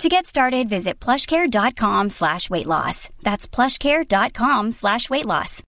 To 0.00 0.08
get 0.08 0.26
started, 0.26 0.68
visit 0.68 0.98
plushcare.com 1.00 2.10
slash 2.10 2.50
weight 2.50 2.66
loss. 2.66 3.08
That's 3.22 3.46
plushcare.com 3.46 4.72
slash 4.72 5.08
weight 5.10 5.26
loss. 5.26 5.62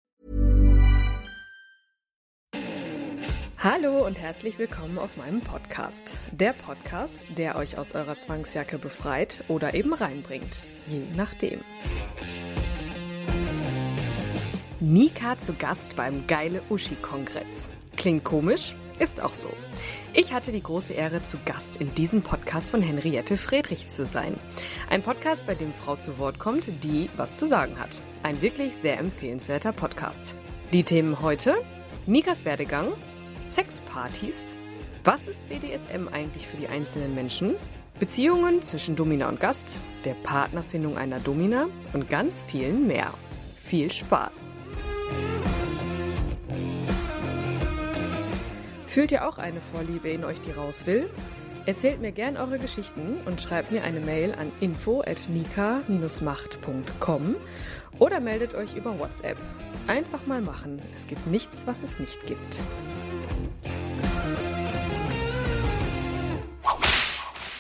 Hallo 3.59 4.05
und 4.05 4.19
herzlich 4.19 4.59
willkommen 4.59 4.99
auf 4.99 5.17
meinem 5.17 5.41
Podcast. 5.41 6.19
Der 6.33 6.53
Podcast, 6.53 7.25
der 7.39 7.57
euch 7.57 7.79
aus 7.79 7.93
eurer 7.93 8.17
Zwangsjacke 8.19 8.79
befreit 8.79 9.45
oder 9.49 9.73
eben 9.75 9.95
reinbringt. 9.95 10.67
Je 10.87 11.03
nachdem. 11.15 11.61
Nika 14.81 15.39
zu 15.39 15.55
Gast 15.55 15.97
beim 15.97 16.27
Geile 16.27 16.61
Uschi-Kongress. 16.69 17.71
Klingt 17.97 18.25
komisch, 18.25 18.75
ist 18.99 19.23
auch 19.23 19.33
so. 19.33 19.49
Ich 20.17 20.33
hatte 20.33 20.53
die 20.53 20.63
große 20.63 20.93
Ehre, 20.93 21.25
zu 21.25 21.39
Gast 21.45 21.79
in 21.79 21.93
diesem 21.97 22.23
Podcast 22.23 22.71
von 22.71 22.81
Henriette 22.81 23.37
Friedrich 23.37 23.89
zu 23.89 24.07
sein. 24.07 24.37
Ein 24.89 25.03
Podcast, 25.03 25.45
bei 25.45 25.57
dem 25.57 25.73
Frau 25.73 25.97
zu 25.97 26.19
Wort 26.19 26.39
kommt, 26.39 26.69
die 26.85 27.11
was 27.17 27.35
zu 27.35 27.49
sagen 27.49 27.81
hat. 27.81 28.01
Ein 28.23 28.41
wirklich 28.41 28.75
sehr 28.75 29.01
empfehlenswerter 29.01 29.73
Podcast. 29.73 30.37
Die 30.73 30.85
Themen 30.85 31.21
heute: 31.21 31.57
Nikas 32.07 32.45
Werdegang, 32.45 32.93
Sexpartys, 33.45 34.55
was 35.03 35.27
ist 35.27 35.49
BDSM 35.49 36.07
eigentlich 36.13 36.47
für 36.47 36.59
die 36.59 36.69
einzelnen 36.69 37.17
Menschen, 37.17 37.57
Beziehungen 37.99 38.63
zwischen 38.63 38.95
Domina 38.95 39.29
und 39.29 39.41
Gast, 39.41 39.81
der 40.05 40.15
Partnerfindung 40.15 40.97
einer 40.97 41.19
Domina 41.19 41.67
und 41.93 42.09
ganz 42.09 42.45
vielen 42.47 42.87
mehr. 42.87 43.13
Viel 43.57 43.91
Spaß! 43.91 44.53
Fühlt 48.95 49.11
ihr 49.11 49.27
auch 49.27 49.39
eine 49.39 49.61
Vorliebe 49.61 50.09
in 50.09 50.25
euch, 50.25 50.41
die 50.41 50.53
raus 50.53 50.87
will? 50.87 51.11
Erzählt 51.67 52.01
mir 52.01 52.13
gern 52.13 52.37
eure 52.37 52.61
Geschichten 52.61 53.17
und 53.25 53.43
schreibt 53.43 53.73
mir 53.73 53.83
eine 53.83 53.99
Mail 53.99 54.33
an 54.37 54.53
info@nika-macht.com 54.61 57.35
oder 57.99 58.21
meldet 58.21 58.55
euch 58.55 58.77
über 58.77 58.97
WhatsApp. 58.97 59.37
Einfach 59.89 60.29
mal 60.29 60.41
machen. 60.41 60.81
Es 60.95 61.09
gibt 61.09 61.27
nichts, 61.27 61.63
was 61.67 61.83
es 61.83 61.99
nicht 61.99 62.25
gibt. 62.27 62.61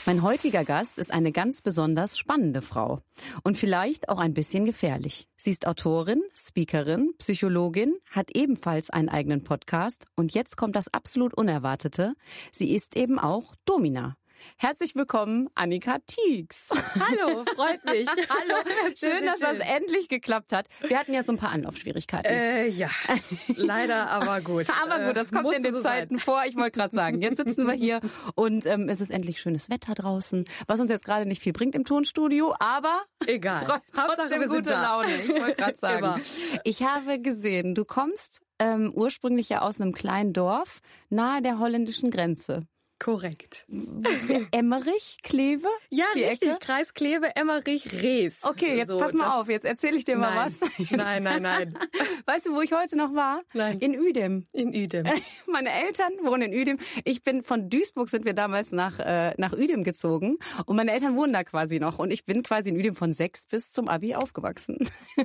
Mein 0.06 0.22
heutiger 0.22 0.66
Gast 0.66 0.98
ist 0.98 1.10
eine 1.10 1.32
ganz 1.32 1.62
besonders 1.62 2.18
spannende 2.18 2.60
Frau 2.60 3.00
und 3.42 3.56
vielleicht 3.56 4.10
auch 4.10 4.18
ein 4.18 4.34
bisschen 4.34 4.66
gefährlich. 4.66 5.28
Sie 5.38 5.48
ist 5.48 5.66
Autorin, 5.66 6.20
Speakerin, 6.34 7.14
Psychologin, 7.16 7.94
hat 8.10 8.36
ebenfalls 8.36 8.90
einen 8.90 9.08
eigenen 9.08 9.44
Podcast 9.44 10.04
und 10.14 10.34
jetzt 10.34 10.58
kommt 10.58 10.76
das 10.76 10.92
absolut 10.92 11.32
Unerwartete. 11.32 12.12
Sie 12.52 12.74
ist 12.74 12.96
eben 12.96 13.18
auch 13.18 13.54
Domina. 13.64 14.18
Herzlich 14.56 14.94
willkommen, 14.94 15.48
Annika 15.54 15.98
Tieks. 16.06 16.70
Hallo, 16.70 17.44
freut 17.54 17.84
mich. 17.84 18.06
Hallo, 18.28 18.62
schön, 18.96 19.26
dass 19.26 19.38
das 19.40 19.58
endlich 19.58 20.08
geklappt 20.08 20.52
hat. 20.52 20.66
Wir 20.86 20.98
hatten 20.98 21.12
ja 21.14 21.22
so 21.24 21.32
ein 21.32 21.38
paar 21.38 21.50
Anlaufschwierigkeiten. 21.50 22.30
Äh, 22.32 22.68
ja, 22.68 22.88
leider, 23.56 24.10
aber 24.10 24.40
gut. 24.40 24.66
aber 24.82 25.04
gut, 25.06 25.16
das 25.16 25.32
kommt 25.32 25.52
Äh, 25.52 25.56
in 25.56 25.62
den 25.62 25.74
so 25.74 25.80
Zeiten 25.80 26.16
sein. 26.18 26.24
vor. 26.24 26.42
Ich 26.46 26.56
wollte 26.56 26.72
gerade 26.78 26.94
sagen, 26.94 27.20
jetzt 27.22 27.36
sitzen 27.38 27.66
wir 27.66 27.74
hier 27.74 28.00
und 28.34 28.66
ähm, 28.66 28.88
es 28.88 29.00
ist 29.00 29.10
endlich 29.10 29.40
schönes 29.40 29.70
Wetter 29.70 29.94
draußen, 29.94 30.44
was 30.66 30.80
uns 30.80 30.90
jetzt 30.90 31.04
gerade 31.04 31.26
nicht 31.26 31.42
viel 31.42 31.52
bringt 31.52 31.74
im 31.74 31.84
Tonstudio, 31.84 32.54
aber 32.58 33.02
Egal. 33.26 33.60
tr 33.64 33.72
Hauptsache, 33.74 34.16
trotzdem 34.16 34.48
gute. 34.48 34.70
Laune. 34.70 35.22
Ich 35.24 35.30
wollte 35.30 35.54
gerade 35.54 35.76
sagen. 35.76 35.98
Immer. 35.98 36.18
Ich 36.64 36.82
habe 36.82 37.20
gesehen, 37.20 37.74
du 37.74 37.84
kommst 37.84 38.40
ähm, 38.58 38.92
ursprünglich 38.94 39.48
ja 39.48 39.62
aus 39.62 39.80
einem 39.80 39.92
kleinen 39.92 40.32
Dorf 40.32 40.80
nahe 41.10 41.42
der 41.42 41.58
holländischen 41.58 42.10
Grenze. 42.10 42.66
Korrekt. 42.98 43.66
Emmerich, 44.52 45.18
Kleve? 45.22 45.68
Ja, 45.90 46.04
Die 46.14 46.22
richtig. 46.24 46.48
Ecke? 46.50 46.58
Kreis 46.60 46.94
Kleve, 46.94 47.34
Emmerich, 47.36 48.02
Rees. 48.02 48.40
Okay, 48.44 48.76
jetzt 48.76 48.88
So, 48.88 48.98
pass 48.98 49.12
mal 49.12 49.38
auf, 49.38 49.48
jetzt 49.48 49.64
erzähle 49.64 49.96
ich 49.96 50.04
dir 50.04 50.16
mal 50.16 50.34
Nein. 50.34 50.46
was. 50.46 50.60
Nein, 50.90 51.22
nein, 51.22 51.42
nein. 51.42 51.78
Weißt 52.26 52.46
du, 52.46 52.54
wo 52.54 52.60
ich 52.62 52.72
heute 52.72 52.96
noch 52.96 53.14
war? 53.14 53.42
Nein. 53.52 53.78
In 53.80 53.98
Uedem. 53.98 54.44
In 54.52 54.68
Udem. 54.68 55.06
Meine 55.46 55.70
Eltern 55.72 56.12
wohnen 56.22 56.52
in 56.52 56.54
Uedem. 56.58 56.78
Ich 57.04 57.22
bin 57.22 57.42
von 57.42 57.68
Duisburg 57.68 58.08
sind 58.08 58.24
wir 58.24 58.32
damals 58.32 58.72
nach 58.72 58.98
äh, 59.00 59.34
nach 59.36 59.52
Uedem 59.52 59.82
gezogen 59.84 60.38
und 60.66 60.76
meine 60.76 60.92
Eltern 60.92 61.16
wohnen 61.16 61.32
da 61.32 61.44
quasi 61.44 61.78
noch 61.80 61.98
und 61.98 62.10
ich 62.10 62.24
bin 62.24 62.42
quasi 62.42 62.70
in 62.70 62.76
Uedem 62.76 62.94
von 62.94 63.12
sechs 63.12 63.46
bis 63.46 63.70
zum 63.72 63.88
Abi 63.88 64.14
aufgewachsen. 64.14 64.78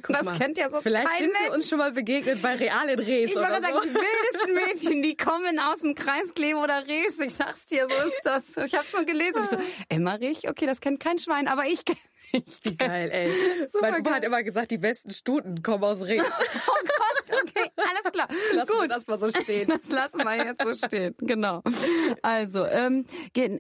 das 0.08 0.26
mal. 0.26 0.38
kennt 0.38 0.58
ja 0.58 0.70
so 0.70 0.82
Vielleicht 0.82 1.08
kein 1.08 1.24
sind 1.24 1.34
Mensch. 1.34 1.46
wir 1.46 1.54
uns 1.54 1.70
schon 1.70 1.78
mal 1.78 1.92
begegnet 1.92 2.42
bei 2.42 2.56
Real 2.56 2.90
in 2.90 3.00
Rees 3.00 3.30
ich 3.32 3.36
wollte 3.36 3.56
so. 3.56 3.62
sagen, 3.62 3.78
die 3.84 3.94
wildesten 3.94 4.54
Mädchen, 4.54 5.02
die 5.02 5.16
kommen 5.16 5.60
aus 5.60 5.80
dem 5.80 5.96
Kreis 5.96 6.34
Kleve 6.34 6.58
oder 6.58 6.84
Rees. 6.88 7.20
Ich 7.20 7.34
sag's 7.34 7.59
dir, 7.66 7.88
so 7.90 8.08
ist 8.08 8.22
das. 8.24 8.58
Ich 8.58 8.76
hab's 8.76 8.94
nur 8.94 9.06
gelesen. 9.06 9.38
Und 9.38 9.44
ich 9.44 9.50
so, 9.50 9.58
Emmerich, 9.90 10.50
okay, 10.50 10.66
das 10.66 10.82
kennt 10.82 11.00
kein 11.00 11.18
Schwein, 11.20 11.48
aber 11.48 11.66
ich 11.66 11.86
kenn 11.86 11.98
ich 12.32 12.60
Wie 12.64 12.78
geil, 12.78 13.10
ey. 13.12 13.68
Super 13.72 13.92
mein 13.92 14.04
geil. 14.04 14.14
hat 14.14 14.24
immer 14.24 14.44
gesagt, 14.44 14.72
die 14.72 14.78
besten 14.78 15.12
Stuten 15.12 15.62
kommen 15.64 15.84
aus 15.84 16.02
Rees. 16.06 16.24
Oh 16.68 16.86
okay, 17.44 17.70
alles 17.78 18.12
klar. 18.12 18.28
Lassen 18.54 18.74
wir 18.74 18.82
Gut. 18.82 18.92
das 18.92 19.08
mal 19.08 19.20
so 19.20 19.30
stehen. 19.30 19.68
Das 19.80 19.90
lassen 19.92 20.18
wir 20.20 20.46
jetzt 20.46 20.64
so 20.64 20.88
stehen, 20.88 21.16
genau. 21.20 21.62
Also, 22.22 22.66
ähm, 22.66 23.06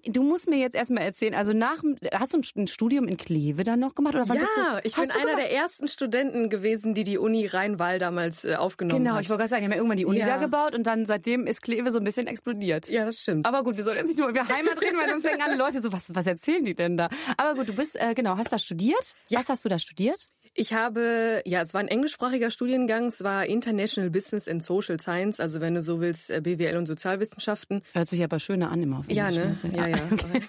du 0.05 0.23
musst 0.23 0.49
mir 0.49 0.57
jetzt 0.57 0.75
erstmal 0.75 1.03
erzählen, 1.03 1.33
also 1.35 1.53
nach, 1.53 1.81
hast 2.13 2.33
du 2.33 2.39
ein- 2.55 2.67
Studium 2.67 3.07
in 3.07 3.17
Kleve 3.17 3.63
dann 3.63 3.79
noch 3.79 3.95
gemacht? 3.95 4.15
Oder 4.15 4.25
bist 4.25 4.51
du, 4.55 4.61
Ja, 4.61 4.79
ich 4.83 4.95
bin 4.95 5.09
einer 5.11 5.35
der 5.35 5.51
ersten 5.51 5.87
Studenten 5.87 6.49
gewesen, 6.49 6.93
die 6.93 7.03
die 7.03 7.17
Uni 7.17 7.45
Rhein-Waal 7.45 7.99
damals 7.99 8.45
äh, 8.45 8.55
aufgenommen 8.55 9.03
Genau, 9.03 9.15
hat. 9.15 9.23
ich 9.23 9.29
wollte 9.29 9.39
gerade 9.41 9.49
sagen, 9.49 9.61
wir 9.61 9.65
haben 9.65 9.71
ja 9.71 9.77
irgendwann 9.77 9.97
die 9.97 10.05
Uni 10.05 10.19
Ja. 10.19 10.27
da 10.27 10.37
gebaut 10.37 10.75
und 10.75 10.83
dann 10.83 11.05
seitdem 11.05 11.45
ist 11.47 11.61
Kleve 11.61 11.91
so 11.91 11.99
ein 11.99 12.03
bisschen 12.03 12.27
explodiert. 12.27 12.89
Ja, 12.89 13.05
das 13.05 13.21
stimmt. 13.21 13.45
Aber 13.47 13.63
gut, 13.63 13.77
wir 13.77 13.83
sollen 13.83 13.97
jetzt 13.97 14.07
nicht 14.07 14.19
nur 14.19 14.29
über 14.29 14.47
Heimat 14.47 14.81
reden, 14.81 14.97
weil 14.97 15.09
sonst 15.09 15.23
denken 15.25 15.41
alle 15.41 15.55
Leute 15.55 15.81
so, 15.81 15.91
was, 15.91 16.13
was 16.13 16.27
erzählen 16.27 16.63
die 16.63 16.75
denn 16.75 16.97
da? 16.97 17.09
Aber 17.37 17.55
gut, 17.55 17.69
du 17.69 17.73
bist, 17.73 17.99
äh, 17.99 18.13
genau, 18.13 18.37
hast 18.37 18.51
da 18.51 18.59
studiert? 18.59 19.13
Was 19.31 19.49
hast 19.49 19.63
du 19.65 19.69
da 19.69 19.79
studiert? 19.79 20.27
Ich 20.55 20.73
habe, 20.73 21.41
ja, 21.45 21.61
es 21.61 21.73
war 21.73 21.81
ein 21.81 21.87
englischsprachiger 21.87 22.51
Studiengang, 22.51 23.05
es 23.05 23.23
war 23.23 23.45
International 23.45 24.09
Business 24.09 24.47
and 24.47 24.63
Social 24.63 24.99
Science, 24.99 25.39
also 25.39 25.61
wenn 25.61 25.75
du 25.75 25.81
so 25.81 26.01
willst, 26.01 26.31
äh, 26.31 26.41
BWL 26.41 26.77
und 26.77 26.85
Sozialwissenschaften. 26.85 27.81
Hört 27.93 28.07
sich 28.09 28.23
aber 28.23 28.39
schöner 28.39 28.71
an 28.71 28.81
immer 28.83 28.99
auf 28.99 29.09
Ja, 29.09 29.29
Englisch, 29.29 29.63
ne? 29.63 29.71
ne? 29.71 29.77
Ja, 29.77 29.87
ja. 29.87 29.99
Okay. 30.11 30.41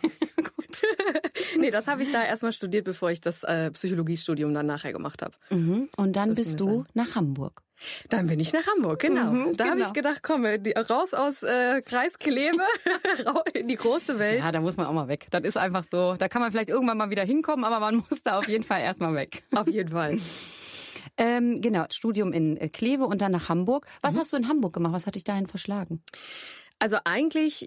Nee, 1.58 1.70
das 1.70 1.88
habe 1.88 2.02
ich 2.02 2.10
da 2.12 2.22
erstmal 2.24 2.52
studiert, 2.52 2.84
bevor 2.84 3.10
ich 3.10 3.20
das 3.20 3.42
äh, 3.42 3.70
Psychologiestudium 3.72 4.54
dann 4.54 4.66
nachher 4.66 4.92
gemacht 4.92 5.20
habe. 5.22 5.34
Mhm. 5.50 5.88
Und 5.96 6.14
dann 6.16 6.34
bist 6.34 6.60
du 6.60 6.84
nach 6.94 7.16
Hamburg. 7.16 7.62
Dann 8.08 8.26
bin 8.26 8.38
ich 8.40 8.52
nach 8.52 8.66
Hamburg, 8.66 9.00
genau. 9.00 9.32
Mhm, 9.32 9.56
da 9.56 9.64
habe 9.64 9.76
genau. 9.76 9.88
ich 9.88 9.92
gedacht, 9.94 10.22
komm, 10.22 10.44
äh, 10.44 10.58
raus 10.78 11.12
aus 11.14 11.42
äh, 11.42 11.80
Kreis 11.82 12.18
Kleve, 12.18 12.62
rau- 13.26 13.42
in 13.54 13.68
die 13.68 13.76
große 13.76 14.18
Welt. 14.18 14.40
Ja, 14.40 14.52
da 14.52 14.60
muss 14.60 14.76
man 14.76 14.86
auch 14.86 14.92
mal 14.92 15.08
weg. 15.08 15.26
Das 15.30 15.42
ist 15.44 15.56
einfach 15.56 15.84
so, 15.84 16.14
da 16.16 16.28
kann 16.28 16.40
man 16.42 16.50
vielleicht 16.52 16.68
irgendwann 16.68 16.98
mal 16.98 17.10
wieder 17.10 17.24
hinkommen, 17.24 17.64
aber 17.64 17.80
man 17.80 17.96
muss 18.10 18.22
da 18.22 18.38
auf 18.38 18.48
jeden 18.48 18.64
Fall 18.64 18.80
erstmal 18.82 19.14
weg. 19.14 19.42
Auf 19.54 19.66
jeden 19.68 19.88
Fall. 19.90 20.18
Ähm, 21.16 21.60
genau, 21.60 21.84
Studium 21.90 22.32
in 22.32 22.56
äh, 22.56 22.68
Kleve 22.68 23.04
und 23.06 23.20
dann 23.20 23.32
nach 23.32 23.48
Hamburg. 23.48 23.86
Was 24.02 24.14
Mhm. 24.14 24.18
hast 24.18 24.32
du 24.32 24.36
in 24.36 24.48
Hamburg 24.48 24.72
gemacht? 24.74 24.92
Was 24.92 25.06
hat 25.06 25.14
dich 25.14 25.24
dahin 25.24 25.46
verschlagen? 25.46 26.02
Also 26.78 26.98
eigentlich 27.04 27.66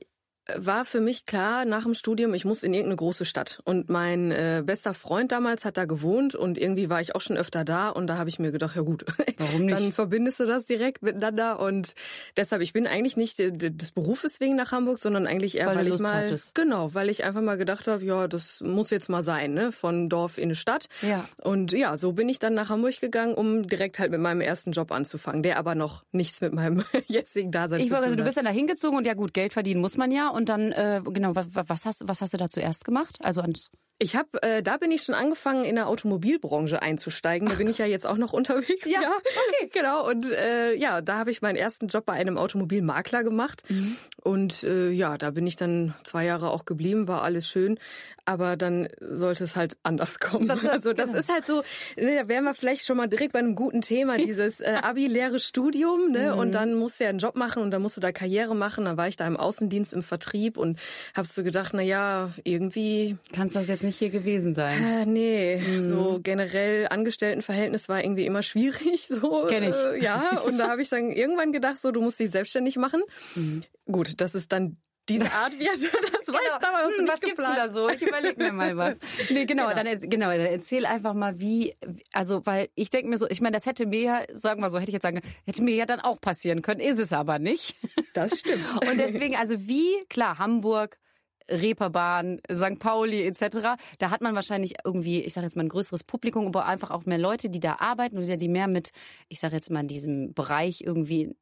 war 0.57 0.83
für 0.83 0.99
mich 0.99 1.25
klar 1.25 1.63
nach 1.63 1.83
dem 1.83 1.93
Studium, 1.93 2.33
ich 2.33 2.43
muss 2.43 2.63
in 2.63 2.73
irgendeine 2.73 2.97
große 2.97 3.23
Stadt. 3.23 3.61
Und 3.63 3.89
mein 3.89 4.31
äh, 4.31 4.61
bester 4.65 4.93
Freund 4.93 5.31
damals 5.31 5.63
hat 5.63 5.77
da 5.77 5.85
gewohnt 5.85 6.35
und 6.35 6.57
irgendwie 6.57 6.89
war 6.89 6.99
ich 6.99 7.15
auch 7.15 7.21
schon 7.21 7.37
öfter 7.37 7.63
da 7.63 7.89
und 7.89 8.07
da 8.07 8.17
habe 8.17 8.29
ich 8.29 8.39
mir 8.39 8.51
gedacht, 8.51 8.75
ja 8.75 8.81
gut, 8.81 9.05
Warum 9.37 9.65
nicht? 9.65 9.77
dann 9.77 9.93
verbindest 9.93 10.41
du 10.41 10.45
das 10.45 10.65
direkt 10.65 11.01
miteinander 11.01 11.59
und 11.61 11.93
deshalb, 12.35 12.61
ich 12.61 12.73
bin 12.73 12.87
eigentlich 12.87 13.15
nicht 13.15 13.39
de- 13.39 13.51
de- 13.51 13.69
des 13.69 13.91
Berufes 13.91 14.41
wegen 14.41 14.57
nach 14.57 14.73
Hamburg, 14.73 14.97
sondern 14.99 15.27
eigentlich 15.27 15.55
eher, 15.57 15.67
Weil 15.67 15.77
weil, 15.77 15.87
ich 15.87 15.99
mal, 15.99 16.25
hattest. 16.25 16.55
genau, 16.55 16.93
weil 16.93 17.09
ich 17.09 17.23
einfach 17.23 17.41
mal 17.41 17.57
gedacht 17.57 17.87
habe, 17.87 18.03
ja, 18.03 18.27
das 18.27 18.59
muss 18.61 18.89
jetzt 18.89 19.07
mal 19.09 19.23
sein, 19.23 19.53
ne, 19.53 19.71
von 19.71 20.09
Dorf 20.09 20.37
in 20.37 20.45
eine 20.45 20.55
Stadt. 20.55 20.87
Ja. 21.01 21.23
Und 21.41 21.71
ja, 21.71 21.95
so 21.95 22.11
bin 22.11 22.27
ich 22.27 22.39
dann 22.39 22.53
nach 22.53 22.69
Hamburg 22.69 22.99
gegangen, 22.99 23.33
um 23.33 23.65
direkt 23.65 23.97
halt 23.99 24.11
mit 24.11 24.19
meinem 24.19 24.41
ersten 24.41 24.73
Job 24.73 24.91
anzufangen, 24.91 25.41
der 25.41 25.57
aber 25.57 25.73
noch 25.75 26.03
nichts 26.11 26.41
mit 26.41 26.51
meinem 26.53 26.83
jetzigen 27.07 27.51
Dasein 27.51 27.79
Ich 27.79 27.85
zu 27.87 27.91
wollte, 27.91 28.01
tun 28.03 28.11
also 28.11 28.15
du 28.17 28.23
bist 28.25 28.35
dann 28.35 28.45
da 28.45 28.51
hingezogen 28.51 28.97
und 28.97 29.07
ja 29.07 29.13
gut, 29.13 29.33
Geld 29.33 29.53
verdienen 29.53 29.79
muss 29.79 29.95
man 29.95 30.11
ja. 30.11 30.31
Und 30.33 30.49
dann, 30.49 30.71
äh, 30.71 31.01
genau, 31.05 31.35
was, 31.35 31.47
was, 31.51 31.85
hast, 31.85 32.07
was 32.07 32.21
hast 32.21 32.33
du 32.33 32.37
da 32.37 32.47
zuerst 32.47 32.83
gemacht? 32.83 33.19
Also 33.23 33.41
ans 33.41 33.69
Ich 33.99 34.15
habe, 34.15 34.41
äh, 34.41 34.61
da 34.61 34.77
bin 34.77 34.91
ich 34.91 35.03
schon 35.03 35.15
angefangen, 35.15 35.63
in 35.63 35.75
der 35.75 35.87
Automobilbranche 35.87 36.81
einzusteigen. 36.81 37.47
Da 37.47 37.55
bin 37.55 37.69
ich 37.69 37.77
ja 37.77 37.85
jetzt 37.85 38.05
auch 38.05 38.17
noch 38.17 38.33
unterwegs. 38.33 38.85
Ja, 38.85 38.99
okay. 38.99 39.69
genau. 39.71 40.05
Und 40.09 40.29
äh, 40.31 40.73
ja, 40.73 41.01
da 41.01 41.19
habe 41.19 41.31
ich 41.31 41.41
meinen 41.41 41.55
ersten 41.55 41.87
Job 41.87 42.05
bei 42.05 42.13
einem 42.13 42.37
Automobilmakler 42.37 43.23
gemacht. 43.23 43.63
Mhm. 43.69 43.95
Und 44.21 44.63
äh, 44.63 44.89
ja, 44.89 45.17
da 45.17 45.31
bin 45.31 45.45
ich 45.45 45.55
dann 45.55 45.93
zwei 46.03 46.25
Jahre 46.25 46.49
auch 46.49 46.65
geblieben, 46.65 47.07
war 47.07 47.21
alles 47.21 47.47
schön. 47.47 47.77
Aber 48.25 48.55
dann 48.55 48.87
sollte 48.99 49.43
es 49.43 49.55
halt 49.55 49.75
anders 49.83 50.19
kommen. 50.19 50.47
Das, 50.47 50.65
also 50.65 50.93
das 50.93 51.07
genau. 51.07 51.19
ist 51.19 51.29
halt 51.29 51.45
so, 51.45 51.61
ne, 51.97 52.15
da 52.15 52.27
wären 52.27 52.45
wir 52.45 52.53
vielleicht 52.53 52.85
schon 52.85 52.97
mal 52.97 53.07
direkt 53.07 53.33
bei 53.33 53.39
einem 53.39 53.55
guten 53.55 53.81
Thema, 53.81 54.17
dieses 54.17 54.61
äh, 54.61 54.79
Abi-leere 54.81 55.39
Studium. 55.39 56.11
Ne? 56.11 56.31
Mhm. 56.31 56.39
Und 56.39 56.51
dann 56.55 56.73
musst 56.73 56.99
du 56.99 57.03
ja 57.03 57.09
einen 57.09 57.19
Job 57.19 57.35
machen 57.35 57.61
und 57.61 57.71
dann 57.71 57.81
musst 57.81 57.97
du 57.97 58.01
da 58.01 58.11
Karriere 58.11 58.55
machen. 58.55 58.85
Dann 58.85 58.97
war 58.97 59.07
ich 59.07 59.17
da 59.17 59.27
im 59.27 59.37
Außendienst, 59.37 59.93
im 59.93 60.01
Vertrieb 60.01 60.22
und 60.57 60.79
habe 61.15 61.27
so 61.27 61.43
gedacht, 61.43 61.73
na 61.73 61.81
ja, 61.81 62.31
irgendwie... 62.43 63.17
Kannst 63.33 63.55
das 63.55 63.67
jetzt 63.67 63.83
nicht 63.83 63.97
hier 63.97 64.09
gewesen 64.09 64.53
sein? 64.53 64.77
Äh, 64.83 65.05
nee, 65.05 65.57
mhm. 65.57 65.87
so 65.87 66.19
generell 66.21 66.87
Angestelltenverhältnis 66.89 67.89
war 67.89 68.03
irgendwie 68.03 68.25
immer 68.25 68.43
schwierig. 68.43 69.07
So, 69.13 69.45
Kenn 69.47 69.63
ich. 69.63 69.75
Äh, 69.75 70.01
ja, 70.01 70.39
und 70.39 70.57
da 70.57 70.69
habe 70.69 70.81
ich 70.81 70.89
dann 70.89 71.11
irgendwann 71.11 71.51
gedacht, 71.51 71.79
so 71.79 71.91
du 71.91 72.01
musst 72.01 72.19
dich 72.19 72.31
selbstständig 72.31 72.77
machen. 72.77 73.01
Mhm. 73.35 73.63
Gut, 73.85 74.21
das 74.21 74.33
ist 74.33 74.51
dann 74.51 74.77
diese 75.09 75.31
Art 75.31 75.57
wird. 75.59 75.73
Das 75.73 76.25
genau. 76.25 76.37
war 76.51 76.59
damals 76.59 76.97
hm, 76.97 77.07
Was 77.07 77.19
gibt's 77.19 77.43
denn 77.43 77.55
da 77.55 77.69
so? 77.69 77.89
Ich 77.89 78.01
überlege 78.01 78.41
mir 78.41 78.51
mal 78.51 78.77
was. 78.77 78.97
Nee, 79.29 79.45
genau, 79.45 79.69
genau. 79.69 79.83
Dann, 79.83 79.99
genau, 79.99 80.27
dann 80.27 80.39
erzähl 80.39 80.85
einfach 80.85 81.13
mal, 81.13 81.39
wie, 81.39 81.75
also, 82.13 82.45
weil 82.45 82.69
ich 82.75 82.89
denke 82.89 83.09
mir 83.09 83.17
so, 83.17 83.27
ich 83.27 83.41
meine, 83.41 83.55
das 83.55 83.65
hätte 83.65 83.85
mir 83.85 84.01
ja, 84.01 84.21
sagen 84.33 84.61
wir 84.61 84.69
so, 84.69 84.79
hätte 84.79 84.89
ich 84.89 84.93
jetzt 84.93 85.03
sagen, 85.03 85.21
hätte 85.45 85.63
mir 85.63 85.75
ja 85.75 85.85
dann 85.85 85.99
auch 85.99 86.19
passieren 86.21 86.61
können, 86.61 86.79
ist 86.79 86.99
es 86.99 87.13
aber 87.13 87.39
nicht. 87.39 87.75
Das 88.13 88.39
stimmt. 88.39 88.63
Und 88.87 88.99
deswegen, 88.99 89.35
also 89.35 89.67
wie, 89.67 90.05
klar, 90.07 90.37
Hamburg, 90.37 90.99
Reeperbahn, 91.49 92.41
St. 92.51 92.77
Pauli 92.77 93.25
etc. 93.25 93.75
Da 93.97 94.11
hat 94.11 94.21
man 94.21 94.35
wahrscheinlich 94.35 94.75
irgendwie, 94.85 95.21
ich 95.21 95.33
sage 95.33 95.47
jetzt 95.47 95.55
mal 95.55 95.63
ein 95.63 95.69
größeres 95.69 96.03
Publikum, 96.03 96.45
aber 96.45 96.65
einfach 96.65 96.91
auch 96.91 97.05
mehr 97.07 97.17
Leute, 97.17 97.49
die 97.49 97.59
da 97.59 97.77
arbeiten 97.79 98.19
oder 98.19 98.37
die 98.37 98.49
mehr 98.49 98.67
mit, 98.67 98.91
ich 99.29 99.39
sage 99.39 99.55
jetzt 99.55 99.71
mal 99.71 99.81
in 99.81 99.87
diesem 99.87 100.33
Bereich 100.35 100.81
irgendwie 100.81 101.35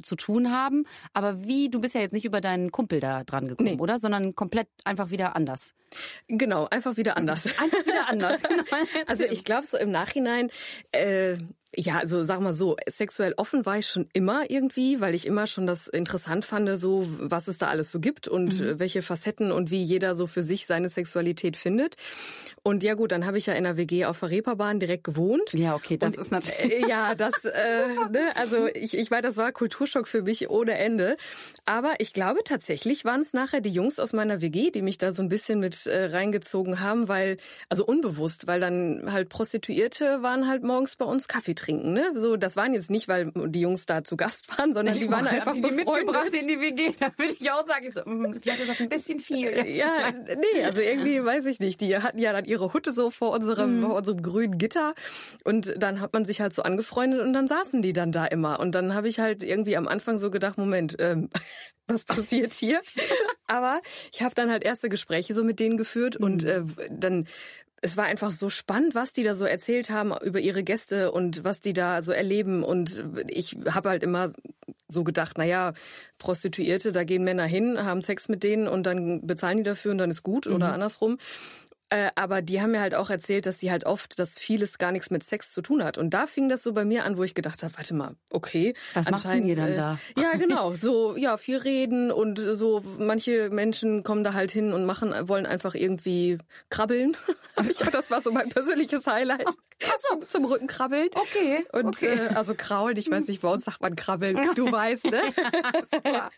zu 0.00 0.16
tun 0.16 0.50
haben. 0.50 0.84
Aber 1.12 1.44
wie, 1.44 1.70
du 1.70 1.80
bist 1.80 1.94
ja 1.94 2.00
jetzt 2.00 2.12
nicht 2.12 2.24
über 2.24 2.40
deinen 2.40 2.72
Kumpel 2.72 3.00
da 3.00 3.22
dran 3.24 3.48
gekommen, 3.48 3.74
nee. 3.74 3.80
oder? 3.80 3.98
Sondern 3.98 4.34
komplett 4.34 4.68
einfach 4.84 5.10
wieder 5.10 5.36
anders. 5.36 5.74
Genau, 6.28 6.66
einfach 6.70 6.96
wieder 6.96 7.16
anders. 7.16 7.46
Einfach 7.58 7.86
wieder 7.86 8.08
anders. 8.08 8.42
Genau. 8.52 8.64
Also 9.06 9.24
ich 9.24 9.44
glaube 9.44 9.66
so 9.66 9.78
im 9.78 9.90
Nachhinein, 9.90 10.50
äh, 10.90 11.36
ja, 11.74 11.98
also 11.98 12.22
sag 12.22 12.40
mal 12.40 12.52
so, 12.52 12.76
sexuell 12.86 13.32
offen 13.36 13.64
war 13.64 13.78
ich 13.78 13.86
schon 13.86 14.06
immer 14.12 14.50
irgendwie, 14.50 15.00
weil 15.00 15.14
ich 15.14 15.26
immer 15.26 15.46
schon 15.46 15.66
das 15.66 15.88
interessant 15.88 16.44
fand, 16.44 16.68
so 16.78 17.06
was 17.18 17.48
es 17.48 17.56
da 17.56 17.68
alles 17.68 17.90
so 17.90 17.98
gibt 17.98 18.28
und 18.28 18.60
mhm. 18.60 18.78
welche 18.78 19.00
Facetten 19.00 19.50
und 19.50 19.70
wie 19.70 19.82
jeder 19.82 20.14
so 20.14 20.26
für 20.26 20.42
sich 20.42 20.66
seine 20.66 20.90
Sexualität 20.90 21.56
findet. 21.56 21.96
Und 22.62 22.82
ja 22.82 22.94
gut, 22.94 23.10
dann 23.10 23.24
habe 23.24 23.38
ich 23.38 23.46
ja 23.46 23.54
in 23.54 23.64
der 23.64 23.78
WG 23.78 24.04
auf 24.04 24.20
der 24.20 24.30
Reeperbahn 24.30 24.80
direkt 24.80 25.04
gewohnt. 25.04 25.54
Ja, 25.54 25.74
okay, 25.74 25.96
das 25.96 26.14
und, 26.16 26.20
ist 26.20 26.30
natürlich. 26.30 26.84
Äh, 26.84 26.88
ja, 26.88 27.14
das, 27.14 27.44
äh, 27.44 27.86
ne, 28.10 28.32
also 28.36 28.66
ich, 28.66 28.96
ich 28.96 29.10
weiß, 29.10 29.22
das 29.22 29.38
war 29.38 29.50
Kulturschock 29.52 30.06
für 30.06 30.22
mich 30.22 30.50
ohne 30.50 30.76
Ende. 30.76 31.16
Aber 31.64 31.94
ich 31.98 32.12
glaube 32.12 32.40
tatsächlich 32.44 33.06
waren 33.06 33.22
es 33.22 33.32
nachher 33.32 33.62
die 33.62 33.70
Jungs 33.70 33.98
aus 33.98 34.12
meiner 34.12 34.42
WG, 34.42 34.70
die 34.70 34.82
mich 34.82 34.98
da 34.98 35.10
so 35.10 35.22
ein 35.22 35.28
bisschen 35.28 35.58
mit 35.58 35.86
äh, 35.86 36.06
reingezogen 36.06 36.80
haben, 36.80 37.08
weil, 37.08 37.38
also 37.70 37.86
unbewusst, 37.86 38.46
weil 38.46 38.60
dann 38.60 39.10
halt 39.10 39.30
Prostituierte 39.30 40.22
waren 40.22 40.48
halt 40.48 40.62
morgens 40.62 40.96
bei 40.96 41.06
uns 41.06 41.28
Kaffee 41.28 41.54
trinken. 41.62 41.92
Ne? 41.92 42.12
So, 42.14 42.36
das 42.36 42.56
waren 42.56 42.74
jetzt 42.74 42.90
nicht, 42.90 43.08
weil 43.08 43.32
die 43.34 43.60
Jungs 43.60 43.86
da 43.86 44.04
zu 44.04 44.16
Gast 44.16 44.58
waren, 44.58 44.72
sondern 44.72 44.98
die 44.98 45.10
waren 45.10 45.26
einfach 45.26 45.54
die 45.54 45.60
mitgebracht 45.60 46.32
in 46.32 46.48
die 46.48 46.60
WG. 46.60 46.92
Da 47.02 47.10
würde 47.16 47.34
ich 47.38 47.50
auch 47.50 47.66
sagen, 47.66 47.86
ich 47.86 47.94
so, 47.94 48.02
mh, 48.04 48.38
vielleicht 48.40 48.60
ist 48.60 48.68
das 48.68 48.80
ein 48.80 48.88
bisschen 48.88 49.18
viel. 49.18 49.50
Jetzt. 49.50 49.76
Ja, 49.76 50.12
nee, 50.12 50.64
also 50.64 50.80
irgendwie 50.80 51.24
weiß 51.24 51.46
ich 51.46 51.58
nicht. 51.58 51.80
Die 51.80 51.96
hatten 51.96 52.18
ja 52.18 52.32
dann 52.32 52.44
ihre 52.44 52.72
Hutte 52.72 52.92
so 52.92 53.10
vor 53.10 53.32
unserem, 53.32 53.78
mhm. 53.78 53.82
vor 53.82 53.96
unserem 53.96 54.22
grünen 54.22 54.58
Gitter 54.58 54.94
und 55.44 55.74
dann 55.76 56.00
hat 56.00 56.12
man 56.12 56.24
sich 56.24 56.40
halt 56.40 56.52
so 56.52 56.62
angefreundet 56.62 57.20
und 57.20 57.32
dann 57.32 57.48
saßen 57.48 57.82
die 57.82 57.92
dann 57.92 58.12
da 58.12 58.26
immer 58.26 58.60
und 58.60 58.74
dann 58.74 58.94
habe 58.94 59.08
ich 59.08 59.20
halt 59.20 59.42
irgendwie 59.42 59.76
am 59.76 59.88
Anfang 59.88 60.18
so 60.18 60.30
gedacht, 60.30 60.58
Moment, 60.58 60.96
ähm, 60.98 61.28
was 61.86 62.04
passiert 62.04 62.52
hier? 62.52 62.80
Aber 63.46 63.80
ich 64.12 64.22
habe 64.22 64.34
dann 64.34 64.50
halt 64.50 64.64
erste 64.64 64.88
Gespräche 64.88 65.34
so 65.34 65.44
mit 65.44 65.60
denen 65.60 65.76
geführt 65.76 66.18
mhm. 66.18 66.24
und 66.24 66.44
äh, 66.44 66.62
dann 66.90 67.26
es 67.82 67.96
war 67.96 68.04
einfach 68.04 68.30
so 68.30 68.48
spannend, 68.48 68.94
was 68.94 69.12
die 69.12 69.24
da 69.24 69.34
so 69.34 69.44
erzählt 69.44 69.90
haben 69.90 70.14
über 70.22 70.38
ihre 70.38 70.62
Gäste 70.62 71.10
und 71.10 71.42
was 71.42 71.60
die 71.60 71.72
da 71.72 72.00
so 72.00 72.12
erleben. 72.12 72.62
Und 72.62 73.04
ich 73.26 73.56
habe 73.68 73.90
halt 73.90 74.04
immer 74.04 74.30
so 74.88 75.02
gedacht, 75.02 75.34
na 75.36 75.44
ja, 75.44 75.72
Prostituierte, 76.18 76.92
da 76.92 77.02
gehen 77.02 77.24
Männer 77.24 77.44
hin, 77.44 77.84
haben 77.84 78.00
Sex 78.00 78.28
mit 78.28 78.44
denen 78.44 78.68
und 78.68 78.84
dann 78.84 79.26
bezahlen 79.26 79.58
die 79.58 79.62
dafür 79.64 79.90
und 79.90 79.98
dann 79.98 80.10
ist 80.10 80.22
gut 80.22 80.46
mhm. 80.46 80.54
oder 80.54 80.72
andersrum. 80.72 81.18
Äh, 81.92 82.10
aber 82.14 82.40
die 82.40 82.62
haben 82.62 82.70
mir 82.70 82.80
halt 82.80 82.94
auch 82.94 83.10
erzählt, 83.10 83.44
dass 83.44 83.60
sie 83.60 83.70
halt 83.70 83.84
oft, 83.84 84.18
dass 84.18 84.38
vieles 84.38 84.78
gar 84.78 84.92
nichts 84.92 85.10
mit 85.10 85.22
Sex 85.22 85.52
zu 85.52 85.60
tun 85.60 85.84
hat. 85.84 85.98
Und 85.98 86.14
da 86.14 86.24
fing 86.24 86.48
das 86.48 86.62
so 86.62 86.72
bei 86.72 86.86
mir 86.86 87.04
an, 87.04 87.18
wo 87.18 87.22
ich 87.22 87.34
gedacht 87.34 87.62
habe, 87.62 87.76
warte 87.76 87.92
mal, 87.92 88.16
okay. 88.30 88.72
Was 88.94 89.10
machen 89.10 89.42
die 89.42 89.54
dann 89.54 89.76
da? 89.76 89.98
Äh, 90.16 90.22
ja, 90.22 90.32
genau. 90.38 90.74
So, 90.74 91.14
ja, 91.16 91.36
viel 91.36 91.58
reden 91.58 92.10
und 92.10 92.38
so, 92.38 92.80
manche 92.98 93.50
Menschen 93.50 94.04
kommen 94.04 94.24
da 94.24 94.32
halt 94.32 94.50
hin 94.50 94.72
und 94.72 94.86
machen, 94.86 95.12
wollen 95.28 95.44
einfach 95.44 95.74
irgendwie 95.74 96.38
krabbeln. 96.70 97.14
ich, 97.68 97.76
das 97.76 98.10
war 98.10 98.22
so 98.22 98.32
mein 98.32 98.48
persönliches 98.48 99.06
Highlight. 99.06 99.48
Zum, 99.98 100.28
zum 100.28 100.44
Rücken 100.44 100.66
krabbeln. 100.66 101.08
Okay. 101.14 101.64
Und 101.72 101.96
okay. 101.96 102.26
Äh, 102.26 102.34
also 102.34 102.54
kraulen, 102.54 102.96
ich 102.96 103.10
weiß 103.10 103.28
nicht, 103.28 103.42
bei 103.42 103.48
uns 103.48 103.64
sagt 103.64 103.80
man 103.80 103.96
krabbeln, 103.96 104.50
du 104.54 104.70
weißt, 104.70 105.04
ne? 105.06 105.20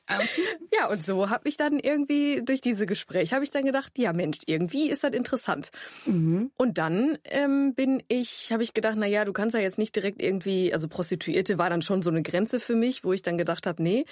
ja, 0.72 0.88
und 0.88 1.04
so 1.04 1.30
habe 1.30 1.48
ich 1.48 1.56
dann 1.56 1.78
irgendwie 1.78 2.42
durch 2.44 2.60
diese 2.60 2.86
Gespräche 2.86 3.34
habe 3.34 3.44
ich 3.44 3.50
dann 3.50 3.64
gedacht, 3.64 3.92
ja 3.98 4.12
Mensch, 4.12 4.38
irgendwie 4.46 4.90
ist 4.90 5.04
das 5.04 5.12
interessant. 5.12 5.70
Mhm. 6.06 6.50
Und 6.56 6.78
dann 6.78 7.18
ähm, 7.24 7.74
bin 7.74 8.02
ich, 8.08 8.50
habe 8.52 8.62
ich 8.62 8.74
gedacht, 8.74 8.96
na 8.98 9.06
ja, 9.06 9.24
du 9.24 9.32
kannst 9.32 9.54
ja 9.54 9.60
jetzt 9.60 9.78
nicht 9.78 9.94
direkt 9.94 10.22
irgendwie, 10.22 10.72
also 10.72 10.88
Prostituierte 10.88 11.58
war 11.58 11.70
dann 11.70 11.82
schon 11.82 12.02
so 12.02 12.10
eine 12.10 12.22
Grenze 12.22 12.60
für 12.60 12.74
mich, 12.74 13.04
wo 13.04 13.12
ich 13.12 13.22
dann 13.22 13.38
gedacht 13.38 13.66
habe, 13.66 13.82
nee, 13.82 14.04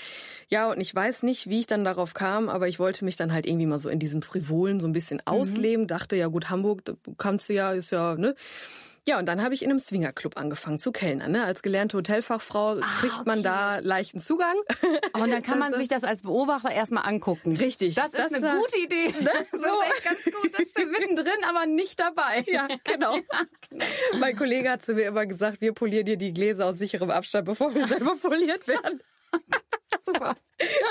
ja, 0.49 0.71
und 0.71 0.81
ich 0.81 0.95
weiß 0.95 1.23
nicht, 1.23 1.49
wie 1.49 1.61
ich 1.61 1.67
dann 1.67 1.85
darauf 1.85 2.15
kam, 2.15 2.49
aber 2.49 2.69
ich 2.69 2.79
wollte 2.79 3.05
mich 3.05 3.17
dann 3.17 3.33
halt 3.33 3.47
irgendwie 3.47 3.67
mal 3.67 3.79
so 3.79 3.89
in 3.89 3.99
diesem 3.99 4.23
Frivolen 4.23 4.81
so 4.81 4.87
ein 4.87 4.93
bisschen 4.93 5.19
mhm. 5.19 5.33
ausleben, 5.33 5.87
dachte 5.87 6.17
ja 6.17 6.27
gut, 6.27 6.51
Hamburg 6.51 6.83
kannst 7.19 7.49
du 7.49 7.55
ja, 7.55 7.73
ist 7.73 7.91
ja, 7.91 8.17
ne? 8.17 8.35
Ja, 9.09 9.19
und 9.19 9.27
dann 9.27 9.43
habe 9.43 9.53
ich 9.53 9.65
in 9.65 9.71
einem 9.71 9.81
Swingerclub 9.81 10.37
angefangen 10.37 10.79
zu 10.79 10.93
kellnern. 10.93 11.33
Ne? 11.33 11.45
Als 11.45 11.63
gelernte 11.63 11.97
Hotelfachfrau 11.97 12.79
ah, 12.81 12.87
kriegt 13.01 13.15
okay. 13.15 13.23
man 13.27 13.43
da 13.43 13.79
leichten 13.79 14.21
Zugang. 14.21 14.55
Oh, 15.15 15.23
und 15.23 15.33
dann 15.33 15.43
kann 15.43 15.59
man 15.59 15.75
sich 15.75 15.89
das 15.89 16.05
als 16.05 16.23
Beobachter 16.23 16.71
erstmal 16.71 17.05
angucken. 17.05 17.57
Richtig. 17.57 17.97
Das, 17.97 18.13
das 18.13 18.27
ist 18.27 18.37
eine 18.37 18.47
war, 18.47 18.57
gute 18.57 18.79
Idee. 18.79 19.09
Ne? 19.21 19.31
Das 19.53 19.61
so. 19.61 19.67
ist 19.67 19.91
echt 19.91 20.05
ganz 20.05 20.25
gut. 20.25 20.59
Das 20.59 20.71
stimmt 20.71 20.93
mittendrin, 20.99 21.45
aber 21.49 21.67
nicht 21.67 21.99
dabei. 21.99 22.45
Ja, 22.47 22.69
genau. 22.85 23.17
ja, 23.17 23.23
genau. 23.69 23.85
Mein 24.19 24.37
Kollege 24.37 24.71
hat 24.71 24.83
zu 24.83 24.95
mir 24.95 25.07
immer 25.07 25.27
gesagt, 25.27 25.61
wir 25.61 25.73
polieren 25.73 26.07
dir 26.07 26.17
die 26.17 26.33
Gläser 26.33 26.67
aus 26.67 26.79
sicherem 26.79 27.11
Abstand, 27.11 27.45
bevor 27.45 27.75
wir 27.75 27.87
selber 27.89 28.17
poliert 28.17 28.69
werden. 28.69 29.01
Super. 30.07 30.37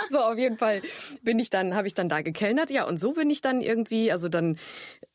So, 0.10 0.20
auf 0.20 0.38
jeden 0.38 0.58
Fall 0.58 0.82
bin 1.22 1.40
ich 1.40 1.50
dann, 1.50 1.76
habe 1.76 1.88
ich 1.88 1.94
dann 1.94 2.10
da 2.10 2.22
gekellnert. 2.22 2.70
Ja, 2.70 2.86
und 2.86 2.98
so 2.98 3.14
bin 3.14 3.30
ich 3.30 3.42
dann 3.42 3.62
irgendwie, 3.62 4.12
also 4.12 4.30
dann, 4.30 4.58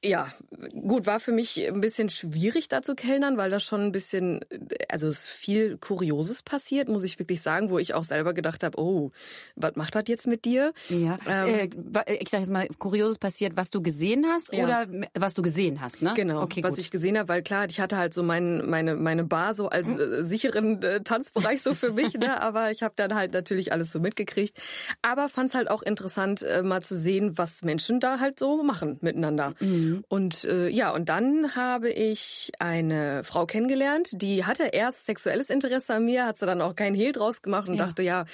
ja, 0.03 0.29
gut, 0.73 1.07
war 1.07 1.21
für 1.21 1.33
mich 1.33 1.67
ein 1.67 1.81
bisschen 1.81 2.11
schwierig 2.11 2.69
da 2.69 2.83
zu 2.83 2.95
kellnern, 2.95 3.37
weil 3.37 3.51
da 3.51 3.61
schon 3.61 3.83
ein 3.83 3.93
bisschen, 3.93 4.41
also 4.89 5.09
es 5.09 5.27
viel 5.27 5.79
Kurioses 5.79 6.43
passiert, 6.43 6.89
muss 6.89 7.03
ich 7.03 7.19
wirklich 7.19 7.43
sagen, 7.43 7.71
wo 7.71 7.79
ich 7.79 7.95
auch 7.95 8.05
selber 8.05 8.35
gedacht 8.35 8.63
habe, 8.63 8.79
oh, 8.81 9.11
was 9.55 9.77
macht 9.77 9.95
das 9.95 10.05
jetzt 10.07 10.27
mit 10.27 10.45
dir? 10.45 10.73
Ja, 10.89 11.19
ähm, 11.29 11.71
äh, 12.07 12.15
ich 12.15 12.29
sage 12.29 12.43
jetzt 12.43 12.53
mal, 12.53 12.69
Kurioses 12.79 13.19
passiert, 13.19 13.57
was 13.57 13.71
du 13.71 13.83
gesehen 13.83 14.27
hast 14.27 14.53
ja. 14.53 14.65
oder 14.65 14.87
was 15.15 15.35
du 15.35 15.43
gesehen 15.43 15.81
hast, 15.81 16.03
ne? 16.03 16.13
Genau, 16.15 16.43
okay, 16.43 16.63
was 16.63 16.75
gut. 16.75 16.81
ich 16.81 16.91
gesehen 16.91 17.19
habe, 17.19 17.29
weil 17.29 17.43
klar, 17.43 17.67
ich 17.69 17.81
hatte 17.81 17.97
halt 17.97 18.15
so 18.15 18.23
mein, 18.23 18.69
meine, 18.69 18.97
meine 18.97 19.25
Bar 19.25 19.55
so 19.55 19.69
als 19.69 19.97
äh, 19.97 20.23
sicheren 20.23 20.83
äh, 20.83 21.03
Tanzbereich 21.03 21.63
so 21.63 21.75
für 21.75 21.93
mich, 21.93 22.15
ne? 22.15 22.41
aber 22.47 22.71
ich 22.71 22.83
habe 22.83 22.95
dann 22.97 23.15
halt 23.15 23.33
natürlich 23.33 23.73
alles 23.77 23.93
so 23.93 24.01
mitgekriegt. 24.01 24.61
Aber 25.03 25.29
fand 25.29 25.51
es 25.51 25.55
halt 25.55 25.71
auch 25.71 25.83
interessant, 25.83 26.43
äh, 26.43 26.63
mal 26.63 26.83
zu 26.83 26.97
sehen, 26.97 27.39
was 27.39 27.63
Menschen 27.63 28.01
da 28.01 28.19
halt 28.21 28.39
so 28.39 28.63
machen 28.63 28.99
miteinander. 29.01 29.55
Mhm. 29.61 30.05
Und 30.09 30.45
äh, 30.45 30.69
ja, 30.69 30.91
und 30.91 31.09
dann 31.09 31.55
habe 31.55 31.91
ich 31.91 32.53
eine 32.59 33.23
Frau 33.25 33.47
kennengelernt, 33.47 34.11
die 34.13 34.45
hatte 34.45 34.65
erst 34.65 35.07
sexuelles 35.07 35.51
Interesse 35.51 35.95
an 35.95 36.05
mir, 36.05 36.27
hat 36.27 36.39
sie 36.39 36.47
dann 36.47 36.63
auch 36.63 36.75
keinen 36.75 36.95
Hehl 36.95 37.13
draus 37.13 37.43
gemacht 37.43 37.69
und 37.69 37.77
ja. 37.77 37.85
dachte, 37.85 38.03
ja, 38.03 38.25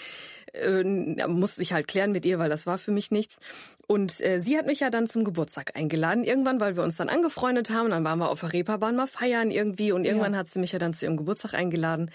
äh, 0.52 0.84
musste 1.26 1.62
ich 1.62 1.72
halt 1.72 1.88
klären 1.88 2.12
mit 2.12 2.25
ihr, 2.25 2.38
weil 2.38 2.50
das 2.50 2.66
war 2.66 2.78
für 2.78 2.92
mich 2.92 3.11
nichts. 3.11 3.38
Und 3.87 4.20
äh, 4.20 4.38
sie 4.38 4.56
hat 4.56 4.66
mich 4.66 4.80
ja 4.80 4.90
dann 4.90 5.06
zum 5.06 5.25
Geburtstag 5.25 5.76
eingeladen, 5.76 6.25
irgendwann, 6.25 6.61
weil 6.61 6.76
wir 6.76 6.82
uns 6.82 6.96
dann 6.96 7.08
angefreundet 7.08 7.70
haben. 7.70 7.90
Dann 7.90 8.04
waren 8.04 8.18
wir 8.18 8.30
auf 8.30 8.40
der 8.40 8.52
Reeperbahn 8.52 8.96
mal 8.96 9.06
feiern 9.06 9.50
irgendwie 9.50 9.92
und 9.92 10.04
irgendwann 10.04 10.32
ja. 10.32 10.40
hat 10.40 10.49
sie 10.49 10.58
mich 10.58 10.72
ja 10.72 10.78
dann 10.78 10.92
zu 10.92 11.06
ihrem 11.06 11.16
Geburtstag 11.16 11.54
eingeladen. 11.54 12.11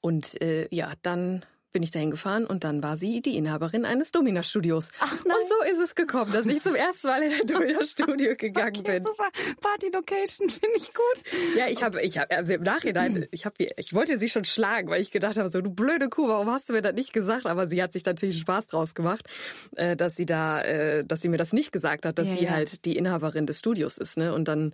Und 0.00 0.40
äh, 0.40 0.68
ja, 0.70 0.92
dann 1.02 1.44
bin 1.72 1.82
ich 1.82 1.90
dahin 1.90 2.10
gefahren 2.10 2.46
und 2.46 2.64
dann 2.64 2.82
war 2.82 2.96
sie 2.96 3.20
die 3.20 3.36
Inhaberin 3.36 3.84
eines 3.84 4.12
Domina-Studios. 4.12 4.90
Ach 5.00 5.12
nein. 5.24 5.36
Und 5.36 5.48
so 5.48 5.70
ist 5.70 5.78
es 5.78 5.94
gekommen, 5.94 6.32
dass 6.32 6.46
ich 6.46 6.62
zum 6.62 6.74
ersten 6.76 7.08
Mal 7.08 7.22
in 7.22 7.32
ein 7.32 7.46
Domina-Studio 7.46 8.34
gegangen 8.36 8.80
okay, 8.80 9.00
bin. 9.00 9.04
Super, 9.04 9.28
Party-Location 9.60 10.48
finde 10.50 10.76
ich 10.76 10.94
gut. 10.94 11.56
Ja, 11.56 11.66
ich 11.68 11.82
habe, 11.82 12.00
ich 12.02 12.18
habe, 12.18 12.34
also 12.34 12.52
im 12.52 12.62
Nachhinein, 12.62 13.26
ich 13.32 13.44
habe, 13.44 13.66
ich 13.76 13.94
wollte 13.94 14.16
sie 14.16 14.28
schon 14.28 14.44
schlagen, 14.44 14.88
weil 14.88 15.00
ich 15.00 15.10
gedacht 15.10 15.36
habe, 15.36 15.50
so 15.50 15.60
du 15.60 15.70
blöde 15.70 16.08
Kuh, 16.08 16.28
warum 16.28 16.50
hast 16.50 16.68
du 16.68 16.72
mir 16.72 16.82
das 16.82 16.94
nicht 16.94 17.12
gesagt? 17.12 17.46
Aber 17.46 17.68
sie 17.68 17.82
hat 17.82 17.92
sich 17.92 18.04
natürlich 18.04 18.40
Spaß 18.40 18.68
draus 18.68 18.94
gemacht, 18.94 19.28
äh, 19.76 19.96
dass 19.96 20.16
sie 20.16 20.26
da, 20.26 20.62
äh, 20.62 21.04
dass 21.04 21.20
sie 21.20 21.28
mir 21.28 21.36
das 21.38 21.52
nicht 21.52 21.72
gesagt 21.72 22.06
hat, 22.06 22.18
dass 22.18 22.28
ja, 22.28 22.34
sie 22.34 22.44
ja. 22.44 22.50
halt 22.50 22.84
die 22.84 22.96
Inhaberin 22.96 23.46
des 23.46 23.58
Studios 23.58 23.98
ist, 23.98 24.16
ne? 24.16 24.32
Und 24.34 24.48
dann, 24.48 24.72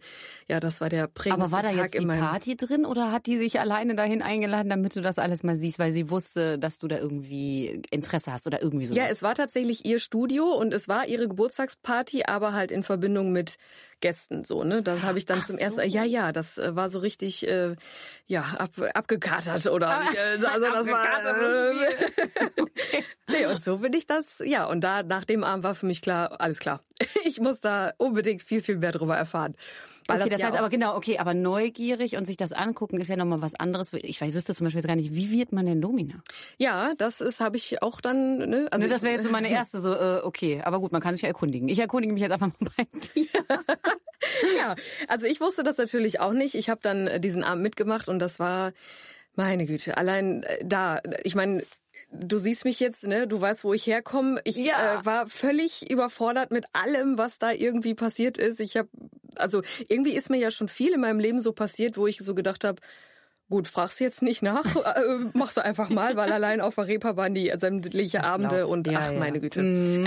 ja, 0.48 0.60
das 0.60 0.80
war 0.80 0.88
der 0.88 1.08
prägendste 1.08 1.42
Aber 1.42 1.52
war 1.52 1.62
da 1.62 1.70
Tag 1.70 1.94
jetzt 1.94 2.00
die 2.00 2.06
Party 2.06 2.56
drin 2.56 2.84
oder 2.84 3.12
hat 3.12 3.26
die 3.26 3.38
sich 3.38 3.60
alleine 3.60 3.94
dahin 3.94 4.22
eingeladen, 4.22 4.68
damit 4.68 4.96
du 4.96 5.00
das 5.00 5.18
alles 5.18 5.42
mal 5.42 5.56
siehst, 5.56 5.78
weil 5.78 5.92
sie 5.92 6.10
wusste, 6.10 6.58
dass 6.58 6.78
du 6.82 6.88
da 6.88 6.98
irgendwie 6.98 7.82
Interesse 7.90 8.32
hast 8.32 8.46
oder 8.46 8.62
irgendwie 8.62 8.84
sowas? 8.84 8.98
Ja, 8.98 9.06
es 9.06 9.22
war 9.22 9.34
tatsächlich 9.34 9.84
ihr 9.84 9.98
Studio 9.98 10.46
und 10.52 10.74
es 10.74 10.88
war 10.88 11.06
ihre 11.06 11.28
Geburtstagsparty, 11.28 12.24
aber 12.26 12.52
halt 12.52 12.70
in 12.70 12.82
Verbindung 12.82 13.32
mit 13.32 13.56
Gästen 14.00 14.44
so, 14.44 14.64
ne? 14.64 14.82
Da 14.82 15.02
habe 15.02 15.16
ich 15.16 15.26
dann 15.26 15.38
Ach 15.40 15.46
zum 15.46 15.56
so. 15.56 15.62
ersten 15.62 15.88
ja, 15.88 16.04
ja, 16.04 16.32
das 16.32 16.58
äh, 16.58 16.76
war 16.76 16.88
so 16.88 16.98
richtig 16.98 17.48
äh, 17.48 17.76
ja, 18.26 18.42
ab, 18.58 18.70
abgekatert 18.94 19.66
oder 19.66 19.88
ah, 19.88 20.08
äh, 20.12 20.44
also 20.44 20.66
das 20.66 20.88
war 20.88 21.06
äh, 21.24 22.50
okay. 22.60 23.04
Nee, 23.30 23.46
und 23.46 23.62
so 23.62 23.78
bin 23.78 23.92
ich 23.94 24.06
das, 24.06 24.42
ja, 24.44 24.66
und 24.66 24.82
da 24.82 25.02
nach 25.02 25.24
dem 25.24 25.44
Abend 25.44 25.64
war 25.64 25.74
für 25.74 25.86
mich 25.86 26.02
klar, 26.02 26.40
alles 26.40 26.58
klar. 26.58 26.82
Ich 27.24 27.40
muss 27.40 27.60
da 27.60 27.92
unbedingt 27.98 28.42
viel 28.42 28.62
viel 28.62 28.76
mehr 28.76 28.92
drüber 28.92 29.16
erfahren. 29.16 29.54
Weil 30.06 30.20
okay, 30.20 30.30
das, 30.30 30.38
das 30.38 30.48
heißt 30.48 30.58
aber 30.58 30.68
genau, 30.68 30.96
okay, 30.96 31.18
aber 31.18 31.34
neugierig 31.34 32.16
und 32.16 32.26
sich 32.26 32.36
das 32.36 32.52
angucken 32.52 33.00
ist 33.00 33.08
ja 33.08 33.16
nochmal 33.16 33.42
was 33.42 33.54
anderes. 33.54 33.92
Ich, 33.92 34.20
ich 34.20 34.34
wüsste 34.34 34.54
zum 34.54 34.64
Beispiel 34.64 34.80
jetzt 34.80 34.88
gar 34.88 34.96
nicht, 34.96 35.14
wie 35.14 35.30
wird 35.30 35.52
man 35.52 35.66
denn 35.66 35.80
Domina? 35.80 36.22
Ja, 36.58 36.94
das 36.96 37.20
ist, 37.20 37.40
habe 37.40 37.56
ich 37.56 37.82
auch 37.82 38.00
dann, 38.00 38.38
ne? 38.38 38.68
Also 38.70 38.86
ne, 38.86 38.92
das 38.92 39.02
wäre 39.02 39.14
jetzt 39.14 39.24
so 39.24 39.30
meine 39.30 39.48
erste, 39.50 39.80
so, 39.80 39.94
äh, 39.94 40.20
okay, 40.22 40.60
aber 40.64 40.80
gut, 40.80 40.92
man 40.92 41.00
kann 41.00 41.14
sich 41.14 41.22
ja 41.22 41.28
erkundigen. 41.28 41.68
Ich 41.68 41.78
erkundige 41.78 42.12
mich 42.12 42.22
jetzt 42.22 42.32
einfach 42.32 42.48
mal 42.48 42.70
bei 42.76 42.84
dir. 43.14 43.26
ja, 44.56 44.76
also 45.08 45.26
ich 45.26 45.40
wusste 45.40 45.62
das 45.62 45.78
natürlich 45.78 46.20
auch 46.20 46.32
nicht. 46.32 46.54
Ich 46.54 46.68
habe 46.68 46.80
dann 46.82 47.20
diesen 47.20 47.44
Abend 47.44 47.62
mitgemacht 47.62 48.08
und 48.08 48.18
das 48.18 48.38
war, 48.38 48.72
meine 49.34 49.66
Güte, 49.66 49.96
allein 49.96 50.42
äh, 50.42 50.64
da, 50.64 51.00
ich 51.22 51.34
meine, 51.34 51.62
du 52.12 52.38
siehst 52.38 52.64
mich 52.64 52.80
jetzt, 52.80 53.06
ne? 53.06 53.26
Du 53.26 53.40
weißt, 53.40 53.64
wo 53.64 53.72
ich 53.72 53.86
herkomme. 53.86 54.40
Ich 54.44 54.56
ja. 54.56 55.00
äh, 55.00 55.04
war 55.04 55.26
völlig 55.26 55.90
überfordert 55.90 56.50
mit 56.50 56.66
allem, 56.72 57.18
was 57.18 57.38
da 57.38 57.50
irgendwie 57.52 57.94
passiert 57.94 58.38
ist. 58.38 58.60
Ich 58.60 58.76
habe, 58.76 58.88
also 59.36 59.62
irgendwie 59.88 60.12
ist 60.12 60.30
mir 60.30 60.38
ja 60.38 60.50
schon 60.50 60.68
viel 60.68 60.92
in 60.92 61.00
meinem 61.00 61.18
Leben 61.18 61.40
so 61.40 61.52
passiert, 61.52 61.96
wo 61.96 62.06
ich 62.06 62.18
so 62.18 62.34
gedacht 62.34 62.64
habe, 62.64 62.80
Gut, 63.52 63.68
fragst 63.68 64.00
jetzt 64.00 64.22
nicht 64.22 64.42
nach, 64.42 64.64
äh, 64.76 65.00
machst 65.34 65.58
du 65.58 65.60
einfach 65.62 65.90
mal, 65.90 66.16
weil 66.16 66.32
allein 66.32 66.62
auf 66.62 66.76
der 66.76 66.86
Reeperbahn 66.86 67.34
die 67.34 67.52
sämtliche 67.54 68.16
das 68.16 68.26
Abende 68.26 68.66
und 68.66 68.86
ja, 68.86 69.00
ach 69.02 69.12
ja. 69.12 69.18
meine 69.18 69.40
Güte. 69.40 69.60
Mm. 69.72 70.06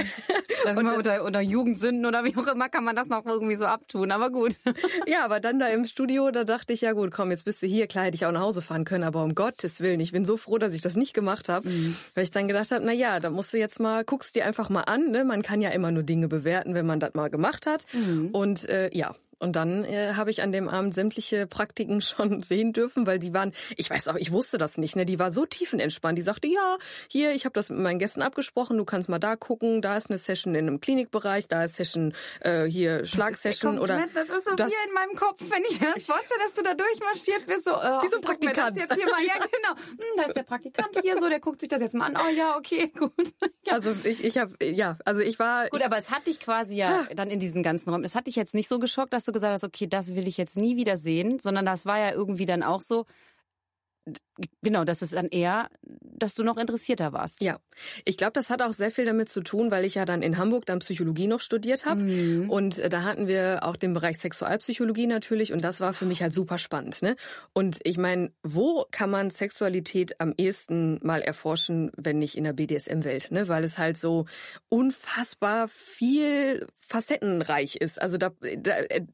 Das 0.63 0.77
und, 0.77 0.87
unter, 0.87 1.23
unter 1.23 1.41
Jugendsünden 1.41 2.05
oder 2.05 2.23
wie 2.23 2.35
auch 2.35 2.47
immer 2.47 2.69
kann 2.69 2.83
man 2.83 2.95
das 2.95 3.07
noch 3.07 3.25
irgendwie 3.25 3.55
so 3.55 3.65
abtun, 3.65 4.11
aber 4.11 4.31
gut. 4.31 4.55
Ja, 5.07 5.23
aber 5.23 5.39
dann 5.39 5.59
da 5.59 5.67
im 5.67 5.85
Studio, 5.85 6.31
da 6.31 6.43
dachte 6.43 6.73
ich, 6.73 6.81
ja 6.81 6.93
gut, 6.93 7.11
komm, 7.11 7.29
jetzt 7.29 7.45
bist 7.45 7.61
du 7.61 7.67
hier, 7.67 7.85
klar 7.85 8.05
hätte 8.05 8.15
ich 8.15 8.25
auch 8.25 8.31
nach 8.31 8.41
Hause 8.41 8.63
fahren 8.63 8.85
können, 8.85 9.03
aber 9.03 9.23
um 9.23 9.35
Gottes 9.35 9.81
Willen, 9.81 9.99
ich 9.99 10.11
bin 10.11 10.25
so 10.25 10.37
froh, 10.37 10.57
dass 10.57 10.73
ich 10.73 10.81
das 10.81 10.95
nicht 10.95 11.13
gemacht 11.13 11.49
habe, 11.49 11.69
mhm. 11.69 11.95
weil 12.15 12.23
ich 12.23 12.31
dann 12.31 12.47
gedacht 12.47 12.71
habe, 12.71 12.83
na 12.83 12.93
ja, 12.93 13.19
da 13.19 13.29
musst 13.29 13.53
du 13.53 13.57
jetzt 13.57 13.79
mal, 13.79 14.03
guckst 14.03 14.35
dir 14.35 14.45
einfach 14.45 14.69
mal 14.69 14.81
an, 14.81 15.11
ne? 15.11 15.23
man 15.23 15.43
kann 15.43 15.61
ja 15.61 15.69
immer 15.69 15.91
nur 15.91 16.03
Dinge 16.03 16.27
bewerten, 16.27 16.73
wenn 16.73 16.85
man 16.85 16.99
das 16.99 17.13
mal 17.13 17.29
gemacht 17.29 17.67
hat 17.67 17.85
mhm. 17.93 18.29
und 18.31 18.67
äh, 18.67 18.89
ja, 18.91 19.15
und 19.45 19.55
dann 19.55 19.85
äh, 19.85 20.13
habe 20.15 20.31
ich 20.31 20.41
an 20.41 20.51
dem 20.51 20.67
Abend 20.67 20.93
sämtliche 20.93 21.45
Praktiken 21.45 22.01
schon 22.01 22.41
sehen 22.41 22.73
dürfen, 22.73 23.07
weil 23.07 23.19
die 23.19 23.33
waren, 23.33 23.51
ich 23.77 23.89
weiß 23.89 24.07
auch, 24.07 24.15
ich 24.15 24.31
wusste 24.31 24.57
das 24.57 24.77
nicht, 24.77 24.95
ne? 24.95 25.05
Die 25.05 25.19
war 25.19 25.31
so 25.31 25.45
tiefenentspannt. 25.45 26.17
Die 26.17 26.23
sagte, 26.23 26.47
ja, 26.47 26.77
hier, 27.09 27.31
ich 27.33 27.45
habe 27.45 27.53
das 27.53 27.69
mit 27.69 27.79
meinen 27.79 27.99
Gästen 27.99 28.21
abgesprochen, 28.21 28.77
du 28.77 28.85
kannst 28.85 29.07
mal 29.07 29.19
da 29.19 29.35
gucken, 29.35 29.81
da 29.81 29.97
ist 29.97 30.09
eine 30.09 30.17
Session 30.17 30.55
in 30.55 30.67
einem 30.67 30.81
Klinikbereich, 30.81 31.47
da 31.47 31.63
ist 31.63 31.75
Session 31.75 32.13
äh, 32.41 32.65
hier 32.65 33.05
Schlagsession 33.05 33.77
oder 33.77 34.03
das 34.13 34.29
ist 34.35 34.47
so 34.49 34.55
das, 34.55 34.71
wie 34.71 34.87
in 34.87 34.93
meinem 34.93 35.15
Kopf, 35.15 35.39
wenn 35.41 35.63
ich 35.69 35.79
mir 35.79 35.93
das 35.93 36.05
vorstelle, 36.05 36.39
dass 36.41 36.53
du 36.53 36.63
da 36.63 36.73
durchmarschiert 36.73 37.45
bist, 37.45 37.65
so 37.65 37.71
äh, 37.71 38.03
wie 38.03 38.09
so 38.09 38.17
ein 38.17 38.21
Praktikant. 38.21 38.75
jetzt 38.75 38.95
hier 38.95 39.05
mal, 39.05 39.23
ja 39.23 39.33
genau, 39.39 39.75
hm, 39.75 40.17
da 40.17 40.23
ist 40.23 40.35
der 40.35 40.43
Praktikant 40.43 40.89
hier, 41.01 41.19
so 41.19 41.29
der 41.29 41.39
guckt 41.39 41.59
sich 41.59 41.69
das 41.69 41.81
jetzt 41.81 41.93
mal 41.93 42.07
an. 42.07 42.17
Oh 42.17 42.35
ja, 42.35 42.57
okay, 42.57 42.91
gut. 42.97 43.11
Ja. 43.65 43.73
Also 43.73 43.91
ich, 43.91 44.23
ich 44.23 44.37
habe 44.39 44.53
ja, 44.63 44.97
also 45.05 45.21
ich 45.21 45.37
war 45.37 45.69
gut, 45.69 45.83
aber 45.83 45.97
es 45.97 46.09
hat 46.09 46.25
dich 46.25 46.39
quasi 46.39 46.77
ja 46.77 47.07
dann 47.15 47.29
in 47.29 47.39
diesen 47.39 47.61
ganzen 47.61 47.91
Räumen, 47.91 48.03
es 48.03 48.15
hat 48.15 48.25
dich 48.25 48.35
jetzt 48.35 48.55
nicht 48.55 48.67
so 48.67 48.79
geschockt, 48.79 49.13
dass 49.13 49.25
du 49.25 49.31
gesagt 49.35 49.53
hast, 49.53 49.63
okay, 49.63 49.87
das 49.87 50.15
will 50.15 50.27
ich 50.27 50.37
jetzt 50.37 50.57
nie 50.57 50.75
wieder 50.77 50.97
sehen, 50.97 51.39
sondern 51.39 51.65
das 51.65 51.85
war 51.85 51.99
ja 51.99 52.11
irgendwie 52.11 52.45
dann 52.45 52.63
auch 52.63 52.81
so, 52.81 53.05
Genau, 54.62 54.83
das 54.83 55.01
ist 55.01 55.13
dann 55.13 55.29
eher, 55.29 55.69
dass 55.81 56.35
du 56.35 56.43
noch 56.43 56.57
interessierter 56.57 57.13
warst. 57.13 57.41
Ja, 57.41 57.59
ich 58.03 58.17
glaube, 58.17 58.33
das 58.33 58.50
hat 58.50 58.62
auch 58.62 58.74
sehr 58.74 58.91
viel 58.91 59.05
damit 59.05 59.29
zu 59.29 59.41
tun, 59.41 59.71
weil 59.71 59.85
ich 59.85 59.95
ja 59.95 60.05
dann 60.05 60.21
in 60.21 60.38
Hamburg 60.38 60.65
dann 60.65 60.79
Psychologie 60.79 61.27
noch 61.27 61.39
studiert 61.39 61.85
habe 61.85 62.01
mhm. 62.01 62.50
und 62.50 62.77
äh, 62.79 62.89
da 62.89 63.03
hatten 63.03 63.27
wir 63.27 63.59
auch 63.63 63.75
den 63.75 63.93
Bereich 63.93 64.17
Sexualpsychologie 64.17 65.07
natürlich 65.07 65.53
und 65.53 65.63
das 65.63 65.79
war 65.79 65.93
für 65.93 66.05
mich 66.05 66.21
halt 66.21 66.33
super 66.33 66.57
spannend. 66.57 67.01
Ne? 67.01 67.15
Und 67.53 67.79
ich 67.83 67.97
meine, 67.97 68.31
wo 68.43 68.85
kann 68.91 69.09
man 69.09 69.29
Sexualität 69.29 70.19
am 70.19 70.33
ehesten 70.38 71.00
mal 71.01 71.21
erforschen, 71.21 71.91
wenn 71.95 72.19
nicht 72.19 72.38
in 72.38 72.43
der 72.43 72.53
BDSM-Welt? 72.53 73.31
Ne? 73.31 73.47
Weil 73.47 73.63
es 73.63 73.77
halt 73.77 73.97
so 73.97 74.25
unfassbar 74.69 75.67
viel 75.67 76.67
facettenreich 76.77 77.77
ist. 77.77 78.01
Also 78.01 78.17
da, 78.17 78.31
da 78.57 78.77
äh, 78.77 79.05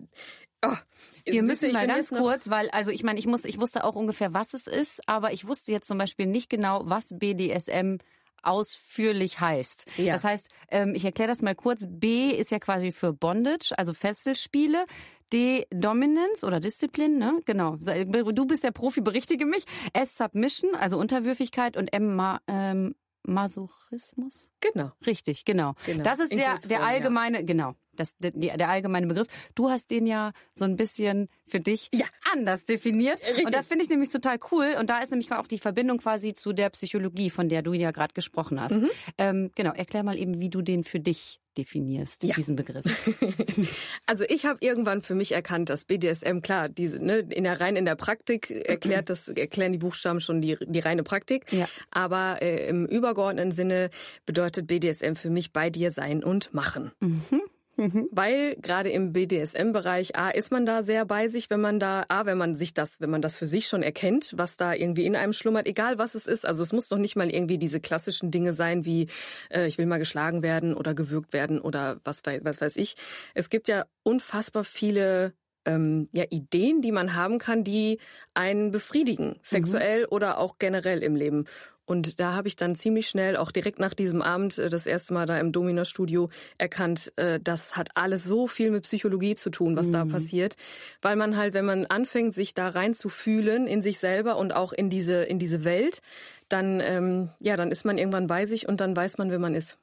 Oh, 0.63 0.75
wir 1.25 1.43
müssen 1.43 1.71
mal 1.71 1.87
ganz 1.87 2.09
kurz, 2.09 2.49
weil 2.49 2.69
also 2.69 2.91
ich 2.91 3.03
meine, 3.03 3.19
ich 3.19 3.27
muss, 3.27 3.45
ich 3.45 3.59
wusste 3.59 3.83
auch 3.83 3.95
ungefähr, 3.95 4.33
was 4.33 4.53
es 4.53 4.67
ist, 4.67 5.01
aber 5.07 5.33
ich 5.33 5.47
wusste 5.47 5.71
jetzt 5.71 5.87
zum 5.87 5.97
Beispiel 5.97 6.25
nicht 6.25 6.49
genau, 6.49 6.81
was 6.85 7.17
BDSM 7.17 7.97
ausführlich 8.43 9.39
heißt. 9.39 9.85
Ja. 9.97 10.13
Das 10.13 10.23
heißt, 10.23 10.49
ähm, 10.69 10.93
ich 10.95 11.05
erkläre 11.05 11.29
das 11.29 11.41
mal 11.41 11.55
kurz. 11.55 11.85
B 11.87 12.31
ist 12.31 12.51
ja 12.51 12.59
quasi 12.59 12.91
für 12.91 13.13
Bondage, 13.13 13.73
also 13.77 13.93
Fesselspiele. 13.93 14.85
D 15.33 15.65
Dominance 15.69 16.45
oder 16.45 16.59
Disziplin, 16.59 17.17
ne? 17.17 17.39
Genau. 17.45 17.77
Du 17.77 18.45
bist 18.45 18.65
der 18.65 18.71
Profi, 18.71 18.99
berichtige 18.99 19.45
mich. 19.45 19.63
S 19.93 20.17
Submission, 20.17 20.75
also 20.75 20.97
Unterwürfigkeit 20.97 21.77
und 21.77 21.93
M 21.93 22.15
Ma 22.15 22.41
ähm, 22.47 22.95
Masochismus. 23.23 24.51
Genau. 24.59 24.91
Richtig, 25.05 25.45
genau. 25.45 25.75
genau. 25.85 26.03
Das 26.03 26.19
ist 26.19 26.33
der, 26.33 26.57
der 26.57 26.83
allgemeine, 26.83 27.37
ja. 27.37 27.43
genau 27.45 27.75
das, 28.01 28.15
der, 28.17 28.57
der 28.57 28.69
allgemeine 28.69 29.07
Begriff. 29.07 29.27
Du 29.55 29.69
hast 29.69 29.91
den 29.91 30.07
ja 30.07 30.31
so 30.53 30.65
ein 30.65 30.75
bisschen 30.75 31.29
für 31.45 31.59
dich 31.59 31.89
ja. 31.93 32.05
anders 32.31 32.65
definiert. 32.65 33.21
Richtig. 33.21 33.45
Und 33.45 33.53
das 33.53 33.67
finde 33.67 33.83
ich 33.83 33.89
nämlich 33.89 34.09
total 34.09 34.39
cool. 34.51 34.75
Und 34.79 34.89
da 34.89 34.99
ist 34.99 35.11
nämlich 35.11 35.31
auch 35.31 35.47
die 35.47 35.59
Verbindung 35.59 35.97
quasi 35.97 36.33
zu 36.33 36.53
der 36.53 36.69
Psychologie, 36.69 37.29
von 37.29 37.49
der 37.49 37.61
du 37.61 37.73
ja 37.73 37.91
gerade 37.91 38.13
gesprochen 38.13 38.59
hast. 38.59 38.75
Mhm. 38.75 38.89
Ähm, 39.17 39.51
genau, 39.55 39.71
erklär 39.73 40.03
mal 40.03 40.17
eben, 40.17 40.39
wie 40.39 40.49
du 40.49 40.61
den 40.61 40.83
für 40.83 40.99
dich 40.99 41.39
definierst, 41.57 42.23
ja. 42.23 42.35
diesen 42.35 42.55
Begriff. 42.55 42.83
also 44.05 44.23
ich 44.27 44.45
habe 44.45 44.59
irgendwann 44.61 45.01
für 45.01 45.15
mich 45.15 45.33
erkannt, 45.33 45.69
dass 45.69 45.85
BDSM, 45.85 46.39
klar, 46.39 46.69
diese, 46.69 46.99
ne, 46.99 47.19
in 47.29 47.43
der 47.43 47.59
rein 47.59 47.75
in 47.75 47.85
der 47.85 47.95
Praktik 47.95 48.49
erklärt 48.51 49.09
das, 49.09 49.27
erklären 49.27 49.71
die 49.71 49.79
Buchstaben 49.79 50.21
schon 50.21 50.41
die, 50.41 50.57
die 50.61 50.79
reine 50.79 51.03
Praktik. 51.03 51.51
Ja. 51.51 51.67
Aber 51.91 52.41
äh, 52.41 52.67
im 52.67 52.85
übergeordneten 52.85 53.51
Sinne 53.51 53.89
bedeutet 54.25 54.67
BDSM 54.67 55.13
für 55.15 55.29
mich 55.29 55.51
bei 55.51 55.69
dir 55.69 55.91
sein 55.91 56.23
und 56.23 56.53
machen. 56.53 56.91
Mhm. 56.99 57.41
Mhm. 57.81 58.09
Weil 58.11 58.57
gerade 58.57 58.89
im 58.89 59.11
BDSM-Bereich, 59.11 60.15
A, 60.15 60.29
ist 60.29 60.51
man 60.51 60.67
da 60.67 60.83
sehr 60.83 61.03
bei 61.03 61.27
sich, 61.27 61.49
wenn 61.49 61.61
man 61.61 61.79
da, 61.79 62.05
A, 62.09 62.27
wenn 62.27 62.37
man 62.37 62.53
sich 62.53 62.75
das, 62.75 63.01
wenn 63.01 63.09
man 63.09 63.23
das 63.23 63.37
für 63.37 63.47
sich 63.47 63.67
schon 63.67 63.81
erkennt, 63.81 64.33
was 64.37 64.55
da 64.55 64.75
irgendwie 64.75 65.03
in 65.03 65.15
einem 65.15 65.33
schlummert, 65.33 65.65
egal 65.65 65.97
was 65.97 66.13
es 66.13 66.27
ist. 66.27 66.45
Also 66.45 66.61
es 66.61 66.73
muss 66.73 66.89
doch 66.89 66.99
nicht 66.99 67.15
mal 67.15 67.31
irgendwie 67.31 67.57
diese 67.57 67.79
klassischen 67.79 68.29
Dinge 68.29 68.53
sein, 68.53 68.85
wie 68.85 69.07
äh, 69.49 69.65
ich 69.65 69.79
will 69.79 69.87
mal 69.87 69.97
geschlagen 69.97 70.43
werden 70.43 70.75
oder 70.75 70.93
gewürgt 70.93 71.33
werden 71.33 71.59
oder 71.59 71.99
was, 72.03 72.21
was 72.43 72.61
weiß 72.61 72.75
ich. 72.77 72.97
Es 73.33 73.49
gibt 73.49 73.67
ja 73.67 73.85
unfassbar 74.03 74.63
viele 74.63 75.33
ähm, 75.65 76.07
ja, 76.11 76.25
Ideen, 76.29 76.83
die 76.83 76.91
man 76.91 77.15
haben 77.15 77.39
kann, 77.39 77.63
die 77.63 77.99
einen 78.35 78.69
befriedigen, 78.69 79.37
sexuell 79.41 80.01
mhm. 80.01 80.07
oder 80.11 80.37
auch 80.37 80.59
generell 80.59 81.01
im 81.01 81.15
Leben. 81.15 81.45
Und 81.91 82.21
da 82.21 82.35
habe 82.35 82.47
ich 82.47 82.55
dann 82.55 82.73
ziemlich 82.73 83.09
schnell, 83.09 83.35
auch 83.35 83.51
direkt 83.51 83.79
nach 83.79 83.93
diesem 83.93 84.21
Abend, 84.21 84.57
äh, 84.57 84.69
das 84.69 84.85
erste 84.85 85.13
Mal 85.13 85.25
da 85.25 85.37
im 85.37 85.51
Domina-Studio 85.51 86.29
erkannt, 86.57 87.11
äh, 87.17 87.37
das 87.43 87.75
hat 87.75 87.89
alles 87.95 88.23
so 88.23 88.47
viel 88.47 88.71
mit 88.71 88.83
Psychologie 88.83 89.35
zu 89.35 89.49
tun, 89.49 89.75
was 89.75 89.87
mhm. 89.87 89.91
da 89.91 90.05
passiert. 90.05 90.55
Weil 91.01 91.17
man 91.17 91.35
halt, 91.35 91.53
wenn 91.53 91.65
man 91.65 91.85
anfängt, 91.85 92.33
sich 92.33 92.53
da 92.53 92.69
reinzufühlen 92.69 93.67
in 93.67 93.81
sich 93.81 93.99
selber 93.99 94.37
und 94.37 94.53
auch 94.53 94.71
in 94.71 94.89
diese, 94.89 95.23
in 95.23 95.37
diese 95.37 95.65
Welt, 95.65 95.99
dann, 96.47 96.79
ähm, 96.79 97.27
ja, 97.41 97.57
dann 97.57 97.71
ist 97.71 97.83
man 97.83 97.97
irgendwann 97.97 98.27
bei 98.27 98.45
sich 98.45 98.69
und 98.69 98.79
dann 98.79 98.95
weiß 98.95 99.17
man, 99.17 99.29
wer 99.29 99.39
man 99.39 99.53
ist. 99.53 99.77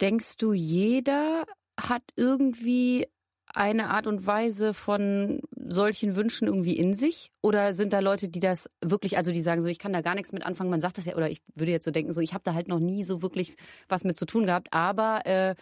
Denkst 0.00 0.38
du, 0.38 0.52
jeder 0.52 1.44
hat 1.78 2.02
irgendwie 2.16 3.06
eine 3.46 3.90
Art 3.90 4.08
und 4.08 4.26
Weise 4.26 4.74
von 4.74 5.40
solchen 5.72 6.16
Wünschen 6.16 6.48
irgendwie 6.48 6.76
in 6.76 6.94
sich? 6.94 7.32
Oder 7.40 7.74
sind 7.74 7.92
da 7.92 8.00
Leute, 8.00 8.28
die 8.28 8.40
das 8.40 8.70
wirklich, 8.80 9.16
also 9.16 9.32
die 9.32 9.42
sagen 9.42 9.62
so, 9.62 9.68
ich 9.68 9.78
kann 9.78 9.92
da 9.92 10.00
gar 10.00 10.14
nichts 10.14 10.32
mit 10.32 10.44
anfangen, 10.44 10.70
man 10.70 10.80
sagt 10.80 10.98
das 10.98 11.06
ja, 11.06 11.16
oder 11.16 11.30
ich 11.30 11.40
würde 11.54 11.72
jetzt 11.72 11.84
so 11.84 11.90
denken, 11.90 12.12
so 12.12 12.20
ich 12.20 12.34
habe 12.34 12.44
da 12.44 12.54
halt 12.54 12.68
noch 12.68 12.78
nie 12.80 13.04
so 13.04 13.22
wirklich 13.22 13.54
was 13.88 14.04
mit 14.04 14.18
zu 14.18 14.26
tun 14.26 14.46
gehabt. 14.46 14.72
Aber 14.72 15.26
äh, 15.26 15.54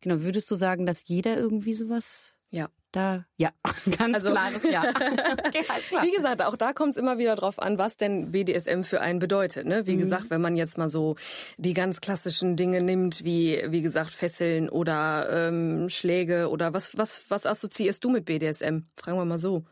genau, 0.00 0.22
würdest 0.22 0.50
du 0.50 0.54
sagen, 0.54 0.86
dass 0.86 1.06
jeder 1.06 1.36
irgendwie 1.36 1.74
sowas 1.74 2.34
Ja. 2.52 2.68
Da, 2.92 3.24
ja, 3.38 3.50
ganz 3.98 4.16
also, 4.16 4.30
klares 4.30 4.62
Ja. 4.64 4.82
okay, 5.46 5.64
klar. 5.88 6.04
Wie 6.04 6.10
gesagt, 6.10 6.42
auch 6.42 6.56
da 6.56 6.74
kommt 6.74 6.90
es 6.90 6.98
immer 6.98 7.16
wieder 7.16 7.36
drauf 7.36 7.58
an, 7.58 7.78
was 7.78 7.96
denn 7.96 8.32
BDSM 8.32 8.82
für 8.82 9.00
einen 9.00 9.18
bedeutet. 9.18 9.66
Ne? 9.66 9.86
Wie 9.86 9.94
mhm. 9.94 10.00
gesagt, 10.00 10.28
wenn 10.28 10.42
man 10.42 10.56
jetzt 10.56 10.76
mal 10.76 10.90
so 10.90 11.16
die 11.56 11.72
ganz 11.72 12.02
klassischen 12.02 12.54
Dinge 12.54 12.82
nimmt, 12.82 13.24
wie 13.24 13.64
wie 13.68 13.80
gesagt 13.80 14.10
Fesseln 14.10 14.68
oder 14.68 15.48
ähm, 15.48 15.88
Schläge 15.88 16.50
oder 16.50 16.74
was 16.74 16.96
was 16.96 17.30
was 17.30 17.46
assoziierst 17.46 18.04
du 18.04 18.10
mit 18.10 18.26
BDSM? 18.26 18.80
Fragen 18.94 19.16
wir 19.16 19.24
mal 19.24 19.38
so 19.38 19.64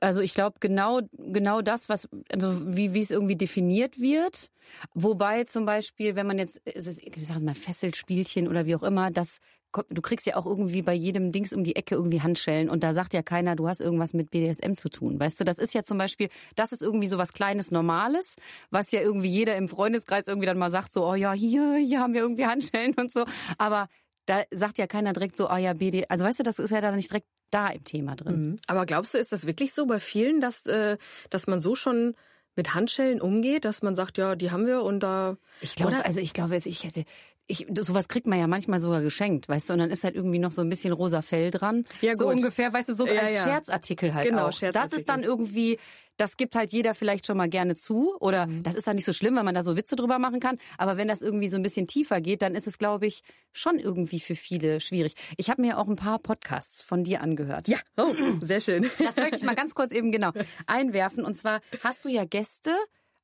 also 0.00 0.20
ich 0.20 0.34
glaube 0.34 0.56
genau 0.60 1.00
genau 1.12 1.62
das, 1.62 1.88
was 1.88 2.08
also 2.32 2.76
wie 2.76 2.94
wie 2.94 3.00
es 3.00 3.12
irgendwie 3.12 3.36
definiert 3.36 4.00
wird. 4.00 4.50
Wobei 4.94 5.44
zum 5.44 5.66
Beispiel, 5.66 6.16
wenn 6.16 6.26
man 6.26 6.38
jetzt 6.38 6.60
ich 6.64 7.26
sag 7.26 7.40
mal 7.42 7.54
Fesselspielchen 7.54 8.48
oder 8.48 8.66
wie 8.66 8.74
auch 8.74 8.82
immer, 8.82 9.10
das 9.10 9.38
du 9.72 10.02
kriegst 10.02 10.26
ja 10.26 10.36
auch 10.36 10.46
irgendwie 10.46 10.82
bei 10.82 10.94
jedem 10.94 11.32
Dings 11.32 11.52
um 11.52 11.64
die 11.64 11.76
Ecke 11.76 11.94
irgendwie 11.94 12.20
Handschellen 12.20 12.68
und 12.68 12.82
da 12.82 12.92
sagt 12.92 13.14
ja 13.14 13.22
keiner, 13.22 13.56
du 13.56 13.68
hast 13.68 13.80
irgendwas 13.80 14.14
mit 14.14 14.30
BDSM 14.30 14.74
zu 14.74 14.88
tun. 14.88 15.18
Weißt 15.18 15.38
du, 15.40 15.44
das 15.44 15.58
ist 15.58 15.74
ja 15.74 15.82
zum 15.82 15.98
Beispiel, 15.98 16.28
das 16.56 16.72
ist 16.72 16.82
irgendwie 16.82 17.08
so 17.08 17.18
was 17.18 17.32
Kleines 17.32 17.70
Normales, 17.70 18.36
was 18.70 18.90
ja 18.92 19.00
irgendwie 19.00 19.28
jeder 19.28 19.56
im 19.56 19.68
Freundeskreis 19.68 20.28
irgendwie 20.28 20.46
dann 20.46 20.58
mal 20.58 20.70
sagt, 20.70 20.92
so, 20.92 21.06
oh 21.06 21.14
ja, 21.14 21.32
hier, 21.32 21.76
hier 21.76 22.00
haben 22.00 22.14
wir 22.14 22.22
irgendwie 22.22 22.46
Handschellen 22.46 22.94
und 22.94 23.12
so. 23.12 23.24
Aber 23.58 23.88
da 24.26 24.42
sagt 24.50 24.78
ja 24.78 24.86
keiner 24.86 25.12
direkt 25.12 25.36
so, 25.36 25.50
oh 25.50 25.56
ja, 25.56 25.72
BD, 25.72 26.06
also 26.08 26.24
weißt 26.24 26.40
du, 26.40 26.42
das 26.42 26.58
ist 26.58 26.70
ja 26.70 26.80
da 26.80 26.90
nicht 26.92 27.10
direkt 27.10 27.26
da 27.50 27.68
im 27.68 27.84
Thema 27.84 28.14
drin. 28.16 28.50
Mhm. 28.50 28.58
Aber 28.66 28.86
glaubst 28.86 29.14
du, 29.14 29.18
ist 29.18 29.32
das 29.32 29.46
wirklich 29.46 29.72
so 29.72 29.86
bei 29.86 30.00
vielen, 30.00 30.40
dass, 30.40 30.66
äh, 30.66 30.96
dass 31.30 31.46
man 31.46 31.60
so 31.60 31.74
schon 31.74 32.14
mit 32.56 32.74
Handschellen 32.74 33.20
umgeht, 33.20 33.64
dass 33.64 33.82
man 33.82 33.94
sagt, 33.94 34.18
ja, 34.18 34.34
die 34.34 34.50
haben 34.50 34.66
wir 34.66 34.82
und 34.82 35.00
da. 35.00 35.36
Ich 35.60 35.74
glaube, 35.76 36.04
also 36.04 36.20
ich 36.20 36.32
glaube, 36.32 36.56
ich 36.56 36.84
hätte, 36.84 37.04
ich, 37.50 37.66
sowas 37.78 38.08
kriegt 38.08 38.26
man 38.26 38.38
ja 38.38 38.46
manchmal 38.46 38.80
sogar 38.80 39.02
geschenkt, 39.02 39.48
weißt 39.48 39.68
du, 39.68 39.72
und 39.72 39.80
dann 39.80 39.90
ist 39.90 40.04
halt 40.04 40.14
irgendwie 40.14 40.38
noch 40.38 40.52
so 40.52 40.62
ein 40.62 40.68
bisschen 40.68 40.92
rosa 40.92 41.20
Fell 41.20 41.50
dran. 41.50 41.84
Ja, 42.00 42.12
gut. 42.12 42.20
So 42.20 42.28
ungefähr, 42.28 42.72
weißt 42.72 42.88
du, 42.88 42.94
so 42.94 43.06
ja, 43.06 43.20
als 43.20 43.34
ja. 43.34 43.42
Scherzartikel 43.42 44.14
halt 44.14 44.28
genau, 44.28 44.46
auch. 44.46 44.52
Scherzartikel. 44.52 44.90
Das 44.90 44.98
ist 44.98 45.08
dann 45.08 45.24
irgendwie, 45.24 45.78
das 46.16 46.36
gibt 46.36 46.54
halt 46.54 46.72
jeder 46.72 46.94
vielleicht 46.94 47.26
schon 47.26 47.36
mal 47.36 47.48
gerne 47.48 47.74
zu 47.74 48.16
oder 48.20 48.46
mhm. 48.46 48.62
das 48.62 48.76
ist 48.76 48.86
dann 48.86 48.94
nicht 48.94 49.04
so 49.04 49.12
schlimm, 49.12 49.34
wenn 49.36 49.44
man 49.44 49.54
da 49.54 49.64
so 49.64 49.76
Witze 49.76 49.96
drüber 49.96 50.18
machen 50.20 50.38
kann, 50.38 50.58
aber 50.78 50.96
wenn 50.96 51.08
das 51.08 51.22
irgendwie 51.22 51.48
so 51.48 51.56
ein 51.56 51.62
bisschen 51.62 51.88
tiefer 51.88 52.20
geht, 52.20 52.42
dann 52.42 52.54
ist 52.54 52.68
es, 52.68 52.78
glaube 52.78 53.06
ich, 53.06 53.22
schon 53.52 53.80
irgendwie 53.80 54.20
für 54.20 54.36
viele 54.36 54.80
schwierig. 54.80 55.14
Ich 55.36 55.50
habe 55.50 55.60
mir 55.60 55.78
auch 55.78 55.88
ein 55.88 55.96
paar 55.96 56.20
Podcasts 56.20 56.84
von 56.84 57.02
dir 57.02 57.20
angehört. 57.20 57.66
Ja, 57.66 57.78
oh, 57.96 58.14
sehr 58.40 58.60
schön. 58.60 58.88
Das 58.98 59.16
möchte 59.16 59.36
ich 59.36 59.42
mal 59.42 59.56
ganz 59.56 59.74
kurz 59.74 59.90
eben 59.90 60.12
genau 60.12 60.30
einwerfen 60.66 61.24
und 61.24 61.34
zwar 61.34 61.60
hast 61.82 62.04
du 62.04 62.08
ja 62.08 62.24
Gäste, 62.24 62.70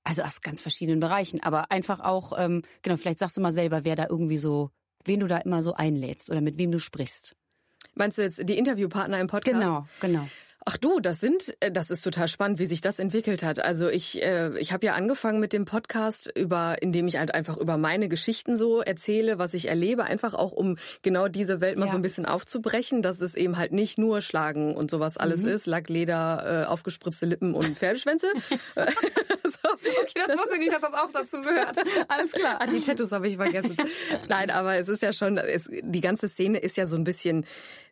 also 0.07 0.23
aus 0.23 0.41
ganz 0.41 0.63
verschiedenen 0.63 1.01
Bereichen, 1.01 1.43
aber 1.43 1.71
einfach 1.71 2.01
auch, 2.01 2.33
ähm, 2.39 2.63
genau, 2.83 2.97
vielleicht 2.97 3.19
sagst 3.19 3.37
du 3.37 3.41
mal 3.41 3.53
selber, 3.53 3.85
wer 3.85 3.97
da 3.97 4.07
irgendwie 4.09 4.39
so, 4.39 4.71
wen 5.05 5.21
du 5.21 5.27
da 5.27 5.39
immer 5.39 5.63
so 5.63 5.75
einlädst 5.75 6.31
oder 6.31 6.41
mit 6.41 6.59
wem 6.59 6.71
du 6.71 6.79
sprichst. 6.79 7.35
Meinst 7.95 8.19
du 8.19 8.23
jetzt 8.23 8.49
die 8.49 8.57
Interviewpartner 8.57 9.21
im 9.21 9.27
Podcast? 9.27 9.55
Genau, 9.55 9.87
genau. 10.01 10.29
Ach 10.69 10.77
du, 10.77 10.99
das 10.99 11.21
sind, 11.21 11.57
äh, 11.61 11.71
das 11.71 11.91
ist 11.91 12.03
total 12.03 12.27
spannend, 12.27 12.59
wie 12.59 12.67
sich 12.67 12.81
das 12.81 12.99
entwickelt 12.99 13.45
hat. 13.45 13.61
Also 13.61 13.89
ich, 13.89 14.21
äh, 14.21 14.59
ich 14.59 14.73
habe 14.73 14.85
ja 14.85 14.95
angefangen 14.95 15.39
mit 15.39 15.53
dem 15.53 15.65
Podcast 15.65 16.29
über, 16.37 16.83
indem 16.83 17.07
ich 17.07 17.19
halt 17.19 17.33
einfach 17.33 17.57
über 17.57 17.77
meine 17.77 18.09
Geschichten 18.09 18.57
so 18.57 18.81
erzähle, 18.81 19.39
was 19.39 19.55
ich 19.55 19.69
erlebe, 19.69 20.03
einfach 20.03 20.35
auch 20.35 20.51
um 20.51 20.77
genau 21.03 21.29
diese 21.29 21.61
Welt 21.61 21.79
mal 21.79 21.87
ja. 21.87 21.93
so 21.93 21.99
ein 21.99 22.03
bisschen 22.03 22.27
aufzubrechen, 22.27 23.01
dass 23.01 23.21
es 23.21 23.37
eben 23.37 23.59
halt 23.59 23.71
nicht 23.71 23.97
nur 23.97 24.21
Schlagen 24.23 24.75
und 24.75 24.91
sowas 24.91 25.17
alles 25.17 25.43
mhm. 25.43 25.51
ist, 25.51 25.67
Lackleder, 25.67 26.65
äh, 26.65 26.67
aufgespritzte 26.67 27.27
Lippen 27.27 27.55
und 27.55 27.79
Pferdeschwänze. 27.79 28.27
so. 28.75 29.69
Okay, 30.03 30.21
das 30.27 30.37
wusste 30.37 30.55
ich 30.55 30.61
nicht, 30.61 30.73
dass 30.73 30.83
das 30.83 30.95
auch 30.95 31.11
dazu 31.13 31.43
gehört. 31.43 31.77
Alles 32.09 32.33
klar. 32.33 32.57
Ah, 32.59 32.67
die 32.67 32.81
Tattoos 32.81 33.13
habe 33.13 33.29
ich 33.29 33.37
vergessen. 33.37 33.77
Nein, 34.29 34.51
aber 34.51 34.79
es 34.79 34.89
ist 34.89 35.03
ja 35.03 35.13
schon, 35.13 35.39
es, 35.39 35.71
die 35.71 36.01
ganze 36.01 36.29
Szene 36.29 36.59
ist 36.59 36.77
ja 36.77 36.87
so 36.87 36.97
ein 36.97 37.05
bisschen, 37.05 37.47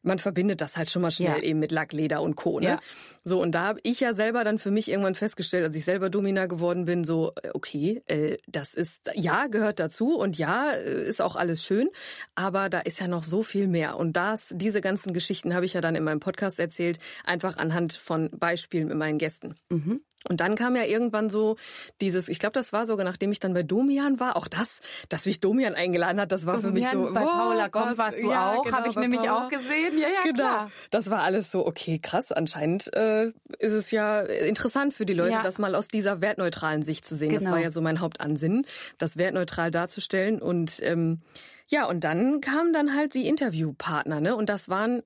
man 0.05 0.19
verbindet 0.19 0.61
das 0.61 0.77
halt 0.77 0.89
schon 0.89 1.03
mal 1.03 1.11
schnell 1.11 1.39
ja. 1.39 1.43
eben 1.43 1.59
mit 1.59 1.73
Lackleder 1.73 2.23
und 2.23 2.37
Co. 2.37 2.61
Ne? 2.61 2.67
Ja. 2.67 2.81
So, 3.27 3.41
und 3.41 3.53
da 3.53 3.63
habe 3.63 3.81
ich 3.83 4.01
ja 4.01 4.13
selber 4.13 4.45
dann 4.45 4.59
für 4.59 4.71
mich 4.71 4.91
irgendwann 4.91 5.15
festgestellt, 5.15 5.65
als 5.65 5.75
ich 5.75 5.85
selber 5.85 6.11
Domina 6.11 6.45
geworden 6.45 6.85
bin, 6.85 7.05
so, 7.05 7.33
äh, 7.43 7.51
okay, 7.55 8.03
äh, 8.07 8.37
das 8.47 8.75
ist, 8.75 9.11
ja, 9.15 9.47
gehört 9.47 9.81
dazu 9.81 10.17
und 10.17 10.37
ja, 10.37 10.73
äh, 10.73 11.09
ist 11.09 11.23
auch 11.23 11.35
alles 11.35 11.65
schön, 11.65 11.89
aber 12.35 12.69
da 12.69 12.81
ist 12.81 13.01
ja 13.01 13.09
noch 13.09 13.25
so 13.25 13.43
viel 13.43 13.67
mehr. 13.67 13.97
Und 13.97 14.15
das, 14.15 14.53
diese 14.55 14.83
ganzen 14.83 15.15
Geschichten 15.15 15.55
habe 15.55 15.65
ich 15.65 15.73
ja 15.73 15.81
dann 15.81 15.97
in 15.97 16.05
meinem 16.05 16.21
Podcast 16.21 16.61
erzählt, 16.61 16.99
einfach 17.25 17.57
anhand 17.57 17.95
von 17.95 18.29
Beispielen 18.31 18.89
mit 18.89 18.99
meinen 18.99 19.17
Gästen. 19.17 19.55
Mhm. 19.71 20.03
Und 20.27 20.41
dann 20.41 20.55
kam 20.55 20.75
ja 20.75 20.85
irgendwann 20.85 21.29
so 21.29 21.57
dieses, 22.01 22.31
ich 22.31 22.39
glaube, 22.39 22.55
das 22.55 22.73
war 22.73 22.87
sogar, 22.87 23.05
nachdem 23.05 23.31
ich 23.31 23.41
dann 23.41 23.53
bei 23.53 23.63
Domian 23.63 24.21
war, 24.21 24.37
auch 24.37 24.49
das, 24.49 24.81
dass 25.11 25.27
mich 25.27 25.41
Domian 25.41 25.75
eingeladen 25.75 26.19
hat, 26.19 26.33
das 26.33 26.47
war 26.47 26.61
für 26.61 26.71
mich 26.71 26.89
so. 26.89 27.11
Bei 27.13 27.25
oh, 27.25 27.29
Paula 27.29 27.69
Komm 27.69 27.99
warst 27.99 28.23
du 28.23 28.31
ja, 28.31 28.53
auch, 28.53 28.65
genau, 28.65 28.79
habe 28.79 28.89
ich 28.89 28.97
nämlich 28.97 29.21
Paula. 29.21 29.47
auch 29.47 29.51
gesehen. 29.51 29.99
Ja, 29.99 30.09
ja, 30.09 30.23
genau. 30.23 30.35
klar. 30.35 30.71
Das 30.91 31.11
war 31.11 31.23
alles 31.23 31.51
so, 31.51 31.67
okay, 31.67 31.99
krass. 31.99 32.33
Anscheinend 32.33 32.91
äh, 32.95 33.14
ist 33.59 33.73
es 33.73 33.91
ja 33.91 34.21
interessant 34.21 34.95
für 34.95 35.07
die 35.07 35.15
Leute, 35.15 35.33
ja. 35.33 35.43
das 35.43 35.59
mal 35.59 35.75
aus 35.75 35.89
dieser 35.89 36.21
wertneutralen 36.21 36.83
Sicht 36.83 37.05
zu 37.05 37.15
sehen. 37.15 37.31
Genau. 37.31 37.41
Das 37.41 37.51
war 37.51 37.61
ja 37.61 37.71
so 37.71 37.81
mein 37.81 38.01
Hauptansinnen, 38.01 38.67
das 38.99 39.17
wertneutral 39.17 39.71
darzustellen. 39.71 40.41
Und 40.41 40.81
ähm, 40.83 41.21
ja, 41.69 41.87
und 41.87 42.05
dann 42.05 42.41
kamen 42.41 42.73
dann 42.73 42.95
halt 42.97 43.15
die 43.15 43.27
Interviewpartner, 43.27 44.21
ne? 44.21 44.37
Und 44.37 44.49
das 44.49 44.69
waren 44.69 45.03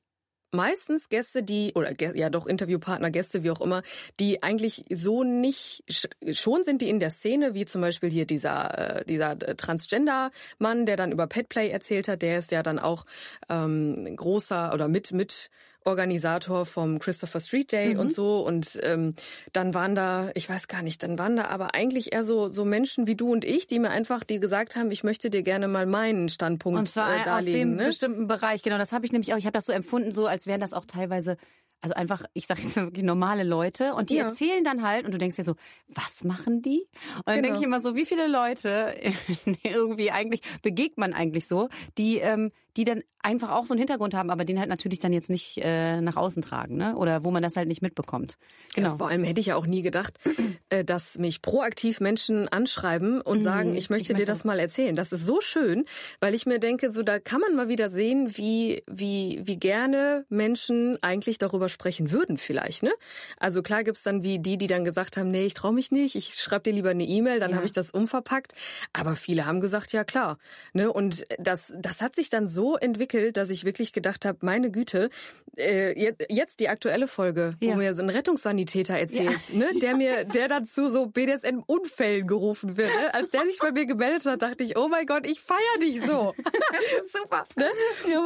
meistens 0.51 1.09
Gäste, 1.09 1.43
die, 1.43 1.73
oder 1.75 1.93
ja 2.17 2.31
doch 2.31 2.47
Interviewpartner, 2.47 3.11
Gäste, 3.11 3.43
wie 3.43 3.51
auch 3.51 3.61
immer, 3.61 3.83
die 4.19 4.43
eigentlich 4.43 4.85
so 4.91 5.25
nicht, 5.25 5.85
schon 6.33 6.65
sind 6.65 6.83
die 6.83 6.89
in 6.89 7.01
der 7.01 7.11
Szene, 7.11 7.55
wie 7.55 7.67
zum 7.67 7.81
Beispiel 7.81 8.11
hier 8.11 8.27
dieser, 8.27 9.01
äh, 9.01 9.05
dieser 9.05 9.39
Transgender-Mann, 9.39 10.87
der 10.87 10.97
dann 10.97 11.13
über 11.13 11.27
Petplay 11.27 11.69
erzählt 11.69 12.09
hat, 12.09 12.23
der 12.23 12.39
ist 12.39 12.51
ja 12.51 12.63
dann 12.63 12.79
auch 12.79 13.05
ähm, 13.49 14.17
großer 14.17 14.73
oder 14.73 14.89
mit, 14.89 15.13
mit 15.13 15.51
Organisator 15.89 16.67
vom 16.67 16.99
Christopher 16.99 17.41
Street 17.41 17.73
Day 17.73 17.95
mhm. 17.95 18.01
und 18.01 18.13
so. 18.13 18.47
Und 18.47 18.79
ähm, 18.83 19.15
dann 19.53 19.75
waren 19.75 19.95
da, 19.95 20.31
ich 20.35 20.49
weiß 20.49 20.69
gar 20.69 20.83
nicht, 20.83 21.03
dann 21.03 21.19
waren 21.19 21.37
da 21.37 21.47
aber 21.47 21.75
eigentlich 21.75 22.13
eher 22.13 22.25
so, 22.25 22.49
so 22.49 22.65
Menschen 22.65 23.07
wie 23.07 23.17
du 23.17 23.33
und 23.33 23.45
ich, 23.45 23.67
die 23.67 23.79
mir 23.79 23.91
einfach, 23.91 24.23
die 24.23 24.39
gesagt 24.39 24.77
haben, 24.77 24.91
ich 24.91 25.03
möchte 25.03 25.31
dir 25.31 25.43
gerne 25.43 25.67
mal 25.67 25.87
meinen 25.87 26.29
Standpunkt 26.29 26.79
und 26.79 26.87
zwar 26.87 27.17
äh, 27.17 27.25
darlegen. 27.25 27.31
aus 27.31 27.45
dem 27.45 27.77
ne? 27.77 27.85
bestimmten 27.87 28.27
Bereich, 28.29 28.63
genau. 28.63 28.79
Das 28.79 28.93
habe 28.93 29.07
ich 29.07 29.13
nämlich 29.13 29.33
auch, 29.33 29.39
ich 29.39 29.47
habe 29.47 29.55
das 29.55 29.67
so 29.67 29.73
empfunden, 29.73 30.13
so 30.13 30.27
als 30.27 30.47
wären 30.47 30.61
das 30.61 30.73
auch 30.73 30.85
teilweise 30.85 31.37
also 31.81 31.95
einfach, 31.95 32.25
ich 32.35 32.47
sage 32.47 32.61
jetzt 32.61 32.77
mal 32.77 32.87
wirklich 32.87 33.05
normale 33.05 33.45
Leute 33.45 33.95
und 33.95 34.11
die 34.11 34.17
ja. 34.17 34.25
erzählen 34.25 34.65
dann 34.65 34.83
halt 34.83 35.05
und 35.07 35.13
du 35.13 35.19
denkst 35.19 35.37
dir 35.37 35.45
so, 35.45 35.55
was 35.87 36.25
machen 36.25 36.61
die? 36.61 36.89
Und 37.19 37.27
dann 37.27 37.37
genau. 37.37 37.43
denke 37.43 37.59
ich 37.59 37.65
immer 37.65 37.81
so, 37.81 37.95
wie 37.95 38.05
viele 38.05 38.27
Leute 38.27 38.95
irgendwie 39.63 40.11
eigentlich 40.11 40.41
begegnet 40.63 40.99
man 40.99 41.15
eigentlich 41.15 41.47
so, 41.47 41.69
die 41.97 42.19
ähm, 42.19 42.51
die 42.77 42.85
dann 42.85 43.03
einfach 43.21 43.51
auch 43.51 43.67
so 43.67 43.75
einen 43.75 43.79
Hintergrund 43.79 44.15
haben, 44.15 44.31
aber 44.31 44.45
den 44.45 44.59
halt 44.59 44.69
natürlich 44.69 45.01
dann 45.01 45.13
jetzt 45.13 45.29
nicht 45.29 45.59
äh, 45.59 46.01
nach 46.01 46.17
außen 46.17 46.43
tragen, 46.43 46.77
ne? 46.77 46.97
Oder 46.97 47.25
wo 47.25 47.31
man 47.31 47.43
das 47.43 47.57
halt 47.57 47.69
nicht 47.69 47.83
mitbekommt. 47.83 48.37
Genau. 48.75 48.91
Ja, 48.91 48.97
vor 48.97 49.09
allem 49.09 49.25
hätte 49.25 49.41
ich 49.41 49.47
ja 49.47 49.57
auch 49.57 49.67
nie 49.67 49.83
gedacht, 49.83 50.19
äh, 50.71 50.85
dass 50.85 51.19
mich 51.19 51.43
proaktiv 51.43 52.01
Menschen 52.01 52.49
anschreiben 52.49 53.21
und 53.21 53.39
mhm, 53.39 53.43
sagen, 53.43 53.75
ich 53.75 53.91
möchte 53.91 54.13
ich 54.13 54.19
dir 54.19 54.27
das 54.27 54.45
mal 54.45 54.59
erzählen. 54.61 54.95
Das 54.95 55.13
ist 55.13 55.27
so 55.27 55.41
schön, 55.41 55.85
weil 56.21 56.35
ich 56.35 56.47
mir 56.47 56.61
denke, 56.61 56.93
so 56.93 57.03
da 57.03 57.19
kann 57.19 57.41
man 57.41 57.57
mal 57.57 57.69
wieder 57.69 57.89
sehen, 57.89 58.37
wie 58.37 58.83
wie 58.87 59.41
wie 59.43 59.59
gerne 59.59 60.25
Menschen 60.29 60.99
eigentlich 61.03 61.39
darüber 61.39 61.69
sprechen 61.69 62.13
würden, 62.13 62.39
vielleicht, 62.39 62.85
ne? 62.85 62.93
Also 63.39 63.63
klar 63.63 63.83
gibt's 63.83 64.05
dann 64.05 64.23
wie 64.23 64.39
die, 64.39 64.59
die 64.59 64.69
dann 64.69 64.85
gesagt 64.85 65.17
haben, 65.17 65.31
nee, 65.31 65.45
ich 65.45 65.55
traue 65.55 65.73
mich 65.73 65.91
nicht, 65.91 66.15
ich 66.15 66.35
schreibe 66.35 66.63
dir 66.63 66.73
lieber 66.73 66.91
eine 66.91 67.05
E-Mail, 67.05 67.41
dann 67.41 67.51
ja. 67.51 67.57
habe 67.57 67.67
ich 67.67 67.73
das 67.73 67.91
umverpackt. 67.91 68.53
Aber 68.93 69.17
viele 69.17 69.45
haben 69.45 69.61
gesagt, 69.61 69.93
ja 69.93 70.05
klar, 70.05 70.39
ne? 70.73 70.93
Und 70.93 71.27
das 71.39 71.75
das 71.77 72.01
hat 72.01 72.15
sich 72.15 72.31
dann 72.31 72.49
so 72.49 72.68
entwickelt, 72.77 73.37
dass 73.37 73.51
ich 73.51 73.65
wirklich 73.65 73.93
gedacht 73.93 74.25
habe, 74.25 74.39
meine 74.43 74.71
Güte, 74.71 75.11
äh, 75.57 76.13
jetzt 76.29 76.61
die 76.61 76.69
aktuelle 76.69 77.09
Folge, 77.09 77.55
wo 77.61 77.69
ja. 77.69 77.77
mir 77.77 77.95
so 77.95 78.03
ein 78.03 78.11
Rettungssanitäter 78.11 78.95
erzählt, 78.95 79.39
ja. 79.53 79.59
ne, 79.59 79.69
der 79.81 79.97
mir, 79.97 80.25
der 80.25 80.49
dazu 80.49 80.91
so 80.91 81.07
BDSM-Unfällen 81.07 82.27
gerufen 82.27 82.77
wird. 82.77 82.91
Ne? 82.95 83.15
Als 83.15 83.31
der 83.31 83.45
sich 83.47 83.59
bei 83.59 83.73
mir 83.73 83.87
gemeldet 83.87 84.27
hat, 84.27 84.43
dachte 84.43 84.63
ich, 84.63 84.77
oh 84.77 84.89
mein 84.89 85.07
Gott, 85.07 85.27
ich 85.27 85.41
feier 85.41 85.79
dich 85.81 86.01
so. 86.01 86.35
super. 87.13 87.47
Ne? 87.57 87.67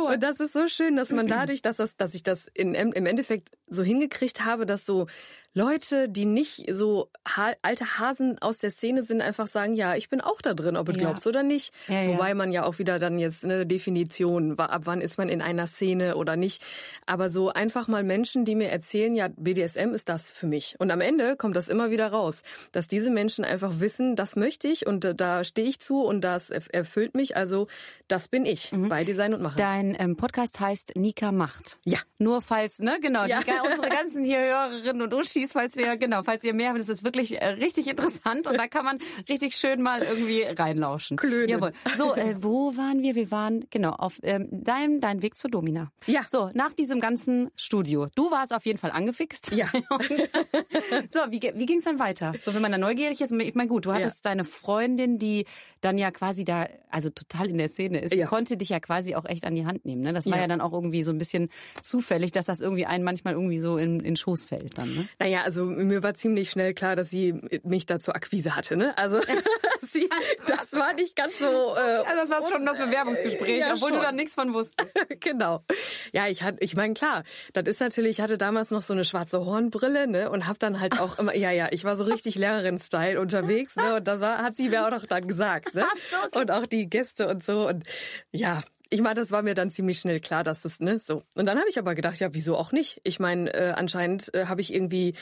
Und 0.04 0.22
das 0.22 0.40
ist 0.40 0.52
so 0.52 0.68
schön, 0.68 0.96
dass 0.96 1.10
man 1.10 1.26
dadurch, 1.26 1.62
dass 1.62 1.76
das, 1.76 1.96
dass 1.96 2.14
ich 2.14 2.22
das 2.22 2.48
in, 2.54 2.74
im 2.74 3.06
Endeffekt 3.06 3.50
so 3.68 3.82
hingekriegt 3.82 4.44
habe, 4.44 4.66
dass 4.66 4.84
so 4.84 5.06
Leute, 5.54 6.08
die 6.08 6.24
nicht 6.24 6.64
so 6.72 7.10
ha 7.28 7.52
alte 7.60 7.98
Hasen 7.98 8.38
aus 8.40 8.58
der 8.58 8.70
Szene 8.70 9.02
sind, 9.02 9.20
einfach 9.20 9.46
sagen, 9.46 9.74
ja, 9.74 9.94
ich 9.94 10.08
bin 10.08 10.22
auch 10.22 10.40
da 10.40 10.54
drin, 10.54 10.76
ob 10.76 10.86
du 10.86 10.92
ja. 10.92 10.98
glaubst 10.98 11.26
oder 11.26 11.42
nicht. 11.42 11.74
Ja, 11.88 12.08
Wobei 12.08 12.30
ja. 12.30 12.34
man 12.34 12.52
ja 12.52 12.64
auch 12.64 12.78
wieder 12.78 12.98
dann 12.98 13.18
jetzt 13.18 13.44
eine 13.44 13.66
Definition, 13.66 14.58
ab 14.58 14.82
wann 14.84 15.02
ist 15.02 15.18
man 15.18 15.28
in 15.28 15.42
einer 15.42 15.66
Szene 15.66 16.16
oder 16.16 16.36
nicht. 16.36 16.64
Aber 17.04 17.28
so 17.28 17.50
einfach 17.50 17.86
mal 17.86 18.02
Menschen, 18.02 18.46
die 18.46 18.54
mir 18.54 18.70
erzählen, 18.70 19.14
ja, 19.14 19.28
BDSM 19.28 19.92
ist 19.92 20.08
das 20.08 20.32
für 20.32 20.46
mich. 20.46 20.76
Und 20.78 20.90
am 20.90 21.02
Ende 21.02 21.36
kommt 21.36 21.56
das 21.56 21.68
immer 21.68 21.90
wieder 21.90 22.06
raus, 22.06 22.42
dass 22.72 22.88
diese 22.88 23.10
Menschen 23.10 23.44
einfach 23.44 23.78
wissen, 23.78 24.16
das 24.16 24.36
möchte 24.36 24.68
ich 24.68 24.86
und 24.86 25.04
äh, 25.04 25.14
da 25.14 25.44
stehe 25.44 25.68
ich 25.68 25.80
zu 25.80 26.02
und 26.02 26.22
das 26.22 26.48
erfüllt 26.50 27.14
mich. 27.14 27.36
Also 27.36 27.66
das 28.08 28.28
bin 28.28 28.46
ich 28.46 28.72
mhm. 28.72 28.88
bei 28.88 29.04
Design 29.04 29.34
und 29.34 29.42
Machen. 29.42 29.58
Dein 29.58 29.96
ähm, 29.98 30.16
Podcast 30.16 30.60
heißt 30.60 30.96
Nika 30.96 31.30
macht. 31.30 31.78
Ja. 31.84 31.98
Nur 32.18 32.40
falls, 32.40 32.78
ne, 32.78 32.98
genau, 33.02 33.24
ja. 33.26 33.40
die, 33.40 33.50
unsere 33.68 33.88
ganzen 33.88 34.24
hier 34.24 34.38
Hörerinnen 34.38 35.02
und 35.02 35.12
Uschis 35.12 35.41
Communities, 35.42 35.52
falls 35.52 35.76
ihr, 35.76 35.96
genau, 35.96 36.22
falls 36.22 36.44
ihr 36.44 36.54
mehr 36.54 36.70
habt. 36.70 36.80
Das 36.80 36.88
ist 36.88 37.04
wirklich 37.04 37.40
äh, 37.40 37.46
richtig 37.48 37.88
interessant 37.88 38.46
und 38.46 38.56
da 38.56 38.66
kann 38.68 38.84
man 38.84 38.98
richtig 39.28 39.54
schön 39.54 39.82
mal 39.82 40.02
irgendwie 40.02 40.42
reinlauschen. 40.42 41.16
Klönen. 41.16 41.48
Jawohl. 41.48 41.72
So, 41.96 42.14
äh, 42.14 42.34
wo 42.40 42.76
waren 42.76 43.02
wir? 43.02 43.14
Wir 43.14 43.30
waren, 43.30 43.66
genau, 43.70 43.90
auf 43.90 44.18
ähm, 44.22 44.48
dein, 44.50 45.00
dein 45.00 45.22
Weg 45.22 45.36
zur 45.36 45.50
Domina. 45.50 45.90
Ja. 46.06 46.22
So, 46.28 46.50
nach 46.54 46.72
diesem 46.72 47.00
ganzen 47.00 47.50
Studio. 47.56 48.06
Du 48.14 48.30
warst 48.30 48.54
auf 48.54 48.64
jeden 48.66 48.78
Fall 48.78 48.90
angefixt. 48.90 49.52
Ja. 49.52 49.66
so, 51.08 51.20
wie, 51.30 51.40
wie 51.54 51.66
ging 51.66 51.78
es 51.78 51.84
dann 51.84 51.98
weiter? 51.98 52.32
So, 52.42 52.54
wenn 52.54 52.62
man 52.62 52.72
da 52.72 52.78
neugierig 52.78 53.20
ist, 53.20 53.32
ich 53.32 53.54
meine, 53.54 53.68
gut, 53.68 53.86
du 53.86 53.92
hattest 53.92 54.24
deine 54.26 54.44
Freundin, 54.44 55.18
die 55.18 55.46
dann 55.80 55.98
ja 55.98 56.10
quasi 56.10 56.44
da, 56.44 56.66
also 56.90 57.10
total 57.10 57.50
in 57.50 57.58
der 57.58 57.68
Szene 57.68 58.00
ist, 58.00 58.12
die 58.12 58.18
Ja. 58.18 58.26
konnte 58.26 58.56
dich 58.56 58.68
ja 58.68 58.80
quasi 58.80 59.14
auch 59.14 59.24
echt 59.24 59.44
an 59.44 59.54
die 59.54 59.66
Hand 59.66 59.84
nehmen. 59.84 60.02
Ne? 60.02 60.12
Das 60.12 60.26
war 60.26 60.36
Ja. 60.36 60.42
ja 60.42 60.48
dann 60.48 60.60
auch 60.60 60.72
irgendwie 60.72 61.02
so 61.02 61.10
ein 61.10 61.18
bisschen 61.18 61.48
zufällig, 61.82 62.32
dass 62.32 62.46
das 62.46 62.60
irgendwie 62.60 62.86
einen 62.86 63.04
manchmal 63.04 63.34
irgendwie 63.34 63.58
so 63.58 63.76
in, 63.76 64.00
in 64.00 64.16
Schoß 64.16 64.46
fällt 64.46 64.78
dann. 64.78 64.94
Ne? 64.94 65.08
Naja, 65.18 65.31
also 65.40 65.64
mir 65.64 66.02
war 66.02 66.12
ziemlich 66.14 66.50
schnell 66.50 66.74
klar, 66.74 66.94
dass 66.96 67.08
sie 67.10 67.32
mich 67.64 67.86
da 67.86 67.98
zur 67.98 68.14
Akquise 68.14 68.54
hatte. 68.54 68.76
Ne? 68.76 68.96
Also 68.98 69.18
sie, 69.90 70.08
das 70.46 70.72
war 70.74 70.92
nicht 70.92 71.16
ganz 71.16 71.38
so. 71.38 71.46
Äh, 71.46 71.80
Also 72.06 72.16
das 72.16 72.30
war 72.30 72.48
schon 72.50 72.66
das 72.66 72.76
Bewerbungsgespräch, 72.78 73.58
Ja, 73.60 73.72
obwohl 73.74 73.90
du 73.90 73.96
schon. 73.96 74.04
da 74.04 74.12
nichts 74.12 74.34
von 74.34 74.52
wusstest. 74.52 74.90
genau. 75.20 75.64
Ja, 76.12 76.28
ich 76.28 76.42
hatte, 76.42 76.58
ich 76.60 76.76
meine 76.76 76.92
klar, 76.94 77.24
das 77.54 77.64
ist 77.66 77.80
natürlich, 77.80 78.18
ich 78.18 78.20
hatte 78.20 78.36
damals 78.36 78.70
noch 78.70 78.82
so 78.82 78.92
eine 78.92 79.04
schwarze 79.04 79.44
Hornbrille, 79.44 80.06
ne, 80.06 80.30
und 80.30 80.46
habe 80.46 80.58
dann 80.58 80.78
halt 80.80 81.00
auch 81.00 81.18
immer, 81.18 81.34
ja, 81.34 81.50
ja, 81.50 81.68
ich 81.70 81.84
war 81.84 81.96
so 81.96 82.04
richtig 82.04 82.34
Lehrerin-Style 82.36 83.18
unterwegs, 83.20 83.76
ne, 83.76 83.94
und 83.96 84.06
das 84.06 84.20
war, 84.20 84.38
hat 84.38 84.56
sie 84.56 84.68
mir 84.68 84.86
auch 84.86 84.90
noch 84.90 85.06
dann 85.06 85.26
gesagt, 85.26 85.74
ne, 85.74 85.86
und 86.34 86.50
auch 86.50 86.66
die 86.66 86.90
Gäste 86.90 87.28
und 87.28 87.42
so 87.42 87.66
und 87.68 87.84
ja. 88.32 88.60
Ich 88.92 89.00
meine, 89.00 89.14
das 89.14 89.30
war 89.30 89.42
mir 89.42 89.54
dann 89.54 89.70
ziemlich 89.70 89.98
schnell 89.98 90.20
klar, 90.20 90.44
dass 90.44 90.62
das, 90.62 90.80
ne, 90.80 90.98
so. 90.98 91.22
Und 91.34 91.46
dann 91.46 91.58
habe 91.58 91.68
ich 91.68 91.78
aber 91.78 91.94
gedacht, 91.94 92.20
ja, 92.20 92.34
wieso 92.34 92.56
auch 92.56 92.72
nicht? 92.72 93.00
Ich 93.04 93.18
meine, 93.18 93.52
äh, 93.54 93.72
anscheinend 93.72 94.32
äh, 94.34 94.46
habe 94.46 94.60
ich 94.60 94.72
irgendwie 94.72 95.14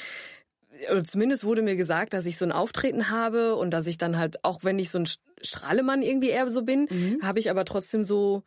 oder 0.90 1.04
zumindest 1.04 1.44
wurde 1.44 1.62
mir 1.62 1.76
gesagt, 1.76 2.14
dass 2.14 2.26
ich 2.26 2.38
so 2.38 2.44
ein 2.44 2.52
Auftreten 2.52 3.10
habe 3.10 3.56
und 3.56 3.70
dass 3.70 3.86
ich 3.86 3.98
dann 3.98 4.16
halt, 4.18 4.44
auch 4.44 4.64
wenn 4.64 4.78
ich 4.78 4.90
so 4.90 4.98
ein 4.98 5.08
Strahlemann 5.42 6.02
irgendwie 6.02 6.30
eher 6.30 6.48
so 6.48 6.62
bin, 6.62 6.88
habe 7.22 7.38
ich 7.38 7.50
aber 7.50 7.64
trotzdem 7.64 8.02
so 8.02 8.44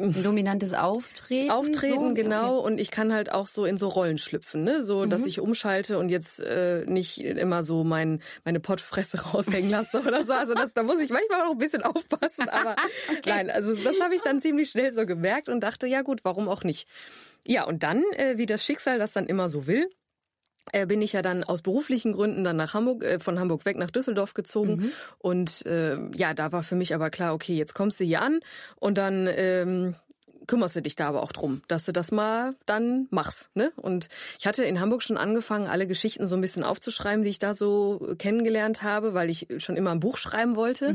Ein 0.00 0.22
dominantes 0.22 0.72
Auftreten. 0.72 1.50
Auftreten, 1.50 2.08
so? 2.08 2.14
genau. 2.14 2.58
Und 2.58 2.80
ich 2.80 2.90
kann 2.90 3.12
halt 3.12 3.30
auch 3.32 3.46
so 3.46 3.64
in 3.66 3.76
so 3.76 3.88
Rollen 3.88 4.18
schlüpfen, 4.18 4.64
ne? 4.64 4.82
So, 4.82 5.04
Mhm. 5.04 5.10
dass 5.10 5.26
ich 5.26 5.40
umschalte 5.40 5.98
und 5.98 6.08
jetzt 6.08 6.40
äh, 6.40 6.84
nicht 6.86 7.20
immer 7.20 7.62
so 7.62 7.84
mein, 7.84 8.22
meine 8.44 8.60
Pottfresse 8.60 9.20
raushängen 9.34 9.70
lasse 9.70 10.00
oder 10.00 10.24
so. 10.24 10.32
Also 10.32 10.54
das, 10.54 10.72
da 10.72 10.82
muss 10.82 11.00
ich 11.00 11.10
manchmal 11.10 11.42
auch 11.42 11.52
ein 11.52 11.58
bisschen 11.58 11.82
aufpassen. 11.82 12.48
Aber 12.48 12.76
nein, 13.26 13.50
also 13.50 13.74
das 13.74 14.00
habe 14.00 14.14
ich 14.14 14.22
dann 14.22 14.40
ziemlich 14.40 14.70
schnell 14.70 14.92
so 14.92 15.04
gemerkt 15.06 15.48
und 15.48 15.60
dachte, 15.60 15.86
ja 15.86 16.02
gut, 16.02 16.20
warum 16.24 16.48
auch 16.48 16.64
nicht? 16.64 16.88
Ja, 17.46 17.64
und 17.64 17.82
dann, 17.82 18.02
äh, 18.16 18.38
wie 18.38 18.46
das 18.46 18.64
Schicksal 18.64 18.98
das 18.98 19.12
dann 19.12 19.26
immer 19.26 19.48
so 19.48 19.66
will, 19.66 19.88
äh, 20.72 20.86
bin 20.86 21.02
ich 21.02 21.12
ja 21.12 21.22
dann 21.22 21.44
aus 21.44 21.62
beruflichen 21.62 22.12
Gründen 22.12 22.44
dann 22.44 22.56
nach 22.56 22.74
Hamburg, 22.74 23.04
äh, 23.04 23.18
von 23.18 23.38
Hamburg 23.38 23.64
weg 23.64 23.76
nach 23.76 23.90
Düsseldorf 23.90 24.34
gezogen. 24.34 24.76
Mhm. 24.76 24.92
Und 25.18 25.66
äh, 25.66 25.96
ja, 26.14 26.34
da 26.34 26.52
war 26.52 26.62
für 26.62 26.76
mich 26.76 26.94
aber 26.94 27.10
klar, 27.10 27.34
okay, 27.34 27.56
jetzt 27.56 27.74
kommst 27.74 28.00
du 28.00 28.04
hier 28.04 28.22
an 28.22 28.40
und 28.76 28.98
dann 28.98 29.28
ähm, 29.30 29.94
kümmerst 30.46 30.76
du 30.76 30.82
dich 30.82 30.96
da 30.96 31.08
aber 31.08 31.22
auch 31.22 31.32
drum, 31.32 31.62
dass 31.68 31.84
du 31.84 31.92
das 31.92 32.12
mal 32.12 32.54
dann 32.66 33.06
machst. 33.10 33.50
Ne? 33.54 33.72
Und 33.76 34.08
ich 34.38 34.46
hatte 34.46 34.64
in 34.64 34.80
Hamburg 34.80 35.02
schon 35.02 35.16
angefangen, 35.16 35.66
alle 35.66 35.86
Geschichten 35.86 36.26
so 36.26 36.36
ein 36.36 36.40
bisschen 36.40 36.64
aufzuschreiben, 36.64 37.22
die 37.24 37.30
ich 37.30 37.38
da 37.38 37.54
so 37.54 38.14
kennengelernt 38.18 38.82
habe, 38.82 39.14
weil 39.14 39.30
ich 39.30 39.46
schon 39.58 39.76
immer 39.76 39.90
ein 39.90 40.00
Buch 40.00 40.16
schreiben 40.16 40.56
wollte. 40.56 40.94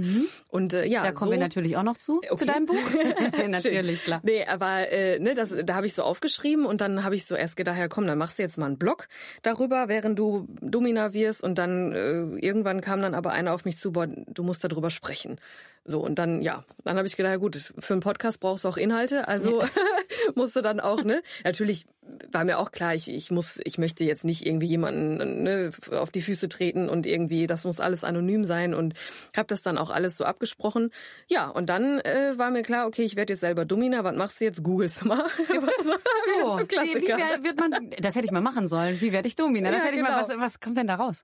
Und 0.49 0.73
äh, 0.73 0.85
ja, 0.85 1.01
Mhm. 1.01 1.05
Da 1.05 1.11
kommen 1.11 1.29
so 1.29 1.31
wir 1.33 1.39
natürlich 1.39 1.77
auch 1.77 1.83
noch 1.83 1.97
zu, 1.97 2.21
zu 2.21 2.33
Okay. 2.33 2.45
deinem 2.45 2.65
Buch. 2.65 2.75
natürlich, 3.47 4.03
klar. 4.03 4.21
Nee, 4.23 4.45
aber 4.45 4.91
äh, 4.91 5.19
ne, 5.19 5.33
das, 5.33 5.53
da 5.63 5.75
habe 5.75 5.85
ich 5.85 5.93
so 5.93 6.03
aufgeschrieben 6.03 6.65
und 6.65 6.81
dann 6.81 7.03
habe 7.03 7.15
ich 7.15 7.25
so 7.25 7.35
erst 7.35 7.57
gedacht, 7.57 7.77
ja 7.77 7.87
komm, 7.87 8.07
dann 8.07 8.17
machst 8.17 8.37
du 8.39 8.43
jetzt 8.43 8.57
mal 8.57 8.65
einen 8.67 8.77
Blog 8.77 9.07
darüber, 9.41 9.87
während 9.87 10.17
du 10.17 10.47
Domina 10.61 11.13
wirst 11.13 11.43
und 11.43 11.57
dann 11.57 11.91
äh, 11.91 12.21
irgendwann 12.45 12.81
kam 12.81 13.01
dann 13.01 13.13
aber 13.13 13.31
einer 13.31 13.53
auf 13.53 13.65
mich 13.65 13.77
zu, 13.77 13.91
boah, 13.91 14.07
du 14.07 14.43
musst 14.43 14.63
darüber 14.63 14.89
sprechen. 14.89 15.37
So 15.85 15.99
und 15.99 16.15
dann 16.15 16.41
ja, 16.41 16.63
dann 16.83 16.97
habe 16.97 17.07
ich 17.07 17.15
gedacht, 17.15 17.31
ja 17.31 17.37
gut, 17.37 17.73
für 17.77 17.93
einen 17.93 18.01
Podcast 18.01 18.39
brauchst 18.39 18.63
du 18.63 18.69
auch 18.69 18.77
Inhalte, 18.77 19.27
also 19.27 19.63
musst 20.35 20.55
du 20.55 20.61
dann 20.61 20.79
auch, 20.79 21.03
ne? 21.03 21.21
Natürlich 21.43 21.85
war 22.31 22.43
mir 22.45 22.59
auch 22.59 22.71
klar, 22.71 22.93
ich, 22.93 23.09
ich 23.09 23.31
muss, 23.31 23.59
ich 23.63 23.77
möchte 23.77 24.03
jetzt 24.03 24.23
nicht 24.25 24.45
irgendwie 24.45 24.67
jemanden 24.67 25.43
ne, 25.43 25.71
auf 25.91 26.11
die 26.11 26.21
Füße 26.21 26.49
treten 26.49 26.87
und 26.89 27.05
irgendwie, 27.05 27.47
das 27.47 27.65
muss 27.65 27.79
alles 27.79 28.03
anonym 28.03 28.43
sein 28.45 28.73
und 28.73 28.93
habe 29.35 29.47
das 29.47 29.61
dann 29.61 29.77
auch 29.77 29.89
alles 29.89 30.17
so 30.17 30.23
abgesprochen. 30.25 30.91
Ja, 31.27 31.47
und 31.47 31.69
dann 31.69 31.99
äh, 32.01 32.33
war 32.37 32.51
mir 32.51 32.61
klar, 32.61 32.87
okay, 32.87 33.03
ich 33.03 33.15
werde 33.15 33.33
jetzt 33.33 33.39
selber 33.39 33.65
Domina, 33.65 34.03
was 34.03 34.15
machst 34.15 34.39
du 34.39 34.45
jetzt? 34.45 34.63
Googelst 34.63 35.01
du 35.01 35.07
mal. 35.07 35.25
so, 35.47 35.67
So, 36.25 36.57
wie, 36.59 37.01
wie 37.01 37.43
wird 37.43 37.59
man, 37.59 37.89
das 37.99 38.15
hätte 38.15 38.25
ich 38.25 38.31
mal 38.31 38.41
machen 38.41 38.67
sollen. 38.67 39.01
Wie 39.01 39.11
werde 39.11 39.27
ich 39.27 39.35
Domina? 39.35 39.69
Das 39.71 39.79
Ja, 39.79 39.85
hätte 39.85 39.95
ich 39.97 40.01
mal, 40.03 40.09
genau. 40.09 40.19
was, 40.41 40.53
was 40.53 40.59
kommt 40.59 40.77
denn 40.77 40.87
da 40.87 40.95
raus? 40.95 41.23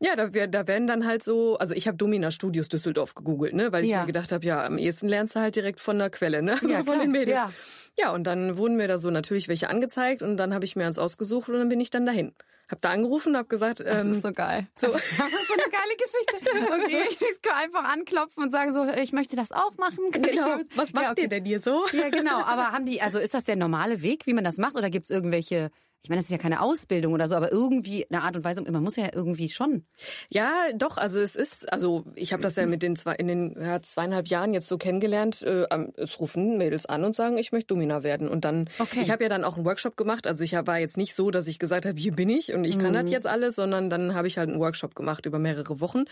Ja, 0.00 0.14
da, 0.14 0.26
da 0.46 0.66
werden 0.66 0.86
dann 0.86 1.06
halt 1.06 1.22
so, 1.22 1.56
also 1.56 1.72
ich 1.74 1.86
habe 1.86 1.96
Domina 1.96 2.30
Studios 2.30 2.68
Düsseldorf 2.68 3.14
gegoogelt, 3.14 3.54
ne, 3.54 3.72
weil 3.72 3.84
ich 3.84 3.90
Ja. 3.90 4.00
mir 4.00 4.06
gedacht 4.06 4.30
habe, 4.32 4.44
ja, 4.44 4.62
am 4.64 4.76
ehesten 4.76 5.08
lernst 5.08 5.36
du 5.36 5.40
halt 5.40 5.56
direkt 5.56 5.80
von 5.80 5.98
der 5.98 6.10
Quelle, 6.10 6.42
ne, 6.42 6.56
Ja, 6.62 6.78
von 6.78 6.84
klar. 6.84 6.98
den 7.00 7.10
Mädels. 7.12 7.34
Ja. 7.36 7.50
Ja, 7.96 8.12
und 8.12 8.24
dann 8.24 8.58
wurden 8.58 8.76
mir 8.76 8.88
da 8.88 8.98
so 8.98 9.10
natürlich 9.10 9.48
welche 9.48 9.68
angezeigt 9.68 10.22
und 10.22 10.36
dann 10.36 10.54
habe 10.54 10.64
ich 10.64 10.76
mir 10.76 10.86
eins 10.86 10.98
ausgesucht 10.98 11.48
und 11.48 11.58
dann 11.58 11.68
bin 11.68 11.80
ich 11.80 11.90
dann 11.90 12.06
dahin. 12.06 12.32
Hab 12.68 12.80
da 12.80 12.90
angerufen, 12.90 13.36
hab 13.36 13.48
gesagt, 13.48 13.80
Das 13.80 14.04
ähm, 14.04 14.12
ist 14.12 14.22
so 14.22 14.32
geil. 14.32 14.66
So. 14.74 14.86
Das 14.86 14.96
ist 14.96 15.16
so 15.18 15.54
eine 15.54 15.70
geile 15.70 15.96
Geschichte. 15.98 16.82
Okay, 16.82 17.04
ich 17.30 17.42
kann 17.42 17.62
einfach 17.62 17.84
anklopfen 17.84 18.42
und 18.42 18.50
sagen 18.50 18.72
so, 18.72 18.86
ich 18.86 19.12
möchte 19.12 19.36
das 19.36 19.52
auch 19.52 19.76
machen. 19.76 20.10
Kann 20.10 20.22
genau, 20.22 20.58
was 20.74 20.92
macht 20.92 21.04
ja, 21.04 21.12
okay. 21.12 21.22
ihr 21.22 21.28
denn 21.28 21.44
hier 21.44 21.60
so? 21.60 21.84
Ja, 21.92 22.08
genau. 22.08 22.42
Aber 22.42 22.72
haben 22.72 22.86
die, 22.86 23.02
also 23.02 23.18
ist 23.18 23.34
das 23.34 23.44
der 23.44 23.56
normale 23.56 24.02
Weg, 24.02 24.26
wie 24.26 24.32
man 24.32 24.44
das 24.44 24.56
macht, 24.56 24.76
oder 24.76 24.88
gibt's 24.88 25.10
irgendwelche? 25.10 25.70
Ich 26.04 26.10
meine, 26.10 26.18
das 26.20 26.26
ist 26.26 26.32
ja 26.32 26.36
keine 26.38 26.60
Ausbildung 26.60 27.14
oder 27.14 27.26
so, 27.26 27.34
aber 27.34 27.50
irgendwie 27.50 28.06
eine 28.10 28.22
Art 28.22 28.36
und 28.36 28.44
Weise. 28.44 28.60
Man 28.60 28.82
muss 28.82 28.96
ja 28.96 29.08
irgendwie 29.12 29.48
schon. 29.48 29.86
Ja, 30.28 30.52
doch, 30.76 30.98
also 30.98 31.18
es 31.18 31.34
ist, 31.34 31.72
also 31.72 32.04
ich 32.14 32.34
habe 32.34 32.42
das 32.42 32.56
ja 32.56 32.66
mit 32.66 32.82
den 32.82 32.94
zwei, 32.94 33.14
in 33.14 33.26
den 33.26 33.56
ja, 33.58 33.80
zweieinhalb 33.80 34.26
Jahren 34.28 34.52
jetzt 34.52 34.68
so 34.68 34.76
kennengelernt. 34.76 35.40
Äh, 35.42 35.66
es 35.96 36.20
rufen 36.20 36.58
Mädels 36.58 36.84
an 36.84 37.04
und 37.04 37.16
sagen, 37.16 37.38
ich 37.38 37.52
möchte 37.52 37.68
Domina 37.68 38.02
werden. 38.02 38.28
Und 38.28 38.44
dann, 38.44 38.68
Okay. 38.78 39.00
ich 39.00 39.10
habe 39.10 39.22
ja 39.22 39.30
dann 39.30 39.44
auch 39.44 39.56
einen 39.56 39.64
Workshop 39.64 39.96
gemacht. 39.96 40.26
Also 40.26 40.44
ich 40.44 40.52
war 40.52 40.78
jetzt 40.78 40.98
nicht 40.98 41.14
so, 41.14 41.30
dass 41.30 41.46
ich 41.46 41.58
gesagt 41.58 41.86
habe, 41.86 41.98
hier 41.98 42.12
bin 42.12 42.28
ich 42.28 42.52
und 42.52 42.64
ich 42.64 42.78
kann 42.78 42.90
Mhm. 42.90 42.94
das 43.04 43.10
jetzt 43.10 43.26
alles, 43.26 43.54
sondern 43.54 43.88
dann 43.88 44.14
habe 44.14 44.26
ich 44.28 44.36
halt 44.36 44.50
einen 44.50 44.60
Workshop 44.60 44.94
gemacht 44.94 45.24
über 45.24 45.38
mehrere 45.38 45.80
Wochen. 45.80 46.04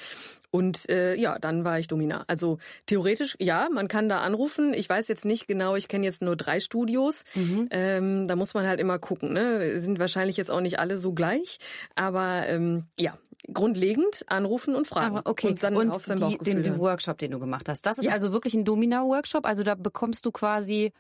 Und 0.51 0.89
äh, 0.89 1.15
ja, 1.17 1.39
dann 1.39 1.67
war 1.67 1.79
ich 1.79 1.87
Domina. 1.87 2.25
Also 2.29 2.57
theoretisch, 2.87 3.37
ja, 3.41 3.69
man 3.71 3.89
kann 3.89 4.09
da 4.09 4.21
anrufen. 4.21 4.73
Ich 4.73 4.89
weiß 4.89 5.09
jetzt 5.09 5.27
nicht 5.27 5.49
genau, 5.49 5.77
ich 5.77 5.89
kenne 5.89 6.07
jetzt 6.07 6.23
nur 6.23 6.35
drei 6.37 6.61
Studios. 6.61 7.25
Mhm. 7.35 7.69
Ähm, 7.71 8.27
da 8.29 8.37
muss 8.37 8.55
man 8.55 8.67
halt 8.67 8.81
immer 8.81 8.99
gucken. 8.99 9.35
Ne? 9.35 9.81
Sind 9.83 9.99
wahrscheinlich 9.99 10.37
jetzt 10.37 10.51
auch 10.51 10.61
nicht 10.61 10.79
alle 10.79 10.97
so 10.97 11.13
gleich. 11.13 11.59
Aber 11.95 12.47
ähm, 12.49 12.87
ja, 12.99 13.19
grundlegend 13.53 14.23
anrufen 14.29 14.75
und 14.75 14.87
fragen. 14.87 15.19
Aber 15.19 15.31
okay. 15.31 15.49
Und 15.49 15.63
dann 15.63 15.91
auf 15.91 16.05
sein 16.05 16.17
die, 16.17 16.23
Bauchgefühl 16.23 16.55
den, 16.55 16.63
den. 16.63 16.79
Workshop, 16.79 17.19
den 17.19 17.33
du 17.33 17.39
gemacht 17.39 17.69
hast, 17.69 17.85
das 17.87 17.99
ist 17.99 18.05
Ja. 18.05 18.13
also 18.13 18.33
wirklich 18.33 18.55
ein 18.55 18.65
Domina-Workshop. 18.65 19.45
Also 19.47 19.63
da 19.65 19.75
bekommst 19.75 20.25
du 20.25 20.31
quasi 20.33 20.93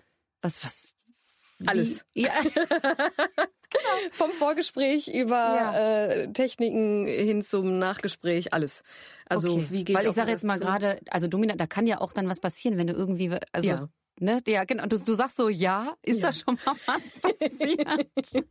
was, 0.43 0.65
was? 0.65 0.97
wie- 1.59 1.69
Alles. 1.69 2.05
Ja. 2.15 2.31
Vom 4.13 4.31
Vorgespräch 4.33 5.09
über 5.09 5.37
Ja. 5.37 5.77
äh, 6.09 6.33
Techniken 6.33 7.07
hin 7.07 7.41
zum 7.43 7.79
Nachgespräch, 7.79 8.53
alles. 8.53 8.83
Also 9.29 9.55
okay. 9.55 9.67
wie 9.71 9.85
geht 9.85 9.97
Weil 9.97 10.07
ich 10.07 10.13
sage 10.15 10.31
jetzt 10.31 10.45
mal 10.45 10.59
gerade, 10.59 11.01
also 11.11 11.27
Domina, 11.29 11.55
da 11.57 11.67
kann 11.67 11.87
ja 11.87 12.01
auch 12.01 12.13
dann 12.13 12.29
was 12.29 12.41
passieren, 12.41 12.77
wenn 12.77 12.89
du 12.89 12.93
irgendwie, 12.93 13.31
also 13.53 13.69
Ja. 13.69 13.89
Ne? 14.21 14.41
Ja, 14.47 14.65
genau. 14.65 14.87
Du, 14.87 14.97
du 14.97 15.15
sagst 15.15 15.37
so, 15.37 15.49
ja, 15.49 15.95
ist 16.05 16.21
Ja. 16.21 16.27
da 16.29 16.33
schon 16.33 16.59
mal 16.65 16.75
was 16.87 17.21
passiert? 17.23 18.45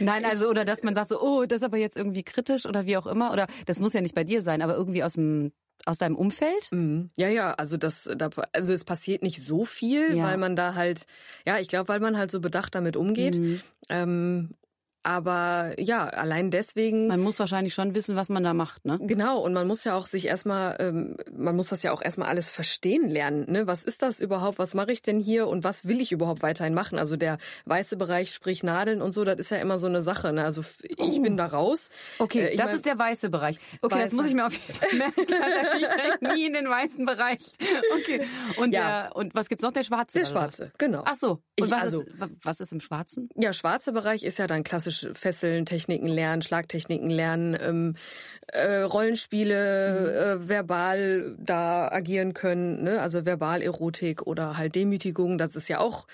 Nein, 0.00 0.24
also, 0.24 0.48
oder 0.48 0.64
dass 0.64 0.82
man 0.82 0.94
sagt 0.94 1.08
so, 1.08 1.20
oh, 1.20 1.44
das 1.46 1.58
ist 1.58 1.64
aber 1.64 1.78
jetzt 1.78 1.96
irgendwie 1.96 2.22
kritisch 2.22 2.66
oder 2.66 2.86
wie 2.86 2.96
auch 2.96 3.06
immer. 3.06 3.32
Oder 3.32 3.46
das 3.66 3.80
muss 3.80 3.92
ja 3.92 4.00
nicht 4.00 4.14
bei 4.14 4.24
dir 4.24 4.40
sein, 4.42 4.62
aber 4.62 4.74
irgendwie 4.76 5.02
aus 5.04 5.14
dem 5.14 5.52
aus 5.86 5.98
deinem 5.98 6.16
Umfeld? 6.16 6.70
Mhm. 6.72 7.10
Ja, 7.16 7.28
ja, 7.28 7.52
also 7.54 7.76
das, 7.76 8.08
da, 8.16 8.30
also 8.52 8.72
es 8.72 8.84
passiert 8.84 9.22
nicht 9.22 9.42
so 9.42 9.64
viel, 9.66 10.16
Ja. 10.16 10.24
weil 10.24 10.38
man 10.38 10.56
da 10.56 10.74
halt, 10.74 11.04
ja, 11.46 11.58
ich 11.58 11.68
glaube, 11.68 11.88
weil 11.88 12.00
man 12.00 12.16
halt 12.16 12.30
so 12.30 12.40
bedacht 12.40 12.74
damit 12.74 12.96
umgeht. 12.96 13.36
Mhm. 13.36 13.60
Ähm, 13.90 14.50
aber 15.04 15.74
ja, 15.78 16.06
allein 16.08 16.50
deswegen. 16.50 17.06
Man 17.06 17.20
muss 17.20 17.38
wahrscheinlich 17.38 17.74
schon 17.74 17.94
wissen, 17.94 18.16
was 18.16 18.28
man 18.30 18.42
da 18.42 18.54
macht, 18.54 18.84
ne? 18.84 18.98
Genau, 19.02 19.38
und 19.40 19.52
man 19.52 19.66
muss 19.66 19.84
ja 19.84 19.94
auch 19.94 20.06
sich 20.06 20.26
erstmal, 20.26 20.76
ähm, 20.80 21.16
man 21.36 21.54
muss 21.54 21.68
das 21.68 21.82
ja 21.82 21.92
auch 21.92 22.02
erstmal 22.02 22.28
alles 22.28 22.48
verstehen 22.48 23.08
lernen. 23.08 23.44
Ne? 23.50 23.66
Was 23.66 23.84
ist 23.84 24.02
das 24.02 24.18
überhaupt? 24.20 24.58
Was 24.58 24.74
mache 24.74 24.92
ich 24.92 25.02
denn 25.02 25.20
hier 25.20 25.46
und 25.46 25.62
was 25.62 25.86
will 25.86 26.00
ich 26.00 26.10
überhaupt 26.12 26.42
weiterhin 26.42 26.74
machen? 26.74 26.98
Also 26.98 27.16
der 27.16 27.38
weiße 27.66 27.96
Bereich, 27.96 28.32
sprich 28.32 28.62
Nadeln 28.62 29.00
und 29.02 29.12
so, 29.12 29.24
das 29.24 29.38
ist 29.38 29.50
ja 29.50 29.58
immer 29.58 29.78
so 29.78 29.86
eine 29.86 30.00
Sache. 30.00 30.32
Ne? 30.32 30.42
Also 30.44 30.62
ich 30.82 31.20
bin 31.22 31.36
da 31.36 31.46
raus. 31.46 31.90
Okay, 32.18 32.46
Äh, 32.48 32.56
das 32.56 32.66
mein- 32.66 32.74
ist 32.76 32.86
der 32.86 32.98
weiße 32.98 33.30
Bereich. 33.30 33.58
Okay, 33.82 33.94
das 33.96 34.04
Weißer. 34.06 34.16
muss 34.16 34.26
ich 34.26 34.34
mir 34.34 34.46
auf 34.46 34.52
jeden 34.54 34.72
Fall 34.74 34.98
merken. 34.98 35.20
Ich 36.24 36.28
nie 36.36 36.46
in 36.46 36.52
den 36.54 36.68
weißen 36.68 37.04
Bereich. 37.04 37.52
Okay. 38.00 38.22
Und, 38.56 38.74
Ja. 38.74 39.02
der, 39.04 39.16
und 39.16 39.34
was 39.34 39.48
gibt's 39.48 39.62
noch? 39.62 39.72
Der 39.72 39.82
schwarze? 39.82 40.18
Der 40.20 40.30
oder 40.30 40.34
was? 40.46 40.56
schwarze, 40.56 40.72
genau. 40.78 41.02
Ach 41.06 41.14
so. 41.14 41.30
Und 41.32 41.40
Ich- 41.56 41.70
was, 41.70 41.82
also- 41.82 42.02
ist, 42.02 42.08
was 42.42 42.60
ist 42.60 42.72
im 42.72 42.80
schwarzen? 42.80 43.28
Ja, 43.36 43.52
schwarze 43.52 43.92
Bereich 43.92 44.22
ist 44.24 44.38
ja 44.38 44.46
dann 44.46 44.62
klassisch 44.62 44.93
Fesseln, 45.12 45.66
Techniken 45.66 46.08
lernen, 46.08 46.42
Schlagtechniken 46.42 47.10
lernen, 47.10 47.56
ähm, 47.60 47.94
äh, 48.48 48.82
Rollenspiele, 48.82 50.38
äh, 50.40 50.48
verbal 50.48 51.34
da 51.38 51.88
agieren 51.88 52.32
können, 52.34 52.82
ne? 52.82 53.00
also 53.00 53.24
Verbalerotik 53.24 54.26
oder 54.26 54.56
halt 54.56 54.74
Demütigung, 54.74 55.38
das 55.38 55.56
ist 55.56 55.68
ja 55.68 55.80
auch 55.80 56.06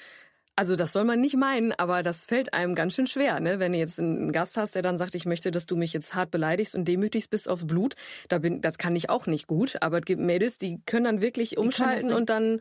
Also 0.57 0.77
das 0.77 0.93
soll 0.93 1.05
man 1.05 1.21
nicht 1.21 1.37
meinen, 1.37 1.73
aber 1.73 2.03
das 2.03 2.27
fällt 2.27 2.53
einem 2.53 2.75
ganz 2.75 2.95
schön 2.95 3.07
schwer, 3.07 3.41
ne? 3.41 3.61
Wenn 3.61 3.73
du 3.73 3.79
jetzt 3.79 3.99
einen 3.99 4.31
Gast 4.31 4.57
hast, 4.59 4.75
der 4.75 4.83
dann 4.83 4.99
sagt, 4.99 5.15
ich 5.15 5.25
möchte, 5.25 5.51
dass 5.51 5.65
du 5.65 5.77
mich 5.77 5.95
jetzt 5.95 6.15
hart 6.15 6.31
beleidigst 6.31 6.75
und 6.75 6.87
demütigst 6.87 7.31
bis 7.31 7.49
aufs 7.49 7.67
Blut, 7.67 7.95
da 8.29 8.39
bin, 8.39 8.61
das 8.61 8.77
kann 8.77 8.95
ich 8.95 9.09
auch 9.09 9.27
nicht 9.27 9.47
gut. 9.47 9.77
Aber 9.81 9.99
es 10.01 10.05
gibt 10.05 10.21
Mädels, 10.21 10.59
die 10.59 10.81
können 10.85 11.05
dann 11.05 11.23
wirklich 11.23 11.57
umschalten 11.57 12.13
und 12.13 12.29
dann 12.29 12.61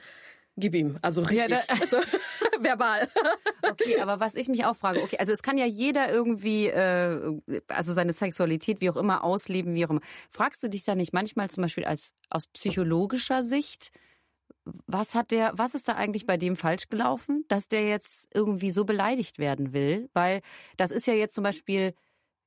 Gib 0.60 0.76
ihm, 0.76 0.98
also 1.02 1.22
richtig, 1.22 1.50
ja, 1.50 1.60
also, 1.70 1.98
verbal. 2.60 3.08
Okay, 3.64 4.00
aber 4.00 4.20
was 4.20 4.36
ich 4.36 4.48
mich 4.48 4.66
auch 4.66 4.76
frage, 4.76 5.02
okay, 5.02 5.18
also 5.18 5.32
es 5.32 5.42
kann 5.42 5.58
ja 5.58 5.66
jeder 5.66 6.12
irgendwie, 6.12 6.68
äh, 6.68 7.40
also 7.68 7.94
seine 7.94 8.14
Sexualität 8.14 8.82
wie 8.82 8.90
auch 8.90 8.98
immer 8.98 9.24
ausleben, 9.24 9.74
wie 9.74 9.86
auch 9.86 9.90
immer. 9.90 10.02
Fragst 10.30 10.62
du 10.64 10.68
dich 10.68 10.84
da 10.84 10.96
nicht 10.96 11.14
manchmal 11.14 11.50
zum 11.50 11.62
Beispiel 11.62 11.86
als 11.86 12.14
aus 12.30 12.48
psychologischer 12.48 13.44
Sicht, 13.44 13.92
was 14.86 15.16
hat 15.16 15.32
der, 15.32 15.54
was 15.56 15.76
ist 15.76 15.88
da 15.88 15.94
eigentlich 15.94 16.26
bei 16.26 16.38
dem 16.38 16.56
falsch 16.56 16.90
gelaufen, 16.90 17.46
dass 17.48 17.68
der 17.68 17.88
jetzt 17.88 18.28
irgendwie 18.34 18.72
so 18.72 18.86
beleidigt 18.86 19.40
werden 19.40 19.74
will? 19.74 20.10
Weil 20.14 20.42
das 20.78 20.92
ist 20.92 21.08
ja 21.08 21.14
jetzt 21.14 21.36
zum 21.36 21.44
Beispiel, 21.44 21.94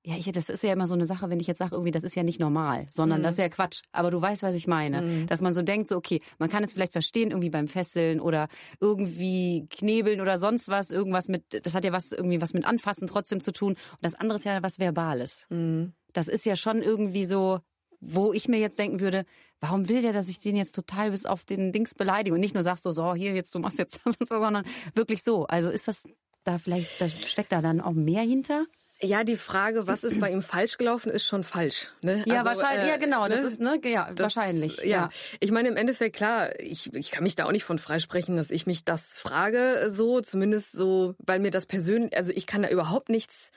ja, 0.05 0.17
ich, 0.17 0.31
das 0.33 0.49
ist 0.49 0.65
ja 0.65 0.73
immer 0.73 0.89
so 0.89 0.95
eine 0.95 1.07
Sache, 1.07 1.31
wenn 1.31 1.39
ich 1.39 1.47
jetzt 1.47 1.59
sage, 1.59 1.77
irgendwie, 1.77 1.93
das 1.93 2.03
ist 2.03 2.17
ja 2.17 2.25
nicht 2.25 2.41
normal, 2.41 2.89
sondern 2.91 3.21
mhm. 3.21 3.23
das 3.23 3.35
ist 3.35 3.39
ja 3.39 3.49
Quatsch. 3.49 3.83
Aber 3.93 4.11
du 4.11 4.21
weißt, 4.21 4.43
was 4.43 4.57
ich 4.57 4.67
meine. 4.67 5.03
Mhm. 5.03 5.27
Dass 5.29 5.41
man 5.41 5.55
so 5.55 5.63
denkt, 5.63 5.87
so, 5.87 5.97
okay, 5.97 6.21
man 6.39 6.51
kann 6.51 6.65
es 6.65 6.73
vielleicht 6.73 6.93
verstehen, 6.93 7.31
irgendwie 7.31 7.51
beim 7.51 7.69
Fesseln 7.69 8.21
oder 8.21 8.49
irgendwie 8.81 9.69
knebeln 9.71 10.21
oder 10.21 10.39
sonst 10.39 10.69
was, 10.69 10.91
irgendwas 10.91 11.29
mit, 11.29 11.65
das 11.65 11.77
hat 11.77 11.85
ja 11.85 11.93
was, 11.93 12.11
irgendwie 12.11 12.41
was 12.41 12.53
mit 12.53 12.65
Anfassen 12.65 13.07
trotzdem 13.07 13.41
zu 13.41 13.53
tun. 13.53 13.75
Und 13.75 13.99
das 14.01 14.17
andere 14.17 14.39
ist 14.39 14.45
ja 14.45 14.61
was 14.63 14.81
Verbales. 14.81 15.47
Mhm. 15.51 15.93
Das 16.13 16.27
ist 16.27 16.47
ja 16.47 16.57
schon 16.57 16.83
irgendwie 16.83 17.25
so, 17.25 17.61
wo 18.01 18.33
ich 18.33 18.49
mir 18.49 18.59
jetzt 18.59 18.81
denken 18.81 18.99
würde, 18.99 19.25
warum 19.61 19.89
will 19.89 20.03
der, 20.03 20.13
dass 20.13 20.29
ich 20.29 20.41
den 20.41 20.57
jetzt 20.57 20.75
total 20.75 21.13
bis 21.13 21.27
auf 21.27 21.45
den 21.45 21.71
Dings 21.71 21.95
beleidige 21.95 22.35
und 22.35 22.41
nicht 22.41 22.55
nur 22.55 22.65
sagst 22.65 22.83
so, 22.83 22.91
so 22.91 23.15
hier 23.15 23.35
jetzt 23.35 23.55
du 23.55 23.61
machst 23.61 23.79
jetzt 23.79 24.01
das 24.05 24.17
und 24.17 24.29
so, 24.29 24.39
sondern 24.39 24.65
wirklich 24.97 25.23
so. 25.23 25.47
Also 25.47 25.71
ist 25.71 25.87
das 25.87 26.09
da 26.43 26.59
vielleicht, 26.59 27.01
da 27.01 27.09
steckt 27.09 27.53
da 27.53 27.63
dann 27.63 27.81
auch 27.81 27.93
mehr 27.93 28.23
hinter? 28.23 28.67
Ja, 29.03 29.25
die 29.25 29.37
Frage, 29.37 29.87
was 29.89 30.05
ist 30.05 30.21
bei 30.21 30.31
ihm 30.31 30.43
falsch 30.43 30.79
gelaufen, 30.79 31.11
ist 31.11 31.25
schon 31.25 31.43
falsch. 31.43 31.93
Ne? 32.03 32.23
Ja, 32.27 32.37
also, 32.37 32.51
wahrscheinlich, 32.51 32.87
äh, 32.87 32.91
ja 32.91 32.97
genau, 32.99 33.29
das 33.29 33.41
ne? 33.41 33.47
ist 33.47 33.61
ne, 33.61 33.81
ja 33.85 34.13
das, 34.13 34.37
wahrscheinlich. 34.37 34.79
Ja. 34.79 34.85
ja, 34.85 35.11
ich 35.41 35.51
meine 35.51 35.69
im 35.69 35.77
Endeffekt 35.77 36.15
klar, 36.17 36.59
ich, 36.61 36.95
ich 36.95 37.11
kann 37.11 37.25
mich 37.25 37.35
da 37.35 37.47
auch 37.47 37.53
nicht 37.53 37.65
von 37.65 37.79
freisprechen, 37.79 38.37
dass 38.37 38.51
ich 38.51 38.67
mich 38.67 38.85
das 38.85 39.19
frage, 39.19 39.89
so 39.89 40.21
zumindest 40.21 40.73
so, 40.73 41.15
weil 41.19 41.41
mir 41.41 41.51
das 41.51 41.67
persönlich, 41.67 42.17
also 42.17 42.33
ich 42.33 42.47
kann 42.47 42.63
da 42.63 42.69
überhaupt 42.69 43.09
nichts 43.09 43.51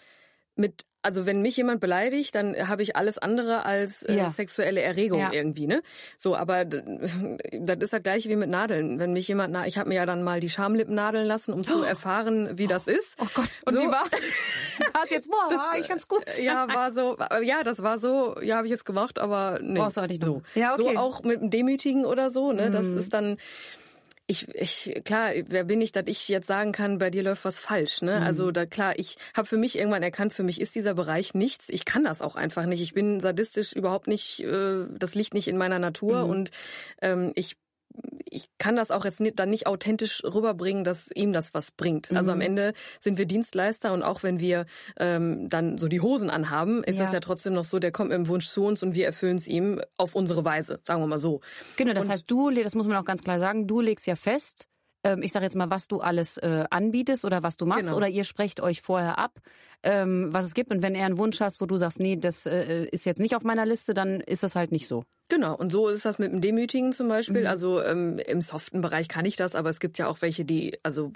mit 0.56 0.86
also 1.06 1.28
wenn 1.28 1.44
mich 1.44 1.56
jemand 1.56 1.82
beleidigt, 1.82 2.34
dann 2.34 2.56
habe 2.68 2.82
ich 2.82 2.96
alles 2.96 3.20
andere 3.20 3.64
als 3.64 4.02
äh, 4.02 4.16
ja. 4.16 4.30
sexuelle 4.32 4.82
Erregung 4.82 5.20
ja. 5.20 5.32
irgendwie, 5.32 5.68
ne? 5.68 5.84
So, 6.18 6.36
aber 6.36 6.66
das 6.66 7.78
ist 7.80 7.94
halt 7.94 8.04
gleich 8.04 8.28
wie 8.28 8.36
mit 8.36 8.50
Nadeln. 8.50 8.98
Wenn 8.98 9.14
mich 9.14 9.28
jemand, 9.28 9.54
na, 9.54 9.68
ich 9.68 9.78
habe 9.78 9.90
mir 9.90 9.96
ja 9.96 10.08
dann 10.08 10.24
mal 10.24 10.40
die 10.40 10.50
Schamlippen 10.50 10.96
nadeln 10.96 11.28
lassen, 11.28 11.54
um 11.54 11.64
zu 11.64 11.84
erfahren, 11.84 12.58
wie 12.58 12.66
das 12.66 12.88
ist. 12.88 13.20
Oh 13.22 13.28
Gott, 13.36 13.62
und 13.66 13.76
so. 13.76 13.82
wie 13.82 13.88
war's? 13.88 14.10
war's 14.94 15.12
jetzt, 15.12 15.30
boah, 15.30 15.48
das, 15.48 15.60
war 15.60 15.78
ich 15.78 15.88
ganz 15.88 16.08
gut. 16.08 16.24
Ja, 16.40 16.68
war 16.74 16.92
so, 16.92 17.18
ja, 17.44 17.62
das 17.62 17.84
war 17.84 18.00
so, 18.00 18.42
ja, 18.42 18.58
habe 18.58 18.66
ich 18.66 18.74
es 18.74 18.84
gemacht, 18.84 19.20
aber 19.20 19.60
nee. 19.62 19.80
Brauchst 19.80 19.98
du 19.98 20.02
auch 20.02 20.08
nicht 20.08 20.24
so. 20.24 20.42
Ja, 20.56 20.74
okay. 20.74 20.94
So 20.96 21.00
auch 21.00 21.22
mit 21.22 21.40
dem 21.40 21.52
Demütigen 21.52 22.06
oder 22.06 22.32
so, 22.32 22.52
ne? 22.52 22.72
Das 22.72 22.88
mhm. 22.88 22.98
ist 22.98 23.14
dann 23.14 23.38
ich, 24.28 24.48
ich, 24.56 25.02
klar, 25.04 25.32
wer 25.48 25.64
bin 25.64 25.82
ich, 25.82 25.92
dass 25.92 26.06
ich 26.08 26.28
jetzt 26.30 26.48
sagen 26.48 26.72
kann, 26.72 26.98
bei 26.98 27.10
dir 27.12 27.22
läuft 27.22 27.46
was 27.46 27.60
falsch, 27.60 28.02
ne? 28.02 28.20
Mhm. 28.20 28.26
Also 28.26 28.52
da 28.52 28.66
klar, 28.66 28.98
ich 28.98 29.18
habe 29.36 29.48
für 29.48 29.58
mich 29.58 29.78
irgendwann 29.78 30.02
erkannt, 30.02 30.34
für 30.34 30.44
mich 30.44 30.60
ist 30.60 30.74
dieser 30.74 30.96
Bereich 30.96 31.36
nichts. 31.36 31.70
Ich 31.70 31.86
kann 31.86 32.04
das 32.04 32.22
auch 32.22 32.36
einfach 32.36 32.66
nicht. 32.66 32.82
Ich 32.82 32.94
bin 32.94 33.20
sadistisch 33.20 33.74
überhaupt 33.74 34.08
nicht, 34.08 34.42
äh, 34.42 34.86
das 34.98 35.14
liegt 35.14 35.36
nicht 35.36 35.48
in 35.48 35.58
meiner 35.58 35.78
Natur 35.78 36.24
mhm. 36.24 36.30
und 36.30 36.52
ähm, 37.02 37.32
ich 37.36 37.56
ich 38.36 38.50
kann 38.58 38.76
das 38.76 38.92
auch 38.92 39.06
jetzt 39.06 39.22
nicht, 39.22 39.40
dann 39.40 39.50
nicht 39.50 39.66
authentisch 39.66 40.24
rüberbringen, 40.24 40.84
dass 40.84 41.10
ihm 41.12 41.32
das 41.32 41.54
was 41.54 41.72
bringt. 41.72 42.12
Mhm. 42.12 42.18
Also 42.18 42.32
am 42.32 42.40
mhm. 42.40 42.46
Ende 42.46 42.74
sind 43.00 43.18
wir 43.18 43.26
Dienstleister 43.26 43.94
und 43.94 44.04
auch 44.04 44.24
wenn 44.24 44.40
wir 44.40 44.66
ähm, 45.00 45.48
dann 45.50 45.78
so 45.78 45.88
die 45.88 46.02
Hosen 46.02 46.30
anhaben, 46.30 46.84
ist 46.84 46.98
ja. 46.98 47.04
das 47.04 47.14
ja 47.14 47.20
trotzdem 47.22 47.54
noch 47.54 47.64
so, 47.64 47.80
der 47.80 47.92
kommt 47.92 48.10
mit 48.10 48.18
dem 48.18 48.28
Wunsch 48.28 48.48
zu 48.48 48.66
uns 48.66 48.84
und 48.84 48.94
wir 48.94 49.06
erfüllen 49.06 49.38
es 49.38 49.48
ihm 49.48 49.82
auf 49.98 50.16
unsere 50.16 50.44
Weise, 50.44 50.80
sagen 50.84 51.02
wir 51.02 51.08
mal 51.08 51.18
so. 51.18 51.42
Genau, 51.78 51.94
das 51.94 52.06
und 52.06 52.12
heißt, 52.12 52.30
du, 52.30 52.50
das 52.52 52.76
muss 52.76 52.88
man 52.88 52.98
auch 52.98 53.06
ganz 53.06 53.22
klar 53.22 53.40
sagen, 53.40 53.68
du 53.68 53.80
legst 53.80 54.06
ja 54.06 54.16
fest, 54.16 54.68
ähm, 55.06 55.22
ich 55.22 55.32
sage 55.32 55.46
jetzt 55.46 55.56
mal, 55.56 55.70
was 55.70 55.88
du 55.88 56.02
alles 56.02 56.38
äh, 56.38 56.66
anbietest 56.70 57.26
oder 57.26 57.44
was 57.44 57.58
du 57.58 57.66
machst 57.66 57.84
genau. 57.84 57.98
oder 57.98 58.10
ihr 58.10 58.24
sprecht 58.24 58.60
euch 58.60 58.82
vorher 58.82 59.20
ab, 59.20 59.40
ähm, 59.84 60.34
was 60.34 60.46
es 60.46 60.56
gibt. 60.56 60.72
Und 60.72 60.82
wenn 60.82 60.96
er 60.96 61.06
einen 61.06 61.20
Wunsch 61.20 61.40
hast, 61.40 61.62
wo 61.62 61.68
du 61.68 61.78
sagst, 61.78 62.00
nee, 62.00 62.16
das 62.16 62.48
äh, 62.48 62.86
ist 62.86 63.06
jetzt 63.06 63.20
nicht 63.20 63.36
auf 63.36 63.44
meiner 63.44 63.66
Liste, 63.66 63.94
dann 63.94 64.20
ist 64.20 64.42
das 64.42 64.56
halt 64.56 64.72
nicht 64.72 64.88
so. 64.88 65.06
Genau, 65.30 65.56
und 65.56 65.72
so 65.72 65.90
ist 65.90 66.06
das 66.06 66.18
mit 66.18 66.32
dem 66.32 66.42
Demütigen 66.42 66.92
zum 66.92 67.08
Beispiel. 67.08 67.42
Mhm. 67.42 67.48
Also 67.48 67.84
ähm, 67.84 68.18
im 68.18 68.42
soften 68.42 68.82
Bereich 68.82 69.08
kann 69.08 69.26
ich 69.26 69.36
das, 69.36 69.54
aber 69.54 69.70
es 69.70 69.80
gibt 69.80 70.00
ja 70.00 70.08
auch 70.08 70.22
welche, 70.22 70.44
die 70.44 70.80
also 70.82 71.14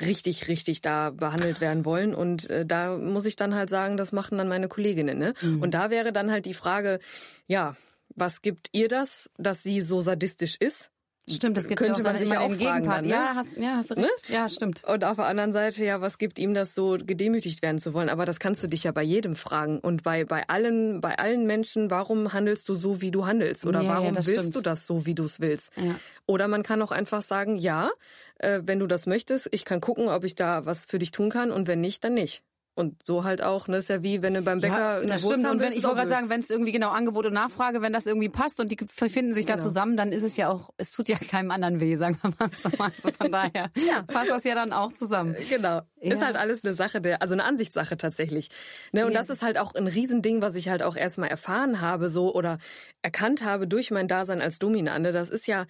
richtig, 0.00 0.48
richtig 0.48 0.80
da 0.80 1.10
behandelt 1.10 1.60
werden 1.60 1.84
wollen. 1.84 2.14
Und 2.14 2.48
äh, 2.48 2.64
da 2.64 2.96
muss 2.96 3.26
ich 3.26 3.36
dann 3.36 3.54
halt 3.54 3.68
sagen, 3.68 3.98
das 3.98 4.12
machen 4.12 4.38
dann 4.38 4.48
meine 4.48 4.68
Kolleginnen. 4.68 5.18
Ne? 5.18 5.34
Mhm. 5.42 5.60
Und 5.60 5.74
da 5.74 5.90
wäre 5.90 6.12
dann 6.12 6.30
halt 6.30 6.46
die 6.46 6.54
Frage, 6.54 6.98
ja, 7.46 7.76
was 8.14 8.40
gibt 8.40 8.68
ihr 8.72 8.88
das, 8.88 9.30
dass 9.36 9.62
sie 9.62 9.82
so 9.82 10.00
sadistisch 10.00 10.56
ist? 10.58 10.90
Stimmt, 11.34 11.56
das 11.56 11.68
gibt 11.68 11.78
könnte 11.78 12.02
man 12.02 12.18
sich 12.18 12.28
ja 12.28 12.40
auch 12.40 12.52
fragen 12.52 12.88
dann, 12.88 13.04
ne? 13.04 13.10
Ja, 13.10 13.32
hast, 13.34 13.56
ja, 13.56 13.76
hast 13.76 13.90
du 13.90 13.94
recht. 13.94 14.06
Ne? 14.28 14.34
Ja, 14.34 14.48
stimmt. 14.48 14.84
Und 14.84 15.04
auf 15.04 15.16
der 15.16 15.26
anderen 15.26 15.52
Seite, 15.52 15.84
ja, 15.84 16.00
was 16.00 16.18
gibt 16.18 16.38
ihm 16.38 16.54
das 16.54 16.74
so 16.74 16.96
gedemütigt 17.00 17.62
werden 17.62 17.78
zu 17.78 17.94
wollen? 17.94 18.08
Aber 18.08 18.24
das 18.24 18.38
kannst 18.38 18.62
du 18.62 18.68
dich 18.68 18.84
ja 18.84 18.92
bei 18.92 19.02
jedem 19.02 19.36
fragen 19.36 19.78
und 19.80 20.02
bei 20.02 20.24
bei 20.24 20.48
allen 20.48 21.00
bei 21.00 21.18
allen 21.18 21.46
Menschen. 21.46 21.90
Warum 21.90 22.32
handelst 22.32 22.68
du 22.68 22.74
so, 22.74 23.00
wie 23.00 23.10
du 23.10 23.26
handelst? 23.26 23.66
Oder 23.66 23.82
ja, 23.82 23.88
warum 23.90 24.14
ja, 24.14 24.26
willst 24.26 24.30
stimmt. 24.30 24.54
du 24.54 24.60
das 24.60 24.86
so, 24.86 25.06
wie 25.06 25.14
du 25.14 25.24
es 25.24 25.40
willst? 25.40 25.72
Ja. 25.76 25.94
Oder 26.26 26.48
man 26.48 26.62
kann 26.62 26.82
auch 26.82 26.92
einfach 26.92 27.22
sagen, 27.22 27.56
ja, 27.56 27.90
äh, 28.38 28.60
wenn 28.64 28.78
du 28.78 28.86
das 28.86 29.06
möchtest, 29.06 29.48
ich 29.52 29.64
kann 29.64 29.80
gucken, 29.80 30.08
ob 30.08 30.24
ich 30.24 30.34
da 30.34 30.66
was 30.66 30.86
für 30.86 30.98
dich 30.98 31.10
tun 31.10 31.30
kann 31.30 31.50
und 31.50 31.66
wenn 31.66 31.80
nicht, 31.80 32.04
dann 32.04 32.14
nicht. 32.14 32.42
Und 32.78 33.04
so 33.04 33.24
halt 33.24 33.42
auch, 33.42 33.66
ne, 33.66 33.78
ist 33.78 33.88
ja 33.88 34.04
wie 34.04 34.22
wenn 34.22 34.34
du 34.34 34.42
beim 34.42 34.60
Bäcker 34.60 35.00
ja, 35.00 35.04
das 35.04 35.22
stimmt. 35.22 35.44
Und 35.48 35.58
wenn, 35.58 35.72
ich 35.72 35.82
wollte 35.82 35.96
gerade 35.96 36.08
sagen, 36.08 36.30
wenn 36.30 36.38
es 36.38 36.48
irgendwie 36.48 36.70
genau 36.70 36.90
Angebot 36.90 37.26
und 37.26 37.32
Nachfrage, 37.32 37.82
wenn 37.82 37.92
das 37.92 38.06
irgendwie 38.06 38.28
passt 38.28 38.60
und 38.60 38.70
die 38.70 38.76
finden 39.08 39.34
sich 39.34 39.46
genau. 39.46 39.56
da 39.56 39.62
zusammen, 39.64 39.96
dann 39.96 40.12
ist 40.12 40.22
es 40.22 40.36
ja 40.36 40.48
auch, 40.48 40.70
es 40.76 40.92
tut 40.92 41.08
ja 41.08 41.16
keinem 41.18 41.50
anderen 41.50 41.80
weh, 41.80 41.96
sagen 41.96 42.16
wir 42.22 42.32
mal 42.38 42.48
so. 42.56 42.70
Also 42.78 43.10
von 43.10 43.32
daher 43.32 43.72
ja. 43.74 44.02
passt 44.06 44.30
das 44.30 44.44
ja 44.44 44.54
dann 44.54 44.72
auch 44.72 44.92
zusammen. 44.92 45.34
Genau. 45.48 45.80
Ja. 46.00 46.14
Ist 46.14 46.24
halt 46.24 46.36
alles 46.36 46.62
eine 46.62 46.72
Sache 46.72 47.00
der, 47.00 47.20
also 47.20 47.34
eine 47.34 47.42
Ansichtssache 47.42 47.96
tatsächlich. 47.96 48.48
Ne, 48.92 49.06
und 49.06 49.12
ja. 49.12 49.18
das 49.18 49.28
ist 49.28 49.42
halt 49.42 49.58
auch 49.58 49.74
ein 49.74 49.88
Riesending, 49.88 50.40
was 50.40 50.54
ich 50.54 50.68
halt 50.68 50.84
auch 50.84 50.94
erstmal 50.94 51.30
erfahren 51.30 51.80
habe, 51.80 52.10
so 52.10 52.32
oder 52.32 52.58
erkannt 53.02 53.44
habe 53.44 53.66
durch 53.66 53.90
mein 53.90 54.06
Dasein 54.06 54.40
als 54.40 54.60
Dominante. 54.60 55.10
Das 55.10 55.30
ist 55.30 55.48
ja, 55.48 55.66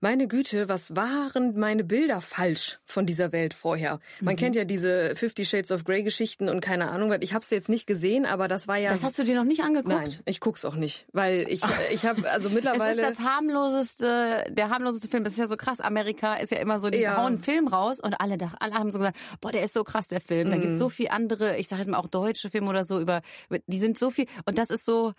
meine 0.00 0.28
Güte, 0.28 0.68
was 0.68 0.94
waren 0.94 1.58
meine 1.58 1.84
Bilder 1.84 2.20
falsch 2.20 2.78
von 2.84 3.06
dieser 3.06 3.32
Welt 3.32 3.54
vorher? 3.54 4.00
Man 4.20 4.34
mhm. 4.34 4.38
kennt 4.38 4.56
ja 4.56 4.64
diese 4.64 5.14
Fifty 5.16 5.44
Shades 5.44 5.72
of 5.72 5.84
Grey 5.84 6.02
Geschichten 6.02 6.48
und 6.48 6.60
keine 6.60 6.90
Ahnung, 6.90 7.14
ich 7.20 7.34
habe 7.34 7.42
es 7.42 7.50
jetzt 7.50 7.68
nicht 7.68 7.86
gesehen, 7.86 8.24
aber 8.24 8.48
das 8.48 8.68
war 8.68 8.76
ja. 8.76 8.90
Das 8.90 9.02
hast 9.02 9.18
du 9.18 9.24
dir 9.24 9.34
noch 9.34 9.44
nicht 9.44 9.62
angeguckt? 9.62 9.88
Nein, 9.88 10.16
ich 10.24 10.40
guck's 10.40 10.64
auch 10.64 10.76
nicht, 10.76 11.06
weil 11.12 11.46
ich 11.48 11.62
ich 11.92 12.06
habe 12.06 12.28
also 12.30 12.50
mittlerweile. 12.50 13.02
Es 13.02 13.08
ist 13.08 13.18
das 13.18 13.26
harmloseste, 13.26 14.44
der 14.50 14.70
harmloseste 14.70 15.08
Film. 15.08 15.24
Das 15.24 15.32
ist 15.32 15.38
ja 15.38 15.48
so 15.48 15.56
krass. 15.56 15.80
Amerika 15.80 16.34
ist 16.34 16.52
ja 16.52 16.58
immer 16.58 16.78
so, 16.78 16.90
die 16.90 16.98
ja. 16.98 17.16
hauen 17.16 17.26
einen 17.26 17.38
Film 17.38 17.68
raus 17.68 18.00
und 18.00 18.20
alle, 18.20 18.36
alle 18.60 18.74
haben 18.74 18.90
so 18.90 18.98
gesagt, 18.98 19.18
boah, 19.40 19.52
der 19.52 19.64
ist 19.64 19.74
so 19.74 19.84
krass 19.84 20.08
der 20.08 20.20
Film. 20.20 20.50
Da 20.50 20.56
mhm. 20.56 20.62
gibt's 20.62 20.78
so 20.78 20.88
viel 20.88 21.08
andere, 21.08 21.56
ich 21.58 21.68
sage 21.68 21.82
jetzt 21.82 21.90
mal 21.90 21.98
auch 21.98 22.08
deutsche 22.08 22.50
Filme 22.50 22.68
oder 22.68 22.84
so 22.84 23.00
über, 23.00 23.20
die 23.66 23.78
sind 23.78 23.98
so 23.98 24.10
viel 24.10 24.26
und 24.46 24.58
das 24.58 24.70
ist 24.70 24.84
so 24.84 25.12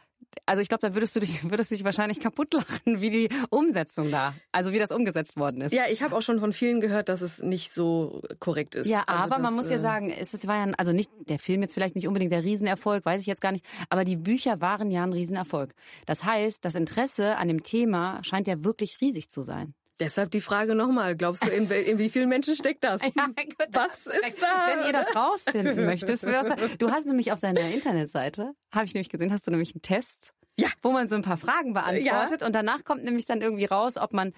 also 0.46 0.62
ich 0.62 0.70
glaube, 0.70 0.88
da 0.88 0.94
würdest 0.94 1.16
du 1.16 1.20
dich, 1.20 1.44
würdest 1.50 1.72
dich 1.72 1.84
wahrscheinlich 1.84 2.20
kaputt 2.20 2.54
lachen, 2.54 3.02
wie 3.02 3.10
die 3.10 3.30
Umsetzung 3.50 4.12
da, 4.12 4.36
also 4.52 4.72
wie 4.72 4.80
das 4.80 4.92
umgesetzt 4.92 5.38
worden 5.38 5.62
ist. 5.62 5.74
Ja, 5.74 5.84
ich 5.90 6.02
habe 6.02 6.16
auch 6.16 6.22
schon 6.22 6.40
von 6.40 6.54
vielen 6.54 6.80
gehört, 6.80 7.10
dass 7.10 7.22
es 7.22 7.42
nicht 7.42 7.72
so 7.72 8.22
korrekt 8.40 8.76
ist. 8.76 8.88
Ja, 8.88 9.04
also 9.06 9.24
aber 9.24 9.36
das, 9.36 9.42
man 9.44 9.54
muss 9.54 9.70
ja 9.70 9.76
äh, 9.76 9.80
sagen, 9.80 10.12
es 10.12 10.48
war 10.48 10.66
ja, 10.68 10.74
also 10.78 10.92
nicht 10.92 11.10
der 11.28 11.40
Film 11.40 11.62
jetzt 11.62 11.74
vielleicht 11.74 11.96
nicht 11.96 12.08
unbedingt 12.08 12.32
der 12.32 12.44
Riesenerfolg, 12.44 13.06
weiß 13.06 13.22
ich 13.22 13.28
jetzt 13.28 13.42
gar 13.42 13.52
nicht, 13.52 13.66
aber 13.90 14.04
die 14.04 14.16
Bücher 14.16 14.62
waren 14.62 14.92
ja 14.92 15.04
ein 15.04 15.14
Riesenerfolg. 15.14 15.74
Das 16.06 16.24
heißt, 16.24 16.64
das 16.66 16.76
Interesse 16.76 17.38
an 17.38 17.48
dem 17.48 17.64
Thema 17.64 18.24
scheint 18.24 18.48
ja 18.48 18.64
wirklich 18.64 19.02
riesig 19.02 19.30
zu 19.30 19.42
sein. 19.42 19.74
Deshalb 20.00 20.32
die 20.32 20.42
Frage 20.42 20.76
nochmal, 20.76 21.16
glaubst 21.16 21.46
du, 21.46 21.50
in, 21.50 21.70
in, 21.70 21.98
wie 21.98 22.10
vielen 22.10 22.30
Menschen 22.30 22.56
steckt 22.56 22.84
das? 22.84 23.02
Ja, 23.16 23.26
gut, 23.26 23.68
was 23.72 24.08
ist 24.08 24.42
da? 24.42 24.68
Wenn 24.68 24.88
ihr 24.88 24.94
das 24.94 25.16
rausfinden 25.16 25.86
möchtest, 25.86 26.24
du 26.24 26.92
hast 26.92 27.06
nämlich 27.06 27.32
auf 27.32 27.40
deiner 27.42 27.62
Internetseite, 27.62 28.54
habe 28.72 28.86
ich 28.86 28.94
nämlich 28.94 29.10
gesehen, 29.10 29.34
hast 29.34 29.46
du 29.48 29.52
nämlich 29.52 29.74
einen 29.74 29.82
Test 29.82 30.34
ja. 30.60 30.68
wo 30.82 30.92
man 30.92 31.08
so 31.08 31.16
ein 31.16 31.22
paar 31.22 31.38
Fragen 31.38 31.74
beantwortet 31.74 32.42
ja. 32.42 32.48
und 32.48 32.54
danach 32.54 32.84
kommt 32.84 33.04
nämlich 33.04 33.26
dann 33.26 33.42
irgendwie 33.42 33.66
raus, 33.66 33.98
ob 33.98 34.14
man 34.14 34.34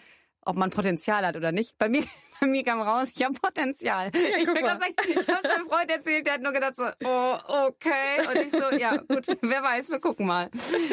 ob 0.46 0.56
man 0.56 0.70
Potenzial 0.70 1.26
hat 1.26 1.36
oder 1.36 1.52
nicht. 1.52 1.78
Bei 1.78 1.90
mir, 1.90 2.04
bei 2.42 2.48
mir 2.48 2.64
kam 2.64 2.82
raus, 2.82 3.10
ich 3.16 3.24
habe 3.24 3.34
Potenzial. 3.34 4.12
Ja, 4.14 4.20
ich 4.40 4.48
habe 4.48 4.60
es 4.60 5.44
meinem 5.44 5.68
Freund 5.68 5.92
erzählt, 5.92 6.26
der 6.26 6.36
hat 6.36 6.42
nur 6.42 6.52
gedacht 6.52 6.76
so, 6.76 6.84
oh, 7.06 7.38
okay. 7.68 8.28
Und 8.28 8.36
ich 8.46 8.52
so, 8.52 8.76
ja, 8.78 8.98
gut, 8.98 9.26
wer 9.42 9.64
weiß, 9.64 9.90
wir 9.90 10.00
gucken 10.00 10.26
mal. 10.26 10.50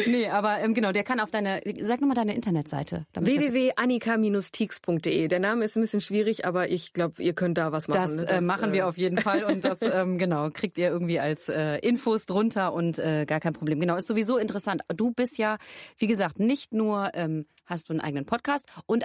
Nee, 0.07 0.29
aber 0.29 0.61
ähm, 0.61 0.75
genau, 0.75 0.93
der 0.93 1.03
kann 1.05 1.21
auf 1.21 1.31
deine, 1.31 1.63
sag 1.81 2.01
nochmal 2.01 2.17
deine 2.17 2.35
Internetseite. 2.35 3.07
www.annika-teaks.de. 3.15 5.29
Der 5.29 5.41
Name 5.41 5.65
ist 5.65 5.77
ein 5.77 5.81
bisschen 5.81 6.01
schwierig, 6.01 6.45
aber 6.45 6.69
ich 6.69 6.93
glaube, 6.93 7.23
ihr 7.23 7.35
könnt 7.35 7.57
da 7.59 7.73
was 7.73 7.89
machen. 7.89 8.01
Das, 8.01 8.11
ne? 8.11 8.27
das 8.27 8.43
äh, 8.43 8.45
machen 8.47 8.73
wir 8.73 8.81
äh, 8.81 8.85
auf 8.85 8.99
jeden 8.99 9.19
Fall 9.19 9.45
und 9.45 9.65
das, 9.65 9.81
ähm, 9.93 10.19
genau, 10.19 10.51
kriegt 10.51 10.79
ihr 10.79 10.89
irgendwie 10.89 11.21
als 11.21 11.49
äh, 11.49 11.79
Infos 11.79 12.27
drunter 12.27 12.73
und 12.73 12.99
äh, 12.99 13.25
gar 13.27 13.39
kein 13.41 13.55
Problem. 13.55 13.81
Genau, 13.81 13.97
ist 13.97 14.09
sowieso 14.09 14.39
interessant. 14.39 14.83
Du 14.95 15.13
bist 15.13 15.39
ja, 15.39 15.59
wie 15.97 16.07
gesagt, 16.07 16.39
nicht 16.39 16.73
nur 16.73 17.11
ähm, 17.15 17.47
hast 17.69 17.89
du 17.89 17.93
einen 17.93 18.01
eigenen 18.01 18.25
Podcast 18.25 18.67
und 18.87 19.05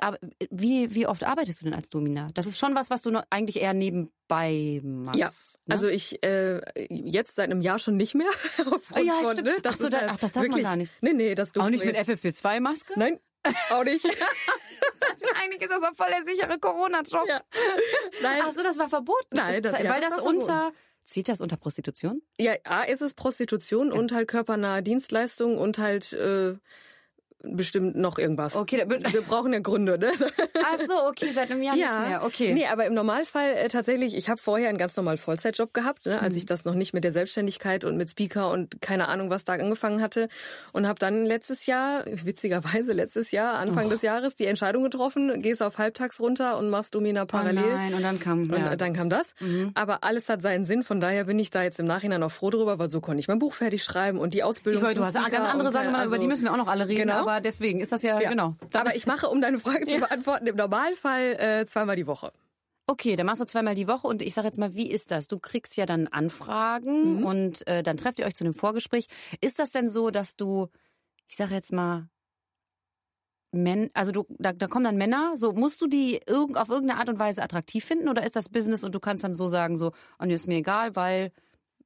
wie, 0.50 0.96
wie 0.96 1.06
oft 1.06 1.24
arbeitest 1.24 1.62
du 1.62 1.66
denn 1.66 1.74
als 1.74 1.90
Dominat? 1.90 2.32
das 2.36 2.48
ist 2.48 2.58
schon 2.58 2.76
was, 2.76 2.90
was 2.90 3.02
du 3.02 3.12
eigentlich 3.30 3.62
eher 3.62 3.74
nebenbei 3.74 4.80
machst. 4.84 5.18
Ja, 5.20 5.28
ne? 5.28 5.74
also 5.76 5.88
ich 5.88 6.24
äh, 6.24 6.62
jetzt 6.90 7.36
seit 7.36 7.52
einem 7.52 7.62
Jahr 7.62 7.80
schon 7.80 7.98
nicht 7.98 8.16
mehr. 8.16 8.30
Aufgrund 8.72 9.06
ja, 9.06 9.14
von, 9.22 9.32
stimmt. 9.34 9.48
Ne, 9.48 9.56
das 9.62 9.76
Ach 9.76 9.80
so, 9.80 9.90
da- 9.90 10.00
halt 10.00 10.10
ach, 10.12 10.18
das 10.18 10.32
darf 10.32 10.44
man 10.44 10.52
wirklich, 10.52 10.64
gar 10.64 10.76
nicht. 10.76 10.96
Nee, 11.02 11.14
nee, 11.14 11.36
das 11.36 11.56
auch 11.58 11.70
nicht 11.70 11.86
mit 11.86 11.96
jetzt- 11.96 12.10
FFP2-Maske? 12.10 12.94
Nein, 12.96 13.20
auch 13.72 13.84
nicht. 13.84 14.06
Eigentlich 14.06 15.62
ist 15.62 15.70
das 15.72 15.84
auch 15.84 15.96
voll 15.96 16.08
der 16.10 16.24
sichere 16.24 16.58
Corona-Job. 16.60 17.28
ja. 17.28 17.42
Nein, 18.22 18.42
Ach 18.46 18.52
so, 18.54 18.64
das 18.64 18.78
war 18.78 18.90
verboten. 18.90 19.28
Nein, 19.32 19.62
das- 19.62 19.74
weil 19.74 19.86
ja, 19.86 20.00
das, 20.00 20.10
das 20.12 20.20
war 20.20 20.26
unter 20.26 20.72
zählt 21.04 21.28
das 21.28 21.42
unter 21.42 21.58
Prostitution? 21.58 22.22
Ja, 22.38 22.54
A 22.64 22.84
ist 22.84 23.02
es 23.02 23.14
Prostitution 23.14 23.92
und 23.92 24.14
halt 24.14 24.30
körpernahe 24.30 24.82
Dienstleistungen 24.82 25.58
und 25.58 25.78
halt 25.78 26.14
äh, 26.14 26.56
bestimmt 27.44 27.96
noch 27.96 28.18
irgendwas. 28.18 28.56
Okay, 28.56 28.86
da 28.88 28.90
wir 29.14 29.22
brauchen 29.22 29.52
ja 29.54 29.60
Gründe, 29.60 29.98
ne? 30.00 30.12
Ach 30.64 30.78
so, 30.88 31.08
okay, 31.08 31.30
seit 31.34 31.52
einem 31.52 31.62
Jahr 31.62 31.76
nicht 31.76 32.10
mehr. 32.10 32.24
Okay. 32.24 32.54
Nee, 32.54 32.66
aber 32.68 32.86
im 32.86 32.94
Normalfall 32.94 33.54
äh, 33.54 33.68
tatsächlich, 33.68 34.16
ich 34.16 34.30
habe 34.30 34.40
vorher 34.42 34.70
einen 34.70 34.78
ganz 34.78 34.96
normalen 34.96 35.18
Vollzeitjob 35.18 35.74
gehabt, 35.74 36.06
ne, 36.06 36.14
Mhm. 36.16 36.20
als 36.24 36.36
ich 36.38 36.46
das 36.46 36.64
noch 36.66 36.74
nicht 36.74 36.94
mit 36.94 37.04
der 37.04 37.12
Selbstständigkeit 37.12 37.84
und 37.86 37.98
mit 37.98 38.10
Speaker 38.10 38.50
und 38.50 38.82
keine 38.82 39.08
Ahnung, 39.10 39.30
was 39.30 39.44
da 39.44 39.54
angefangen 39.54 40.02
hatte. 40.02 40.30
Und 40.72 40.88
habe 40.88 41.00
dann 41.00 41.26
letztes 41.26 41.66
Jahr, 41.66 42.06
witzigerweise 42.06 42.94
letztes 42.94 43.32
Jahr, 43.32 43.56
Anfang 43.56 43.90
des 43.90 44.02
Jahres, 44.04 44.36
die 44.36 44.46
Entscheidung 44.46 44.84
getroffen, 44.84 45.42
gehst 45.42 45.62
auf 45.62 45.78
halbtags 45.78 46.20
runter 46.20 46.58
und 46.58 46.70
machst 46.70 46.96
Domina 46.96 47.26
parallel. 47.26 47.64
Oh 47.66 47.76
nein, 47.76 47.94
und 47.94 48.04
dann 48.04 48.20
kam 48.20 48.44
Und 48.44 48.54
ja. 48.58 48.76
dann 48.76 48.94
kam 48.94 49.10
das. 49.10 49.34
Aber 49.74 50.04
alles 50.04 50.30
hat 50.30 50.42
seinen 50.42 50.64
Sinn. 50.66 50.84
Von 50.84 51.02
daher 51.02 51.26
bin 51.26 51.40
ich 51.40 51.50
da 51.50 51.64
jetzt 51.64 51.80
im 51.80 51.86
Nachhinein 51.86 52.24
auch 52.24 52.32
froh 52.32 52.50
drüber, 52.50 52.80
weil 52.80 52.90
so 52.90 53.02
konnte 53.02 53.20
ich 53.20 53.28
mein 53.28 53.40
Buch 53.40 53.54
fertig 53.54 53.84
schreiben 53.84 54.18
und 54.20 54.34
die 54.34 54.44
Ausbildung. 54.44 54.82
ich 54.82 54.86
wollte, 54.86 55.00
du 55.00 55.06
hast 55.06 55.14
ganz 55.16 55.50
andere 55.50 55.72
Sachen 55.72 55.88
äh, 55.88 55.92
gemacht, 55.92 56.06
über 56.08 56.18
die 56.18 56.22
also- 56.24 56.28
müssen 56.30 56.44
wir 56.46 56.54
auch 56.54 56.58
noch 56.58 56.68
alle 56.68 56.88
reden. 56.88 57.02
Genau. 57.02 57.26
Aber 57.34 57.42
deswegen 57.42 57.80
ist 57.80 57.92
das 57.92 58.04
ja, 58.04 58.20
Ja. 58.20 58.30
genau. 58.30 58.56
Aber 58.74 58.96
ich 58.96 59.06
mache, 59.08 59.28
um 59.28 59.42
deine 59.42 59.60
Frage 59.60 59.86
zu 59.88 60.00
beantworten, 60.00 60.48
im 60.48 60.56
Normalfall 60.56 61.34
äh, 61.40 61.66
zweimal 61.66 61.96
die 61.96 62.08
Woche. 62.08 62.32
Okay, 62.86 63.16
dann 63.16 63.26
machst 63.26 63.42
du 63.42 63.46
zweimal 63.46 63.76
die 63.76 63.88
Woche 63.88 64.08
und 64.08 64.22
ich 64.22 64.34
sage 64.34 64.48
jetzt 64.48 64.60
mal, 64.60 64.76
wie 64.76 64.92
ist 64.92 65.10
das? 65.12 65.28
Du 65.28 65.40
kriegst 65.40 65.78
ja 65.78 65.86
dann 65.86 66.08
Anfragen 66.10 67.20
Mhm. 67.20 67.26
und 67.26 67.68
äh, 67.68 67.82
dann 67.82 67.98
trefft 67.98 68.20
ihr 68.20 68.26
euch 68.26 68.36
zu 68.36 68.44
einem 68.44 68.54
Vorgespräch. 68.54 69.08
Ist 69.42 69.58
das 69.60 69.72
denn 69.72 69.88
so, 69.90 70.10
dass 70.12 70.36
du, 70.36 70.68
ich 71.28 71.36
sage 71.38 71.54
jetzt 71.56 71.72
mal, 71.72 72.10
Men, 73.56 73.92
also 73.94 74.12
du, 74.12 74.26
da, 74.40 74.52
da 74.52 74.66
kommen 74.68 74.84
dann 74.86 74.98
Männer, 74.98 75.34
so 75.38 75.54
musst 75.54 75.80
du 75.80 75.86
die 75.88 76.20
irgend, 76.26 76.58
auf 76.58 76.70
irgendeine 76.70 77.00
Art 77.00 77.10
und 77.10 77.20
Weise 77.20 77.44
attraktiv 77.44 77.86
finden 77.86 78.10
oder 78.10 78.24
ist 78.24 78.36
das 78.36 78.50
Business 78.50 78.84
und 78.84 78.96
du 78.96 79.00
kannst 79.00 79.24
dann 79.24 79.36
so 79.36 79.48
sagen, 79.48 79.78
so, 79.78 79.92
oh, 80.20 80.26
nee, 80.26 80.34
ist 80.34 80.48
mir 80.48 80.58
egal, 80.58 80.96
weil, 80.96 81.32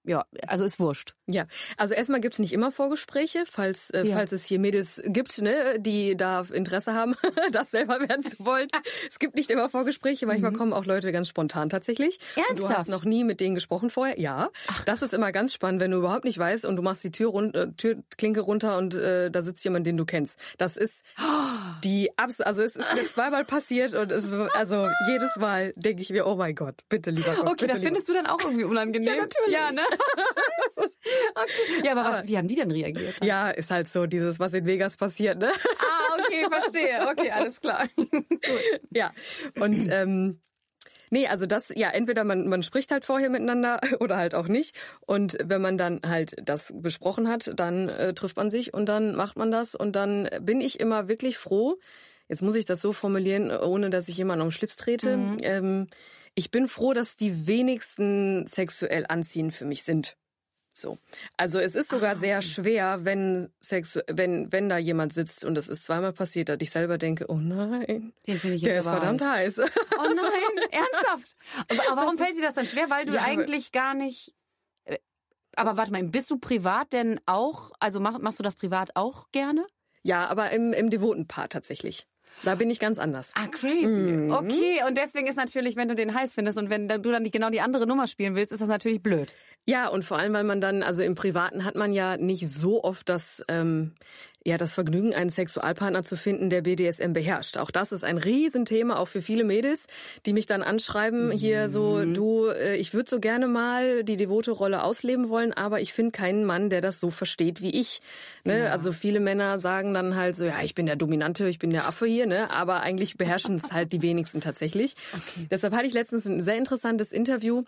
ja, 0.08 0.26
also 0.48 0.64
ist 0.66 0.80
wurscht. 0.80 1.14
Ja, 1.28 1.46
also 1.78 1.94
erstmal 1.94 2.22
gibt's 2.22 2.40
nicht 2.40 2.54
immer 2.54 2.72
Vorgespräche, 2.72 3.44
falls, 3.46 3.90
äh, 3.92 4.04
Ja. 4.06 4.16
falls 4.16 4.32
es 4.32 4.46
hier 4.46 4.58
Mädels 4.58 5.02
gibt, 5.06 5.40
ne, 5.42 5.78
die 5.80 6.16
da 6.18 6.42
Interesse 6.52 6.94
haben, 6.94 7.16
das 7.52 7.70
selber 7.72 8.00
werden 8.00 8.24
zu 8.24 8.38
wollen. 8.40 8.68
Es 9.10 9.20
gibt 9.20 9.36
nicht 9.36 9.50
immer 9.52 9.70
Vorgespräche, 9.70 10.26
manchmal 10.26 10.52
kommen 10.54 10.74
auch 10.74 10.86
Leute 10.86 11.12
ganz 11.12 11.28
spontan 11.28 11.70
tatsächlich. 11.70 12.20
Und 12.36 12.44
du 12.44 12.64
Ernsthaft? 12.64 12.78
hast 12.80 12.90
noch 12.90 13.04
nie 13.06 13.24
mit 13.24 13.40
denen 13.40 13.54
gesprochen 13.56 13.90
vorher? 13.90 14.20
Ja. 14.20 14.50
Das 14.86 15.02
ist 15.02 15.14
immer 15.14 15.32
ganz 15.32 15.54
spannend, 15.54 15.82
wenn 15.82 15.92
du 15.92 15.98
überhaupt 15.98 16.24
nicht 16.26 16.38
weißt 16.38 16.66
und 16.66 16.76
du 16.78 16.82
machst 16.82 17.04
die 17.04 17.12
Tür 17.12 17.30
run 17.30 17.54
äh, 17.54 17.68
Türklinke 17.74 18.40
runter 18.42 18.78
und 18.78 18.96
äh, 18.96 19.30
da 19.30 19.42
sitzt 19.42 19.64
jemand, 19.64 19.86
den 19.86 19.98
du 19.98 20.06
kennst. 20.06 20.40
Das 20.58 20.78
ist 20.78 21.04
die 21.84 22.10
abs 22.18 22.42
also 22.42 22.64
es 22.64 22.76
ist 22.76 22.94
mir 22.94 23.04
zweimal 23.10 23.46
passiert 23.46 23.94
und 23.94 24.12
es 24.12 24.32
also 24.54 24.88
jedes 25.10 25.36
Mal 25.38 25.74
denke 25.76 26.02
ich 26.02 26.10
mir, 26.10 26.26
oh 26.26 26.36
mein 26.36 26.56
Gott, 26.56 26.76
bitte 26.90 27.12
lieber 27.12 27.34
Gott. 27.36 27.50
Okay, 27.50 27.68
das 27.68 27.78
lieber 27.78 27.88
findest 27.88 28.10
du 28.10 28.14
dann 28.14 28.28
auch 28.28 28.40
irgendwie 28.42 28.64
unangenehm. 28.64 29.08
Ja, 29.08 29.16
natürlich. 29.16 29.52
Ja, 29.52 29.72
ne? 29.72 29.82
okay. 31.36 31.86
Ja, 31.86 31.92
aber, 31.94 32.04
was, 32.04 32.28
wie 32.28 32.38
haben 32.38 32.48
die 32.48 32.56
denn 32.56 32.72
reagiert? 32.72 33.24
Ja, 33.24 33.50
ist 33.50 33.72
halt 33.72 33.88
so 33.88 34.06
dieses, 34.06 34.40
was 34.40 34.54
in 34.54 34.66
Vegas 34.66 34.98
passiert, 34.98 35.38
ne? 35.38 35.52
Ah, 35.80 36.18
okay, 36.20 36.46
verstehe. 36.50 37.08
Okay, 37.10 37.32
alles 37.32 37.62
klar. 37.62 37.88
Ja. 38.92 39.12
Und 39.60 39.88
ähm, 39.90 40.42
nee, 41.10 41.28
also 41.28 41.46
das, 41.46 41.72
ja, 41.76 41.90
entweder 41.90 42.24
man, 42.24 42.48
man 42.48 42.64
spricht 42.64 42.92
halt 42.92 43.06
vorher 43.06 43.30
miteinander 43.30 43.80
oder 44.00 44.18
halt 44.18 44.36
auch 44.36 44.48
nicht. 44.48 44.76
Und 45.06 45.38
wenn 45.44 45.62
man 45.62 45.78
dann 45.78 46.02
halt 46.06 46.36
das 46.44 46.74
besprochen 46.76 47.28
hat, 47.28 47.52
dann 47.56 47.90
äh, 47.90 48.14
trifft 48.14 48.38
man 48.38 48.52
sich 48.52 48.74
und 48.74 48.88
dann 48.88 49.16
macht 49.16 49.38
man 49.38 49.52
das. 49.52 49.76
Und 49.76 49.96
dann 49.96 50.30
bin 50.42 50.62
ich 50.62 50.80
immer 50.80 51.08
wirklich 51.08 51.38
froh. 51.38 51.78
Jetzt 52.30 52.42
muss 52.42 52.56
ich 52.56 52.66
das 52.66 52.82
so 52.82 52.94
formulieren, 52.94 53.52
ohne 53.52 53.90
dass 53.90 54.08
ich 54.10 54.18
jemanden 54.18 54.44
am 54.44 54.52
Schlips 54.52 54.76
trete. 54.76 55.18
Ähm, 55.42 55.88
ich 56.36 56.52
bin 56.52 56.68
froh, 56.68 56.94
dass 56.94 57.16
die 57.16 57.48
wenigsten 57.48 58.46
sexuell 58.46 59.06
anziehend 59.08 59.54
für 59.54 59.66
mich 59.66 59.84
sind. 59.84 60.18
So. 60.78 60.98
Also 61.38 61.60
es 61.60 61.74
ist 61.76 61.90
sogar 61.90 62.16
sehr 62.16 62.42
schwer, 62.42 63.04
wenn 63.04 63.50
sexu 63.60 64.00
wenn 64.08 64.52
wenn 64.52 64.70
da 64.70 64.78
jemand 64.78 65.12
sitzt 65.14 65.44
und 65.44 65.56
das 65.56 65.70
ist 65.70 65.86
zweimal 65.86 66.14
passiert, 66.14 66.50
dass 66.50 66.58
ich 66.62 66.70
selber 66.70 66.98
denke, 66.98 67.26
oh 67.30 67.38
nein, 67.38 68.14
Den 68.28 68.40
finde 68.40 68.56
ich 68.58 68.62
der 68.62 68.76
jetzt 68.76 68.86
ist 68.86 68.88
aber 68.88 69.00
verdammt 69.00 69.22
heiß. 69.24 69.60
Oh 69.60 69.64
nein, 70.04 70.68
ernsthaft? 70.72 71.36
Aber, 71.68 71.92
aber 71.92 72.02
warum 72.02 72.18
fällt 72.18 72.38
dir 72.38 72.44
das 72.44 72.54
dann 72.54 72.66
schwer? 72.68 72.90
Weil 72.90 73.06
du 73.06 73.14
Ja, 73.14 73.24
eigentlich 73.24 73.72
gar 73.72 73.94
nicht. 73.96 74.36
äh, 74.86 74.98
Aber 75.56 75.78
warte 75.78 75.92
mal, 75.92 76.04
bist 76.04 76.30
du 76.30 76.38
privat 76.38 76.94
denn 76.94 77.20
auch? 77.26 77.72
Also 77.80 78.00
mach, 78.00 78.20
machst 78.20 78.38
du 78.38 78.44
das 78.44 78.56
privat 78.56 78.96
auch 78.96 79.32
gerne? 79.32 79.66
Ja, 80.04 80.28
aber 80.28 80.52
im, 80.52 80.74
im 80.74 80.90
devoten 80.90 81.28
Part 81.28 81.54
tatsächlich. 81.54 82.08
Da 82.44 82.56
bin 82.56 82.70
ich 82.70 82.80
ganz 82.80 83.00
anders. 83.00 83.32
Ah, 83.36 83.48
crazy. 83.48 84.30
Okay, 84.32 84.82
und 84.88 84.98
deswegen 84.98 85.28
ist 85.28 85.36
natürlich, 85.38 85.76
wenn 85.76 85.88
du 85.88 85.96
den 85.96 86.14
heiß 86.14 86.34
findest 86.34 86.58
und 86.58 86.70
wenn 86.70 86.88
du 86.88 87.00
dann 87.12 87.24
die, 87.24 87.32
genau 87.32 87.50
die 87.50 87.62
andere 87.62 87.88
Nummer 87.88 88.08
spielen 88.08 88.36
willst, 88.36 88.52
ist 88.52 88.62
das 88.62 88.70
natürlich 88.70 89.02
blöd. 89.02 89.34
Ja, 89.66 89.90
und 89.90 90.06
vor 90.06 90.18
allem, 90.18 90.34
weil 90.34 90.44
man 90.46 90.62
dann, 90.62 90.82
also 90.82 91.04
im 91.04 91.16
Privaten 91.16 91.66
hat 91.66 91.76
man 91.76 91.92
ja 91.92 92.16
nicht 92.16 92.48
so 92.48 92.84
oft 92.84 93.10
das, 93.10 93.44
ähm, 93.50 93.94
ja, 94.48 94.58
das 94.58 94.74
Vergnügen, 94.74 95.14
einen 95.14 95.30
Sexualpartner 95.30 96.06
zu 96.06 96.16
finden, 96.16 96.50
der 96.50 96.62
BDSM 96.62 97.12
beherrscht. 97.12 97.58
Auch 97.58 97.70
das 97.70 97.92
ist 97.92 98.06
ein 98.06 98.18
Riesenthema, 98.18 98.96
auch 98.96 99.10
für 99.10 99.20
viele 99.20 99.44
Mädels, 99.44 99.88
die 100.26 100.32
mich 100.32 100.46
dann 100.46 100.64
anschreiben, 100.64 101.32
hier 101.32 101.68
so, 101.68 102.06
du, 102.06 102.48
äh, 102.48 102.78
ich 102.78 102.94
würde 102.94 103.10
so 103.10 103.20
gerne 103.20 103.48
mal 103.48 104.06
die 104.06 104.16
devote 104.16 104.52
Rolle 104.52 104.84
ausleben 104.84 105.28
wollen, 105.28 105.52
aber 105.52 105.82
ich 105.82 105.92
finde 105.92 106.14
keinen 106.14 106.46
Mann, 106.46 106.70
der 106.70 106.80
das 106.80 107.02
so 107.02 107.10
versteht 107.10 107.60
wie 107.62 107.78
ich. 107.78 108.00
Ne? 108.46 108.72
Also 108.72 108.94
viele 108.94 109.20
Männer 109.20 109.60
sagen 109.60 109.94
dann 109.94 110.16
halt 110.16 110.38
so, 110.38 110.46
ja, 110.46 110.62
ich 110.64 110.76
bin 110.76 110.86
der 110.86 110.96
Dominante, 110.96 111.50
ich 111.50 111.60
bin 111.60 111.72
der 111.72 111.86
Affe 111.86 112.06
hier, 112.06 112.26
ne? 112.26 112.50
aber 112.50 112.80
eigentlich 112.80 113.18
beherrschen 113.18 113.56
es 113.56 113.74
halt 113.74 113.92
die 113.92 114.02
wenigsten 114.02 114.40
tatsächlich. 114.40 114.94
Deshalb 115.52 115.76
hatte 115.76 115.88
ich 115.88 115.94
letztens 115.94 116.26
ein 116.26 116.42
sehr 116.42 116.56
interessantes 116.56 117.12
Interview 117.12 117.64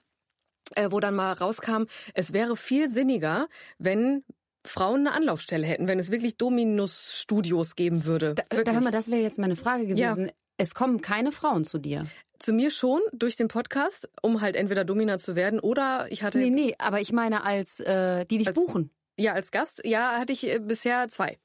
äh, 0.75 0.91
wo 0.91 0.99
dann 0.99 1.15
mal 1.15 1.33
rauskam, 1.33 1.85
es 2.13 2.31
wäre 2.31 2.55
viel 2.55 2.89
sinniger, 2.89 3.47
wenn 3.79 4.23
Frauen 4.65 5.01
eine 5.07 5.13
Anlaufstelle 5.13 5.65
hätten, 5.65 5.87
wenn 5.87 5.99
es 5.99 6.11
wirklich 6.11 6.37
Dominus-Studios 6.37 7.75
geben 7.75 8.05
würde. 8.05 8.35
Da, 8.35 8.43
Wirklich. 8.57 8.77
da 8.83 8.91
das 8.91 9.09
wäre 9.09 9.21
jetzt 9.21 9.39
meine 9.39 9.55
Frage 9.55 9.87
gewesen. 9.87 10.31
Es 10.57 10.73
kommen 10.75 11.01
keine 11.01 11.31
Frauen 11.31 11.63
zu 11.63 11.77
dir. 11.77 12.05
Zu 12.39 12.53
mir 12.53 12.69
schon 12.71 13.01
durch 13.13 13.35
den 13.35 13.47
Podcast, 13.47 14.09
um 14.21 14.41
halt 14.41 14.55
entweder 14.55 14.85
Domina 14.85 15.17
zu 15.17 15.35
werden 15.35 15.59
oder 15.59 16.07
ich 16.09 16.23
hatte 16.23 16.37
Nee, 16.37 16.49
nee, 16.49 16.75
aber 16.77 17.01
ich 17.01 17.11
meine 17.11 17.43
als 17.43 17.79
äh, 17.81 18.25
die 18.25 18.37
dich 18.37 18.47
Als- 18.47 18.55
buchen. 18.55 18.91
ja 19.17 19.33
als 19.33 19.51
Gast, 19.51 19.81
ja 19.85 20.17
hatte 20.17 20.31
ich 20.33 20.45
äh, 20.47 20.59
bisher 20.59 21.07
zwei. 21.09 21.37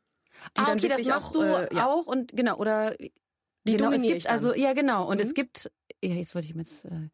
Die 0.56 0.60
ah, 0.62 0.72
okay, 0.72 0.88
das 0.88 1.04
machst 1.06 1.28
auch, 1.28 1.32
du 1.32 1.42
äh, 1.42 1.74
ja. 1.74 1.86
auch 1.86 2.06
und 2.06 2.36
genau 2.36 2.56
oder 2.58 2.96
Die 2.98 3.08
genau, 3.76 3.90
es 3.92 4.02
gibt 4.02 4.28
also 4.28 4.54
ja 4.54 4.72
genau 4.72 5.08
und 5.08 5.20
es 5.20 5.28
Mhm. 5.28 5.34
gibt 5.34 5.70
ja 6.02 6.14
jetzt 6.14 6.34
wollte 6.34 6.48
ich 6.48 6.54
jetzt 6.54 6.84
äh, 6.84 7.08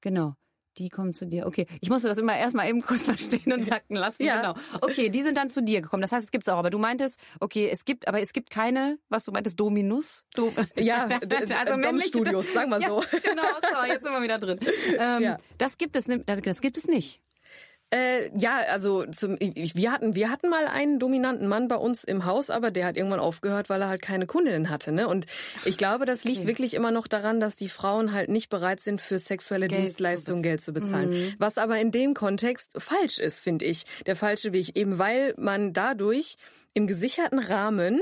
genau 0.00 0.34
die 0.80 0.88
kommen 0.88 1.12
zu 1.12 1.26
dir. 1.26 1.46
Okay, 1.46 1.66
ich 1.80 1.90
musste 1.90 2.08
das 2.08 2.18
immer 2.18 2.36
erstmal 2.36 2.68
eben 2.68 2.80
kurz 2.86 3.04
verstehen 3.04 3.52
und 3.52 3.64
sacken 3.64 3.94
lassen. 3.96 4.24
Ja. 4.24 4.40
Genau. 4.40 4.54
Okay, 4.80 5.08
die 5.10 5.22
sind 5.22 5.36
dann 5.36 5.50
zu 5.50 5.62
dir 5.62 5.80
gekommen. 5.82 6.00
Das 6.02 6.12
heißt, 6.12 6.24
es 6.24 6.30
gibt's 6.30 6.48
auch. 6.48 6.58
Aber 6.58 6.70
du 6.70 6.78
meintest, 6.78 7.20
okay, 7.40 7.68
es 7.70 7.84
gibt, 7.84 8.08
aber 8.08 8.20
es 8.20 8.32
gibt 8.32 8.50
keine, 8.50 8.98
was 9.08 9.24
du 9.26 9.32
meintest, 9.32 9.60
Dominus. 9.60 10.24
Do 10.34 10.52
Ja, 10.80 11.06
d- 11.06 11.18
männliche- 11.76 12.12
Dom-Studios, 12.12 12.52
sagen 12.52 12.70
wir 12.70 12.80
so. 12.86 13.02
Ja, 13.02 13.18
genau, 13.22 13.42
so, 13.82 13.84
jetzt 13.92 14.04
sind 14.04 14.12
wir 14.12 14.22
wieder 14.22 14.38
drin. 14.38 14.58
Ähm, 14.98 15.22
Ja. 15.22 15.36
Das 15.58 15.76
gibt 15.78 15.94
es, 15.96 16.06
das 16.26 16.60
gibt 16.60 16.76
es 16.76 16.86
nicht. 16.88 17.20
Äh, 17.92 18.30
ja, 18.38 18.58
also 18.70 19.04
zum, 19.06 19.36
ich- 19.40 19.74
wir 19.74 19.90
hatten 19.90 20.14
wir 20.14 20.30
hatten 20.30 20.48
mal 20.48 20.66
einen 20.68 21.00
dominanten 21.00 21.48
Mann 21.48 21.66
bei 21.66 21.74
uns 21.74 22.04
im 22.04 22.24
Haus, 22.24 22.48
aber 22.48 22.70
der 22.70 22.86
hat 22.86 22.96
irgendwann 22.96 23.18
aufgehört, 23.18 23.68
weil 23.68 23.82
er 23.82 23.88
halt 23.88 24.00
keine 24.00 24.26
Kundinnen 24.26 24.70
hatte. 24.70 24.92
Ne? 24.92 25.08
Und 25.08 25.26
ich 25.64 25.76
glaube, 25.76 26.04
das 26.06 26.22
liegt 26.22 26.46
wirklich 26.46 26.74
immer 26.74 26.92
noch 26.92 27.08
daran, 27.08 27.40
dass 27.40 27.56
die 27.56 27.68
Frauen 27.68 28.12
halt 28.12 28.28
nicht 28.28 28.48
bereit 28.48 28.80
sind, 28.80 29.00
für 29.00 29.18
sexuelle 29.18 29.66
Geld 29.66 29.86
Dienstleistungen 29.86 30.42
Geld 30.42 30.60
zu 30.60 30.72
bezahlen. 30.72 31.34
Was 31.38 31.58
aber 31.58 31.78
in 31.80 31.90
dem 31.90 32.14
Kontext 32.14 32.74
falsch 32.80 33.18
ist, 33.18 33.40
finde 33.40 33.64
ich. 33.64 33.84
Der 34.06 34.14
falsche 34.14 34.52
Weg, 34.52 34.76
eben 34.76 34.98
weil 34.98 35.34
man 35.36 35.72
dadurch 35.72 36.36
im 36.74 36.86
gesicherten 36.86 37.40
Rahmen 37.40 38.00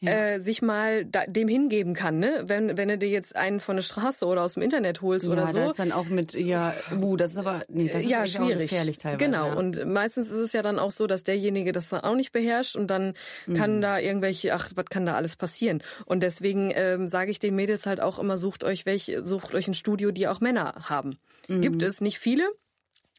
äh, 0.00 0.38
sich 0.38 0.62
mal 0.62 1.04
da, 1.04 1.26
dem 1.26 1.48
hingeben 1.48 1.94
kann, 1.94 2.18
ne? 2.18 2.44
Wenn 2.46 2.76
wenn 2.76 2.88
du 2.88 2.98
dir 2.98 3.08
jetzt 3.08 3.34
einen 3.36 3.60
von 3.60 3.76
der 3.76 3.82
Straße 3.82 4.24
oder 4.26 4.42
aus 4.42 4.54
dem 4.54 4.62
Internet 4.62 5.02
holst 5.02 5.26
ja, 5.26 5.32
oder 5.32 5.46
so, 5.48 5.58
da 5.58 5.66
ist 5.66 5.78
dann 5.78 5.92
auch 5.92 6.06
mit, 6.06 6.34
ja, 6.34 6.72
uh, 7.00 7.16
das 7.16 7.32
ist 7.32 7.38
aber, 7.38 7.62
nee, 7.68 7.88
das 7.92 8.04
ist 8.04 8.10
ja, 8.10 8.26
schwierig. 8.26 8.70
gefährlich 8.70 8.98
teilweise. 8.98 9.24
Genau. 9.24 9.48
Ja. 9.48 9.54
Und 9.54 9.84
meistens 9.86 10.30
ist 10.30 10.38
es 10.38 10.52
ja 10.52 10.62
dann 10.62 10.78
auch 10.78 10.90
so, 10.90 11.06
dass 11.06 11.24
derjenige 11.24 11.72
das 11.72 11.88
dann 11.88 12.00
auch 12.00 12.14
nicht 12.14 12.32
beherrscht 12.32 12.76
und 12.76 12.88
dann 12.88 13.14
Mhm. 13.46 13.54
kann 13.54 13.80
da 13.80 13.98
irgendwelche, 13.98 14.54
ach, 14.54 14.70
was 14.74 14.84
kann 14.86 15.06
da 15.06 15.14
alles 15.14 15.36
passieren? 15.36 15.82
Und 16.06 16.22
deswegen 16.22 16.70
ähm, 16.74 17.08
sage 17.08 17.30
ich 17.30 17.38
den 17.38 17.54
Mädels 17.54 17.86
halt 17.86 18.00
auch 18.00 18.18
immer, 18.18 18.38
sucht 18.38 18.64
euch 18.64 18.86
welche, 18.86 19.24
sucht 19.24 19.54
euch 19.54 19.68
ein 19.68 19.74
Studio, 19.74 20.10
die 20.10 20.28
auch 20.28 20.40
Männer 20.40 20.74
haben. 20.88 21.18
Mhm. 21.48 21.60
Gibt 21.60 21.82
es 21.82 22.00
nicht 22.00 22.18
viele. 22.18 22.48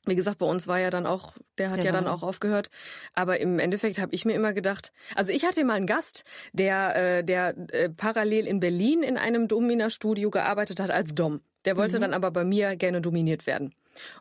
Wie 0.06 0.16
gesagt, 0.16 0.38
bei 0.38 0.46
uns 0.46 0.68
war 0.68 0.80
ja 0.80 0.90
dann 0.90 1.06
auch, 1.06 1.34
der 1.58 1.70
hat 1.72 1.78
Der 1.78 1.86
ja 1.86 1.92
dann 1.92 2.08
auch 2.08 2.24
aufgehört. 2.24 2.70
Aber 3.14 3.40
im 3.40 3.60
Endeffekt 3.60 4.00
habe 4.00 4.14
ich 4.14 4.26
mir 4.26 4.34
immer 4.34 4.54
gedacht, 4.54 4.92
also 5.16 5.32
ich 5.32 5.46
hatte 5.46 5.64
mal 5.64 5.74
einen 5.74 5.86
Gast, 5.86 6.24
der, 6.54 7.18
äh, 7.20 7.24
der 7.24 7.56
äh, 7.72 7.90
parallel 7.90 8.48
in 8.48 8.60
Berlin 8.60 9.04
in 9.04 9.18
einem 9.18 9.48
Domina-Studio 9.48 10.30
gearbeitet 10.30 10.80
hat 10.80 10.90
als 10.90 11.14
Dom. 11.14 11.42
Der 11.66 11.76
wollte 11.76 12.00
dann 12.00 12.14
aber 12.14 12.32
bei 12.32 12.44
mir 12.46 12.76
gerne 12.78 13.02
dominiert 13.02 13.46
werden. 13.46 13.76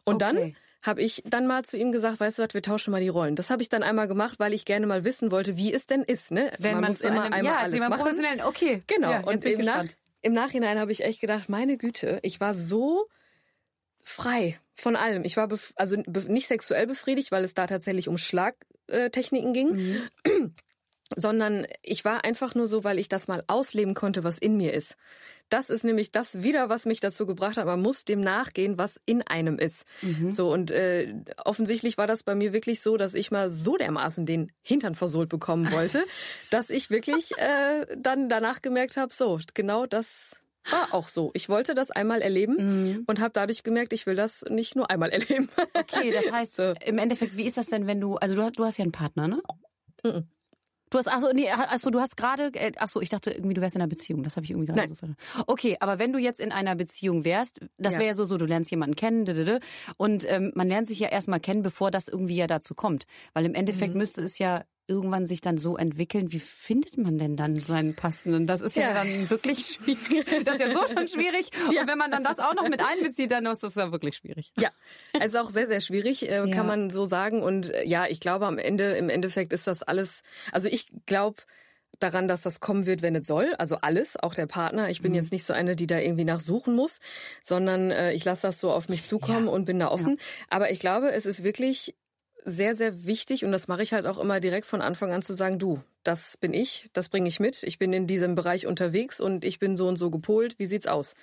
Und 0.04 0.22
dann 0.22 0.36
Okay. 0.36 0.56
habe 0.82 1.02
ich 1.02 1.22
dann 1.24 1.46
mal 1.46 1.64
zu 1.64 1.76
ihm 1.76 1.92
gesagt, 1.92 2.18
weißt 2.18 2.38
du 2.38 2.42
was, 2.42 2.54
wir 2.54 2.62
tauschen 2.62 2.90
mal 2.90 3.00
die 3.00 3.08
Rollen. 3.08 3.36
Das 3.36 3.50
habe 3.50 3.62
ich 3.62 3.68
dann 3.68 3.82
einmal 3.84 4.08
gemacht, 4.08 4.40
weil 4.40 4.52
ich 4.52 4.64
gerne 4.64 4.86
mal 4.86 5.04
wissen 5.04 5.30
wollte, 5.30 5.56
wie 5.56 5.72
es 5.72 5.86
denn 5.86 6.02
ist. 6.02 6.32
Ne? 6.32 6.50
Wenn 6.58 6.80
man, 6.80 6.90
muss 6.90 6.98
zu 6.98 7.08
immer 7.08 7.22
einem, 7.22 7.32
einmal 7.32 7.44
ja, 7.44 7.50
alles 7.52 7.64
als 7.64 7.74
jemand 7.74 7.90
machen. 7.90 8.00
professionell, 8.02 8.42
okay. 8.44 8.82
Genau. 8.88 9.10
Ja, 9.12 9.20
und 9.20 9.44
im, 9.44 9.60
Nach 9.60 9.84
im 10.22 10.32
Nachhinein 10.32 10.78
habe 10.80 10.90
ich 10.90 11.04
echt 11.04 11.20
gedacht, 11.20 11.48
meine 11.48 11.76
Güte, 11.76 12.18
ich 12.22 12.40
war 12.40 12.54
so 12.54 13.06
frei 14.09 14.59
von 14.75 14.97
allem. 14.97 15.25
Ich 15.25 15.37
war 15.37 15.49
also 15.77 15.97
nicht 15.97 16.49
sexuell 16.49 16.87
befriedigt, 16.87 17.31
weil 17.31 17.44
es 17.44 17.54
da 17.54 17.67
tatsächlich 17.67 18.09
um 18.09 18.17
Schlagtechniken 18.17 19.52
ging, 19.52 19.69
Mhm. 20.27 20.54
sondern 21.17 21.67
ich 21.83 22.04
war 22.04 22.25
einfach 22.25 22.54
nur 22.54 22.67
so, 22.67 22.85
weil 22.85 22.98
ich 22.98 23.09
das 23.09 23.29
mal 23.29 23.42
ausleben 23.46 23.94
konnte, 23.94 24.25
was 24.25 24.38
in 24.38 24.56
mir 24.56 24.73
ist. 24.75 24.96
Das 25.48 25.71
ist 25.71 25.83
nämlich 25.83 26.13
das 26.13 26.42
wieder, 26.42 26.69
was 26.69 26.85
mich 26.85 27.00
dazu 27.00 27.25
gebracht 27.27 27.56
hat. 27.56 27.65
Man 27.65 27.81
muss 27.81 28.04
dem 28.04 28.21
nachgehen, 28.21 28.77
was 28.79 29.00
in 29.06 29.23
einem 29.23 29.59
ist. 29.59 29.85
Mhm. 30.02 30.31
So 30.33 30.52
und 30.52 30.71
äh, 30.71 31.15
offensichtlich 31.44 31.96
war 31.96 32.06
das 32.06 32.23
bei 32.23 32.35
mir 32.35 32.52
wirklich 32.52 32.83
so, 32.83 32.96
dass 32.98 33.15
ich 33.15 33.31
mal 33.31 33.48
so 33.48 33.77
dermaßen 33.77 34.27
den 34.27 34.52
Hintern 34.63 34.94
versohlt 34.94 35.31
bekommen 35.31 35.73
wollte, 35.73 36.04
dass 36.50 36.69
ich 36.71 36.90
wirklich 36.90 37.31
äh, 37.38 37.87
dann 37.96 38.29
danach 38.29 38.61
gemerkt 38.61 38.96
habe, 38.98 39.13
so 39.13 39.38
genau 39.54 39.87
das 39.87 40.42
war 40.73 40.92
auch 40.94 41.08
so. 41.08 41.31
Ich 41.35 41.48
wollte 41.48 41.75
das 41.75 41.90
einmal 41.90 42.23
erleben 42.23 43.04
und 43.06 43.21
habe 43.21 43.31
dadurch 43.33 43.62
gemerkt, 43.62 43.92
ich 43.92 44.06
will 44.06 44.16
das 44.16 44.44
nicht 44.50 44.77
nur 44.77 44.90
einmal 44.90 45.10
erleben. 45.10 45.48
Okay, 45.75 46.10
das 46.12 46.31
heißt, 46.33 46.54
So. 46.56 46.75
im 46.85 46.98
Endeffekt, 46.98 47.37
wie 47.37 47.44
ist 47.46 47.56
das 47.56 47.66
denn, 47.66 47.87
wenn 47.87 48.00
du, 48.00 48.16
also 48.16 48.35
du, 48.35 48.42
hast- 48.42 48.58
du 48.58 48.64
hast 48.64 48.79
ja 48.79 48.83
einen 48.85 48.92
Partner, 48.92 49.29
ne? 49.29 49.42
Mhm. 50.04 50.25
Du 50.90 50.96
hast, 50.96 51.06
achso, 51.08 51.29
nee, 51.35 51.50
achso, 51.50 51.90
du 51.90 52.00
hast 52.00 52.16
gerade, 52.16 52.44
äh, 52.54 52.73
achso, 52.79 53.02
ich 53.02 53.10
dachte 53.10 53.31
irgendwie, 53.31 53.52
du 53.52 53.60
wärst 53.60 53.77
in 53.77 53.83
einer 53.83 53.90
Beziehung. 53.90 54.23
Das 54.23 54.37
habe 54.37 54.44
ich 54.44 54.52
irgendwie 54.52 54.69
gerade 54.69 54.88
so 54.88 54.94
verstanden. 54.94 55.16
Okay, 55.46 55.77
aber 55.81 55.98
wenn 55.98 56.14
du 56.14 56.19
jetzt 56.19 56.40
in 56.40 56.50
einer 56.50 56.75
Beziehung 56.77 57.27
wärst, 57.27 57.60
das 57.77 57.92
Ja. 57.92 57.98
wäre 57.98 58.08
ja 58.08 58.14
so, 58.14 58.25
so, 58.25 58.38
du 58.38 58.46
lernst 58.46 58.71
jemanden 58.71 58.96
kennen, 58.96 59.27
didede, 59.27 59.60
und 59.98 60.25
ähm, 60.31 60.50
man 60.54 60.66
lernt 60.66 60.87
sich 60.87 60.98
ja 60.98 61.08
erstmal 61.08 61.40
kennen, 61.40 61.60
bevor 61.60 61.90
das 61.90 62.08
irgendwie 62.08 62.37
ja 62.37 62.46
dazu 62.46 62.75
kommt. 62.75 63.04
Weil 63.35 63.44
im 63.44 63.54
Endeffekt 63.54 63.92
Mhm. 63.92 63.98
müsste 63.98 64.23
es 64.23 64.38
ja 64.38 64.64
irgendwann 64.88 65.26
sich 65.26 65.40
dann 65.42 65.58
so 65.58 65.76
entwickeln, 65.76 66.32
wie 66.32 66.40
findet 66.40 66.96
man 66.98 67.18
denn 67.18 67.36
dann 67.36 67.54
seinen 67.56 67.94
passenden? 67.94 68.46
Das 68.46 68.62
ist 68.62 68.74
ja, 68.76 68.88
Ja. 68.88 68.94
dann 68.94 69.28
wirklich 69.30 69.66
schwierig. 69.66 70.44
Das 70.44 70.54
ist 70.56 70.60
ja 70.60 70.72
so 70.72 70.80
schon 70.86 71.06
schwierig. 71.08 71.50
Und 71.68 71.86
wenn 71.86 71.98
man 71.98 72.10
dann 72.10 72.24
das 72.24 72.38
auch 72.38 72.54
noch 72.54 72.66
mit 72.68 72.82
einbezieht, 72.82 73.30
dann 73.30 73.44
ist 73.46 73.62
das 73.62 73.74
ja 73.74 73.92
wirklich 73.92 74.16
schwierig. 74.16 74.52
Ja, 74.58 74.70
also 75.20 75.38
auch 75.40 75.50
sehr, 75.50 75.66
sehr 75.66 75.80
schwierig, 75.80 76.28
äh, 76.28 76.36
Ja. 76.36 76.46
kann 76.48 76.66
man 76.66 76.90
so 76.90 77.04
sagen. 77.04 77.42
Und 77.42 77.70
äh, 77.72 77.84
ja, 77.86 78.06
ich 78.08 78.18
glaube 78.18 78.46
am 78.46 78.58
Ende, 78.58 78.92
im 78.96 79.10
Endeffekt 79.10 79.52
ist 79.52 79.66
das 79.66 79.82
alles, 79.82 80.22
also 80.52 80.68
ich 80.68 80.88
glaube 81.06 81.42
daran, 82.00 82.28
dass 82.28 82.42
das 82.42 82.60
kommen 82.60 82.86
wird, 82.86 83.02
wenn 83.02 83.16
es 83.16 83.26
soll. 83.26 83.54
Also 83.58 83.76
alles, 83.82 84.16
auch 84.16 84.32
der 84.34 84.46
Partner. 84.46 84.88
Ich 84.88 85.02
bin 85.02 85.14
jetzt 85.14 85.32
nicht 85.32 85.44
so 85.44 85.52
eine, 85.52 85.74
die 85.76 85.86
da 85.88 85.98
irgendwie 85.98 86.24
nachsuchen 86.24 86.74
muss, 86.74 87.00
sondern 87.42 87.90
äh, 87.90 88.12
ich 88.12 88.24
lasse 88.24 88.42
das 88.46 88.60
so 88.60 88.70
auf 88.70 88.88
mich 88.88 89.04
zukommen 89.04 89.46
Ja. 89.46 89.52
und 89.52 89.64
bin 89.64 89.78
da 89.80 89.88
offen. 89.88 90.16
Aber 90.48 90.70
ich 90.70 90.78
glaube, 90.80 91.10
es 91.12 91.26
ist 91.26 91.42
wirklich 91.42 91.94
sehr, 92.44 92.74
sehr 92.74 93.04
wichtig 93.06 93.44
und 93.44 93.52
das 93.52 93.68
mache 93.68 93.82
ich 93.82 93.92
halt 93.92 94.06
auch 94.06 94.18
immer 94.18 94.40
direkt 94.40 94.66
von 94.66 94.80
Anfang 94.80 95.12
an 95.12 95.22
zu 95.22 95.34
sagen, 95.34 95.58
du, 95.58 95.80
das 96.02 96.36
bin 96.36 96.54
ich, 96.54 96.88
das 96.92 97.08
bringe 97.08 97.28
ich 97.28 97.40
mit, 97.40 97.62
ich 97.62 97.78
bin 97.78 97.92
in 97.92 98.06
diesem 98.06 98.34
Bereich 98.34 98.66
unterwegs 98.66 99.20
und 99.20 99.44
ich 99.44 99.58
bin 99.58 99.76
so 99.76 99.86
und 99.88 99.96
so 99.96 100.10
gepolt, 100.10 100.58
wie 100.58 100.66
sieht's 100.66 100.86
aus? 100.86 101.14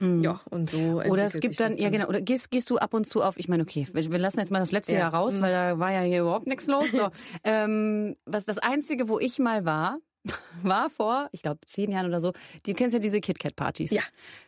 Ja, 0.00 0.40
und 0.50 0.68
so 0.68 1.00
Mhm. 1.04 1.10
Oder 1.10 1.24
es 1.24 1.40
gibt 1.40 1.58
dann, 1.60 1.72
das 1.72 1.80
ja 1.80 1.90
genau, 1.90 2.08
oder 2.08 2.20
gehst, 2.20 2.50
gehst 2.50 2.68
du 2.70 2.76
ab 2.78 2.94
und 2.94 3.06
zu 3.06 3.22
auf, 3.22 3.38
ich 3.38 3.48
meine, 3.48 3.62
okay, 3.62 3.86
wir 3.92 4.18
lassen 4.18 4.40
jetzt 4.40 4.50
mal 4.50 4.58
das 4.58 4.72
letzte 4.72 4.92
Ja. 4.92 5.00
Jahr 5.00 5.14
raus, 5.14 5.40
weil 5.40 5.52
da 5.52 5.78
war 5.78 5.92
ja 5.92 6.02
hier 6.02 6.22
überhaupt 6.22 6.46
nichts 6.46 6.66
los. 6.66 6.90
So. 6.90 7.10
ähm, 7.44 8.16
was 8.26 8.44
das 8.44 8.58
Einzige, 8.58 9.08
wo 9.08 9.18
ich 9.18 9.38
mal 9.38 9.64
war, 9.64 9.98
war 10.62 10.88
vor, 10.90 11.28
ich 11.32 11.42
glaube, 11.42 11.60
zehn 11.66 11.90
Jahren 11.90 12.06
oder 12.06 12.20
so, 12.20 12.32
du 12.64 12.72
kennst 12.74 12.94
ja 12.94 12.98
diese 13.00 13.20
KitKat-Partys. 13.20 13.90
Ja. 13.90 14.02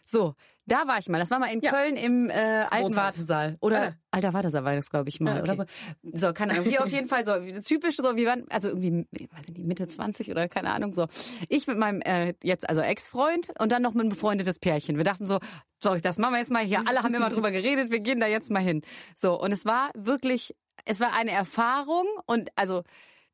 So, 0.04 0.34
da 0.66 0.86
war 0.88 0.98
ich 0.98 1.08
mal. 1.08 1.18
Das 1.18 1.30
war 1.30 1.38
mal 1.38 1.52
in 1.52 1.60
Ja. 1.60 1.70
Köln 1.70 1.96
im 1.96 2.30
äh, 2.30 2.32
alten 2.32 2.86
Wohnhaus. 2.86 2.96
Wartesaal. 2.96 3.56
Oder 3.60 3.82
Ah. 3.88 3.92
alter 4.10 4.32
Wartesaal 4.32 4.64
war 4.64 4.74
das, 4.74 4.88
glaube 4.90 5.08
ich, 5.08 5.20
mal. 5.20 5.38
Ah, 5.38 5.40
okay. 5.42 5.52
oder? 5.52 5.66
So, 6.18 6.32
keine 6.32 6.54
Ahnung. 6.54 6.64
Wir 6.66 6.80
auf 6.84 6.90
jeden 6.90 7.08
Fall 7.08 7.24
so, 7.26 7.34
typisch 7.60 7.96
so, 7.96 8.16
wir 8.16 8.26
waren, 8.26 8.44
also 8.50 8.68
irgendwie, 8.68 9.06
ich 9.12 9.30
weiß 9.32 9.48
nicht, 9.48 9.58
Mitte 9.58 9.86
20 9.86 10.30
oder 10.30 10.48
keine 10.48 10.70
Ahnung, 10.72 10.92
so. 10.94 11.06
Ich 11.48 11.66
mit 11.66 11.76
meinem 11.78 12.00
äh, 12.02 12.34
jetzt 12.42 12.68
also 12.68 12.80
Ex-Freund 12.80 13.48
und 13.58 13.70
dann 13.70 13.82
noch 13.82 13.92
mit 13.92 14.00
einem 14.02 14.10
befreundetes 14.10 14.58
Pärchen. 14.58 14.96
Wir 14.96 15.04
dachten 15.04 15.26
so, 15.26 15.38
so, 15.78 15.94
das 15.96 16.18
machen 16.18 16.32
wir 16.32 16.38
jetzt 16.38 16.50
mal 16.50 16.64
hier. 16.64 16.82
Alle 16.86 17.02
haben 17.02 17.14
immer 17.14 17.30
drüber 17.30 17.50
geredet, 17.50 17.90
wir 17.90 18.00
gehen 18.00 18.18
da 18.20 18.26
jetzt 18.26 18.50
mal 18.50 18.62
hin. 18.62 18.80
So, 19.14 19.38
und 19.38 19.52
es 19.52 19.66
war 19.66 19.90
wirklich, 19.94 20.54
es 20.84 21.00
war 21.00 21.12
eine 21.12 21.32
Erfahrung 21.32 22.06
und 22.26 22.48
also 22.56 22.82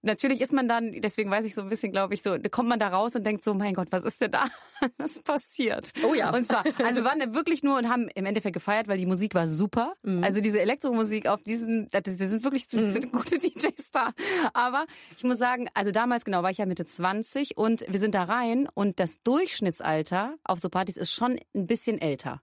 Natürlich 0.03 0.41
ist 0.41 0.53
man 0.53 0.69
dann, 0.69 0.93
deswegen 0.93 1.31
weiß 1.31 1.47
ich 1.47 1.55
so 1.55 1.63
ein 1.63 1.69
bisschen, 1.69 1.93
glaube 1.93 2.15
ich, 2.15 2.23
so, 2.23 2.37
da 2.37 2.49
kommt 2.49 2.69
man 2.69 2.79
da 2.79 2.89
raus 2.89 3.15
und 3.15 3.25
denkt 3.25 3.45
so, 3.45 3.55
mein 3.55 3.75
Gott, 3.75 3.89
was 3.91 4.05
ist 4.05 4.21
denn 4.21 4.33
da? 4.33 4.47
Was 4.99 5.21
passiert? 5.21 5.93
Oh 6.05 6.13
ja. 6.13 6.35
Und 6.35 6.45
zwar, 6.45 6.65
also 6.85 7.01
wir 7.01 7.05
waren 7.05 7.21
da 7.21 7.33
wirklich 7.35 7.63
nur 7.63 7.79
und 7.79 7.89
haben 7.89 8.09
im 8.17 8.27
Endeffekt 8.27 8.55
gefeiert, 8.55 8.89
weil 8.89 8.99
die 8.99 9.07
Musik 9.07 9.33
war 9.35 9.47
super. 9.47 9.93
Mhm. 10.03 10.25
Also 10.25 10.41
diese 10.41 10.61
Elektromusik 10.61 11.29
auf 11.29 11.45
diesen, 11.45 11.89
das 11.91 12.03
sind 12.05 12.43
wirklich 12.43 12.67
das 12.67 12.81
sind 12.81 13.13
gute 13.13 13.39
DJs 13.39 13.91
da. 13.93 14.11
Aber 14.55 14.87
ich 15.17 15.23
muss 15.23 15.39
sagen, 15.39 15.69
also 15.75 15.93
damals 15.93 16.25
genau 16.25 16.43
war 16.43 16.51
ich 16.51 16.59
ja 16.59 16.67
Mitte 16.67 16.85
20 16.85 17.57
und 17.57 17.85
wir 17.89 18.01
sind 18.01 18.17
da 18.17 18.25
rein 18.25 18.69
und 18.75 18.99
das 18.99 19.23
Durchschnittsalter 19.23 20.35
auf 20.43 20.59
so 20.59 20.69
Partys 20.69 20.97
ist 20.97 21.13
schon 21.13 21.39
ein 21.55 21.67
bisschen 21.67 22.01
älter. 22.01 22.43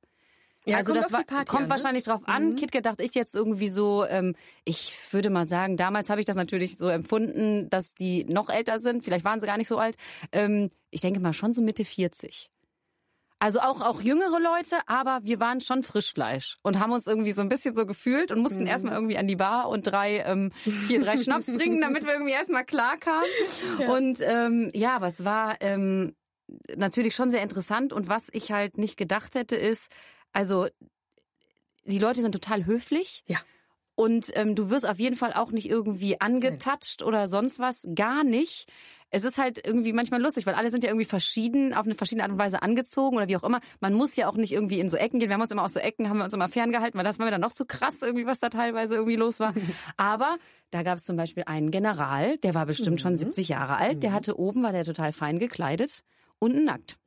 Ja, 0.65 0.77
also 0.77 0.93
das 0.93 1.11
war, 1.11 1.23
Party 1.23 1.45
kommt 1.45 1.63
ne? 1.63 1.69
wahrscheinlich 1.69 2.03
drauf 2.03 2.27
an. 2.27 2.55
KitKat 2.55 2.85
dachte 2.85 3.03
ich 3.03 3.15
jetzt 3.15 3.35
irgendwie 3.35 3.69
so, 3.69 4.05
ähm, 4.05 4.35
ich 4.65 4.93
würde 5.11 5.29
mal 5.29 5.45
sagen, 5.45 5.77
damals 5.77 6.09
habe 6.09 6.19
ich 6.19 6.25
das 6.25 6.35
natürlich 6.35 6.77
so 6.77 6.89
empfunden, 6.89 7.69
dass 7.69 7.93
die 7.95 8.25
noch 8.25 8.49
älter 8.49 8.79
sind. 8.79 9.03
Vielleicht 9.03 9.25
waren 9.25 9.39
sie 9.39 9.47
gar 9.47 9.57
nicht 9.57 9.67
so 9.67 9.77
alt. 9.77 9.95
Ähm, 10.31 10.69
ich 10.91 11.01
denke 11.01 11.19
mal 11.19 11.33
schon 11.33 11.53
so 11.53 11.61
Mitte 11.61 11.85
40. 11.85 12.49
Also 13.41 13.61
auch, 13.61 13.79
auch 13.79 14.01
jüngere 14.01 14.37
Leute, 14.37 14.75
aber 14.85 15.19
wir 15.23 15.39
waren 15.39 15.61
schon 15.61 15.81
Frischfleisch 15.81 16.57
und 16.61 16.77
haben 16.77 16.91
uns 16.91 17.07
irgendwie 17.07 17.31
so 17.31 17.41
ein 17.41 17.47
bisschen 17.47 17.73
so 17.73 17.85
gefühlt 17.85 18.33
und 18.33 18.41
mussten 18.41 18.67
erstmal 18.67 18.95
irgendwie 18.95 19.17
an 19.17 19.27
die 19.27 19.37
Bar 19.37 19.69
und 19.69 19.83
drei, 19.83 20.17
ähm, 20.25 20.51
hier 20.89 20.99
drei 20.99 21.15
Schnaps 21.17 21.45
trinken, 21.45 21.79
damit 21.79 22.03
wir 22.03 22.11
irgendwie 22.11 22.33
erstmal 22.33 22.65
klar 22.65 22.97
kamen. 22.97 23.89
Und 23.89 24.17
ähm, 24.21 24.71
ja, 24.73 24.97
aber 24.97 25.07
es 25.07 25.23
war 25.23 25.55
ähm, 25.61 26.15
natürlich 26.75 27.15
schon 27.15 27.31
sehr 27.31 27.41
interessant 27.41 27.93
und 27.93 28.09
was 28.09 28.27
ich 28.33 28.51
halt 28.51 28.77
nicht 28.77 28.97
gedacht 28.97 29.35
hätte 29.35 29.55
ist, 29.55 29.89
also 30.33 30.67
die 31.85 31.99
Leute 31.99 32.21
sind 32.21 32.31
total 32.31 32.65
höflich. 32.65 33.23
Ja. 33.27 33.37
Und 33.95 34.31
ähm, 34.35 34.55
du 34.55 34.69
wirst 34.69 34.87
auf 34.87 34.97
jeden 34.97 35.17
Fall 35.17 35.33
auch 35.33 35.51
nicht 35.51 35.69
irgendwie 35.69 36.21
angetatscht 36.21 37.03
oder 37.03 37.27
sonst 37.27 37.59
was. 37.59 37.85
Gar 37.95 38.23
nicht. 38.23 38.71
Es 39.09 39.25
ist 39.25 39.37
halt 39.37 39.65
irgendwie 39.65 39.91
manchmal 39.91 40.21
lustig, 40.21 40.45
weil 40.45 40.53
alle 40.53 40.69
sind 40.69 40.83
ja 40.83 40.89
irgendwie 40.89 41.05
verschieden, 41.05 41.73
auf 41.73 41.85
eine 41.85 41.95
verschiedene 41.95 42.23
Art 42.23 42.31
und 42.31 42.37
Weise 42.37 42.61
angezogen 42.61 43.17
oder 43.17 43.27
wie 43.27 43.35
auch 43.35 43.43
immer. 43.43 43.59
Man 43.81 43.93
muss 43.93 44.15
ja 44.15 44.29
auch 44.29 44.35
nicht 44.35 44.53
irgendwie 44.53 44.79
in 44.79 44.87
so 44.87 44.95
Ecken 44.97 45.19
gehen. 45.19 45.29
Wir 45.29 45.33
haben 45.33 45.41
uns 45.41 45.51
immer 45.51 45.63
aus 45.63 45.73
so 45.73 45.79
Ecken, 45.79 46.09
haben 46.09 46.17
wir 46.17 46.23
uns 46.23 46.33
immer 46.33 46.47
ferngehalten, 46.47 46.97
weil 46.97 47.03
das 47.03 47.19
war 47.19 47.25
mir 47.25 47.31
dann 47.31 47.41
noch 47.41 47.51
zu 47.51 47.65
krass, 47.65 48.01
irgendwie, 48.01 48.25
was 48.25 48.39
da 48.39 48.49
teilweise 48.49 48.95
irgendwie 48.95 49.15
los 49.15 49.39
war. 49.39 49.53
Aber 49.97 50.37
da 50.69 50.83
gab 50.83 50.99
es 50.99 51.05
zum 51.05 51.17
Beispiel 51.17 51.43
einen 51.47 51.71
General, 51.71 52.37
der 52.37 52.53
war 52.53 52.67
bestimmt 52.67 53.01
schon 53.01 53.15
70 53.15 53.49
Jahre 53.49 53.77
alt. 53.77 54.03
Der 54.03 54.13
hatte 54.13 54.39
oben, 54.39 54.63
war 54.63 54.71
der 54.71 54.85
total 54.85 55.11
fein 55.11 55.39
gekleidet. 55.39 56.03
Unten 56.39 56.63
nackt. 56.63 56.97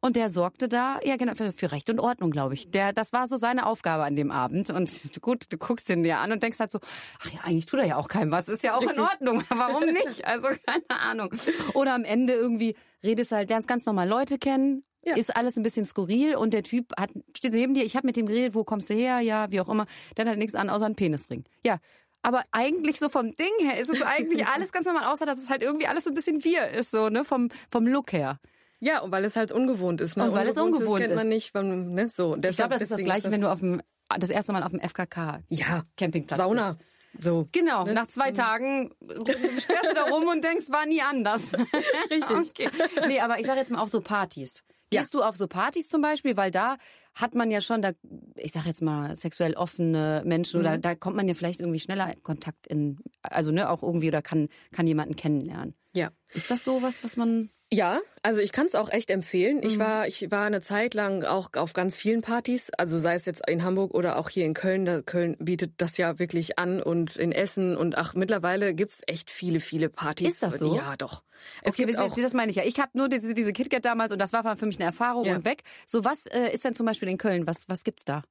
Und 0.00 0.16
der 0.16 0.28
sorgte 0.28 0.68
da, 0.68 1.00
ja 1.02 1.16
genau, 1.16 1.34
für, 1.34 1.50
für 1.52 1.72
Recht 1.72 1.88
und 1.88 1.98
Ordnung, 1.98 2.30
glaube 2.30 2.52
ich. 2.52 2.70
Der, 2.70 2.92
das 2.92 3.12
war 3.14 3.26
so 3.26 3.36
seine 3.36 3.64
Aufgabe 3.64 4.04
an 4.04 4.16
dem 4.16 4.30
Abend. 4.30 4.68
Und 4.68 4.90
gut, 5.22 5.44
du 5.50 5.56
guckst 5.56 5.88
ihn 5.88 6.02
dir 6.02 6.18
an 6.18 6.30
und 6.30 6.42
denkst 6.42 6.60
halt 6.60 6.70
so, 6.70 6.78
ach 7.20 7.30
ja, 7.30 7.40
eigentlich 7.44 7.66
tut 7.66 7.80
er 7.80 7.86
ja 7.86 7.96
auch 7.96 8.08
keinem 8.08 8.30
was. 8.30 8.48
Ist 8.48 8.62
ja 8.62 8.76
auch 8.76 8.82
in 8.82 9.00
Ordnung. 9.00 9.44
Warum 9.48 9.84
nicht? 9.86 10.26
Also 10.26 10.48
keine 10.66 11.00
Ahnung. 11.00 11.30
Oder 11.74 11.94
am 11.94 12.04
Ende 12.04 12.34
irgendwie 12.34 12.76
redest 13.02 13.32
halt, 13.32 13.48
lernst 13.48 13.68
ganz 13.68 13.86
normal 13.86 14.08
Leute 14.08 14.38
kennen. 14.38 14.84
Ja. 15.04 15.16
Ist 15.16 15.34
alles 15.34 15.56
ein 15.56 15.64
bisschen 15.64 15.84
skurril 15.84 16.36
und 16.36 16.54
der 16.54 16.62
Typ 16.62 16.92
hat, 16.96 17.10
steht 17.36 17.54
neben 17.54 17.74
dir, 17.74 17.82
ich 17.82 17.96
habe 17.96 18.06
mit 18.06 18.16
dem 18.16 18.26
geredet, 18.26 18.54
wo 18.54 18.62
kommst 18.62 18.88
du 18.88 18.94
her? 18.94 19.18
Ja, 19.18 19.50
wie 19.50 19.60
auch 19.60 19.68
immer. 19.68 19.86
Der 20.16 20.24
hat 20.24 20.28
halt 20.28 20.38
nichts 20.38 20.54
an, 20.54 20.70
außer 20.70 20.84
einen 20.84 20.94
Penisring. 20.94 21.44
Ja, 21.66 21.78
aber 22.22 22.44
eigentlich 22.52 23.00
so 23.00 23.08
vom 23.08 23.34
Ding 23.34 23.52
her 23.62 23.80
ist 23.80 23.90
es 23.90 24.00
eigentlich 24.00 24.46
alles 24.46 24.70
ganz 24.70 24.86
normal, 24.86 25.12
außer 25.12 25.26
dass 25.26 25.38
es 25.38 25.50
halt 25.50 25.62
irgendwie 25.62 25.88
alles 25.88 26.04
so 26.04 26.10
ein 26.10 26.14
bisschen 26.14 26.44
wir 26.44 26.68
ist, 26.68 26.92
so, 26.92 27.08
ne, 27.08 27.24
vom, 27.24 27.48
vom 27.68 27.86
Look 27.86 28.12
her. 28.12 28.38
Ja, 28.84 29.00
und 29.00 29.12
weil 29.12 29.24
es 29.24 29.36
halt 29.36 29.52
ungewohnt 29.52 30.00
ist. 30.00 30.16
Ne? 30.16 30.24
Und 30.24 30.32
weil 30.32 30.48
es 30.48 30.56
Ungewohntes 30.58 30.80
ungewohnt 30.80 31.00
kennt 31.02 31.14
man 31.14 31.26
ist. 31.26 31.32
nicht. 31.34 31.54
Weil, 31.54 31.64
ne? 31.64 32.08
so, 32.08 32.36
Ich 32.36 32.56
glaube, 32.56 32.74
das 32.74 32.82
ist 32.82 32.90
das 32.90 33.00
Gleiche, 33.02 33.30
wenn 33.30 33.40
du 33.40 33.50
auf 33.50 33.60
dem, 33.60 33.80
das 34.18 34.28
erste 34.30 34.52
Mal 34.52 34.62
auf 34.64 34.70
dem 34.72 34.80
FKK 34.80 35.40
ja, 35.48 35.84
Campingplatz 35.96 36.38
Sauna. 36.38 36.68
bist. 36.72 36.78
So. 37.20 37.46
Genau, 37.52 37.84
Ne? 37.84 37.92
nach 37.92 38.06
zwei 38.06 38.32
Tagen 38.32 38.90
fährst 39.24 39.68
du 39.90 39.94
da 39.94 40.04
rum 40.04 40.26
und 40.28 40.42
denkst, 40.42 40.68
war 40.70 40.86
nie 40.86 41.00
anders. 41.02 41.52
Richtig. 42.10 42.30
Okay. 42.30 42.68
Nee, 43.06 43.20
aber 43.20 43.38
ich 43.38 43.46
sage 43.46 43.60
jetzt 43.60 43.70
mal 43.70 43.80
auf 43.80 43.90
so 43.90 44.00
Partys. 44.00 44.64
Gehst 44.90 45.14
du 45.14 45.22
auf 45.22 45.36
so 45.36 45.46
Partys 45.46 45.88
zum 45.88 46.02
Beispiel, 46.02 46.36
weil 46.36 46.50
da 46.50 46.76
hat 47.14 47.34
man 47.34 47.50
ja 47.50 47.60
schon, 47.62 47.80
da, 47.82 47.92
ich 48.36 48.52
sage 48.52 48.66
jetzt 48.68 48.82
mal, 48.82 49.14
sexuell 49.16 49.54
offene 49.54 50.22
Menschen 50.26 50.60
oder 50.60 50.76
da 50.76 50.94
kommt 50.94 51.16
man 51.16 51.28
ja 51.28 51.34
vielleicht 51.34 51.60
irgendwie 51.60 51.80
schneller 51.80 52.12
in 52.12 52.22
Kontakt 52.22 52.66
in, 52.66 52.98
also 53.22 53.52
ne, 53.52 53.70
auch 53.70 53.82
irgendwie 53.82 54.08
oder 54.08 54.20
kann, 54.22 54.48
kann 54.70 54.86
jemanden 54.86 55.14
kennenlernen. 55.16 55.74
Ja. 55.94 56.10
Ist 56.34 56.50
das 56.50 56.64
sowas, 56.64 57.02
was 57.04 57.16
man 57.16 57.50
Ja, 57.72 58.00
also 58.22 58.40
ich 58.40 58.52
kann 58.52 58.66
es 58.66 58.74
auch 58.74 58.90
echt 58.90 59.10
empfehlen. 59.10 59.56
Mhm. 59.58 59.62
Ich 59.62 59.78
war, 59.78 60.06
ich 60.06 60.30
war 60.30 60.46
eine 60.46 60.60
Zeit 60.60 60.94
lang 60.94 61.24
auch 61.24 61.50
auf 61.56 61.72
ganz 61.72 61.96
vielen 61.96 62.20
Partys, 62.20 62.70
also 62.76 62.98
sei 62.98 63.14
es 63.14 63.24
jetzt 63.24 63.48
in 63.48 63.64
Hamburg 63.64 63.94
oder 63.94 64.18
auch 64.18 64.28
hier 64.28 64.44
in 64.44 64.54
Köln. 64.54 64.84
Da 64.84 65.02
Köln 65.02 65.36
bietet 65.38 65.72
das 65.78 65.96
ja 65.96 66.18
wirklich 66.18 66.58
an 66.58 66.82
und 66.82 67.16
in 67.16 67.32
Essen 67.32 67.76
und 67.76 67.96
ach 67.96 68.14
mittlerweile 68.14 68.74
gibt's 68.74 69.00
echt 69.06 69.30
viele, 69.30 69.58
viele 69.58 69.88
Partys. 69.88 70.32
Ist 70.34 70.42
das 70.42 70.58
so? 70.58 70.76
Ja, 70.76 70.96
doch. 70.96 71.22
Es 71.62 71.72
Okay, 71.72 71.86
gibt 71.86 71.98
auch 71.98 72.14
das 72.14 72.34
meine 72.34 72.50
ich 72.50 72.56
ja. 72.56 72.62
Ich 72.64 72.78
habe 72.78 72.90
nur 72.94 73.08
diese, 73.08 73.34
diese 73.34 73.52
KitKat 73.52 73.84
damals 73.84 74.12
und 74.12 74.18
das 74.20 74.32
war 74.32 74.56
für 74.56 74.66
mich 74.66 74.76
eine 74.76 74.84
Erfahrung 74.84 75.24
Ja. 75.24 75.34
und 75.36 75.44
weg. 75.44 75.62
So, 75.86 76.04
was 76.04 76.26
äh, 76.26 76.50
ist 76.52 76.64
denn 76.64 76.74
zum 76.74 76.86
Beispiel 76.86 77.08
in 77.08 77.16
Köln? 77.16 77.46
Was, 77.46 77.68
was 77.68 77.82
gibt's 77.82 78.04
da? 78.04 78.22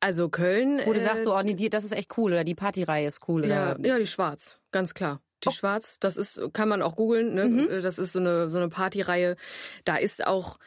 also 0.00 0.28
Köln. 0.28 0.80
Wo 0.84 0.92
du 0.92 1.00
äh, 1.00 1.02
sagst 1.02 1.24
so, 1.24 1.34
oh 1.34 1.42
nee, 1.42 1.54
die, 1.54 1.70
das 1.70 1.84
ist 1.84 1.92
echt 1.92 2.16
cool 2.18 2.32
oder 2.32 2.44
die 2.44 2.54
Partyreihe 2.54 3.06
ist 3.06 3.28
cool. 3.28 3.46
Ja, 3.46 3.72
Oder, 3.72 3.86
ja, 3.86 3.98
die 3.98 4.06
Schwarz, 4.06 4.58
ganz 4.70 4.94
klar. 4.94 5.20
Die 5.50 5.56
Schwarz, 5.56 5.98
das 6.00 6.16
ist, 6.16 6.40
kann 6.52 6.68
man 6.68 6.82
auch 6.82 6.96
googeln, 6.96 7.34
ne? 7.34 7.44
Mhm. 7.46 7.68
Das 7.82 7.98
ist 7.98 8.12
so 8.12 8.18
eine, 8.20 8.50
so 8.50 8.58
eine 8.58 8.68
Partyreihe. 8.68 9.36
Da 9.84 9.96
ist 9.96 10.26
auch, 10.26 10.58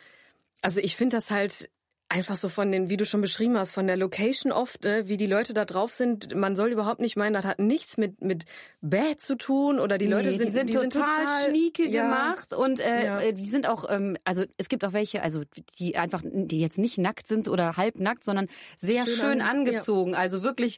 also 0.62 0.80
ich 0.80 0.96
finde 0.96 1.18
das 1.18 1.32
halt 1.32 1.70
einfach 2.10 2.38
so 2.38 2.48
von 2.48 2.72
den, 2.72 2.90
wie 2.90 2.96
du 2.96 3.06
schon 3.06 3.20
beschrieben 3.20 3.58
hast, 3.58 3.74
von 3.74 3.86
der 3.86 3.98
Location 3.98 4.54
oft, 4.54 4.82
ne? 4.86 5.10
wie 5.10 5.18
die 5.18 5.26
Leute 5.26 5.54
da 5.54 5.66
drauf 5.66 5.94
sind. 5.94 6.34
Man 6.34 6.56
soll 6.56 6.70
überhaupt 6.72 7.02
nicht 7.02 7.18
meinen, 7.18 7.34
das 7.34 7.44
hat 7.44 7.60
nichts 7.60 7.98
mit, 7.98 8.22
mit 8.22 8.46
Bad 8.80 9.20
zu 9.20 9.36
tun 9.36 9.78
oder 9.78 9.98
die 9.98 10.08
Leute 10.08 10.30
Nee, 10.30 10.38
sind, 10.38 10.70
die 10.70 10.74
sind 10.74 10.94
total, 10.94 11.12
total 11.26 11.50
schnieke 11.50 11.86
ja. 11.90 12.04
gemacht 12.04 12.54
und 12.54 12.80
äh, 12.80 13.04
Ja. 13.06 13.20
äh, 13.20 13.34
die 13.34 13.44
sind 13.44 13.68
auch, 13.68 13.84
ähm, 13.90 14.16
also 14.24 14.46
es 14.56 14.70
gibt 14.70 14.86
auch 14.86 14.94
welche, 14.94 15.22
also 15.22 15.42
die 15.80 15.98
einfach, 15.98 16.22
die 16.24 16.62
jetzt 16.62 16.78
nicht 16.78 16.98
nackt 16.98 17.28
sind 17.28 17.50
oder 17.50 17.76
halbnackt, 17.76 18.24
sondern 18.24 18.48
sehr 18.78 19.06
Schön 19.06 19.16
schön, 19.16 19.42
an- 19.42 19.58
angezogen. 19.58 20.16
Also 20.16 20.44
wirklich, 20.44 20.78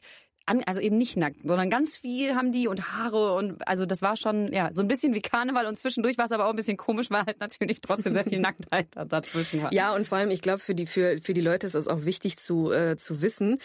an, 0.50 0.62
also 0.66 0.80
eben 0.80 0.96
nicht 0.96 1.16
nackt, 1.16 1.36
sondern 1.44 1.70
ganz 1.70 1.96
viel 1.96 2.34
haben 2.34 2.52
die 2.52 2.66
und 2.68 2.92
Haare 2.92 3.34
und 3.34 3.66
also 3.66 3.86
das 3.86 4.02
war 4.02 4.16
schon, 4.16 4.52
ja, 4.52 4.72
so 4.72 4.82
ein 4.82 4.88
bisschen 4.88 5.14
wie 5.14 5.20
Karneval 5.20 5.66
und 5.66 5.76
zwischendurch 5.76 6.18
war 6.18 6.24
es 6.26 6.32
aber 6.32 6.46
auch 6.46 6.50
ein 6.50 6.56
bisschen 6.56 6.76
komisch, 6.76 7.10
weil 7.10 7.24
halt 7.24 7.40
natürlich 7.40 7.80
trotzdem 7.80 8.12
sehr 8.12 8.24
viel 8.24 8.40
Nacktheit 8.40 8.88
da- 8.90 9.04
dazwischen 9.04 9.62
war. 9.62 9.72
Ja, 9.72 9.94
und 9.94 10.06
vor 10.06 10.18
allem, 10.18 10.30
ich 10.30 10.42
glaube, 10.42 10.58
für 10.58 10.74
die, 10.74 10.86
für, 10.86 11.18
für 11.18 11.34
die 11.34 11.40
Leute 11.40 11.66
ist 11.66 11.74
es 11.74 11.88
auch 11.88 12.04
wichtig 12.04 12.36
zu, 12.36 12.72
äh, 12.72 12.96
zu 12.96 13.22
wissen, 13.22 13.58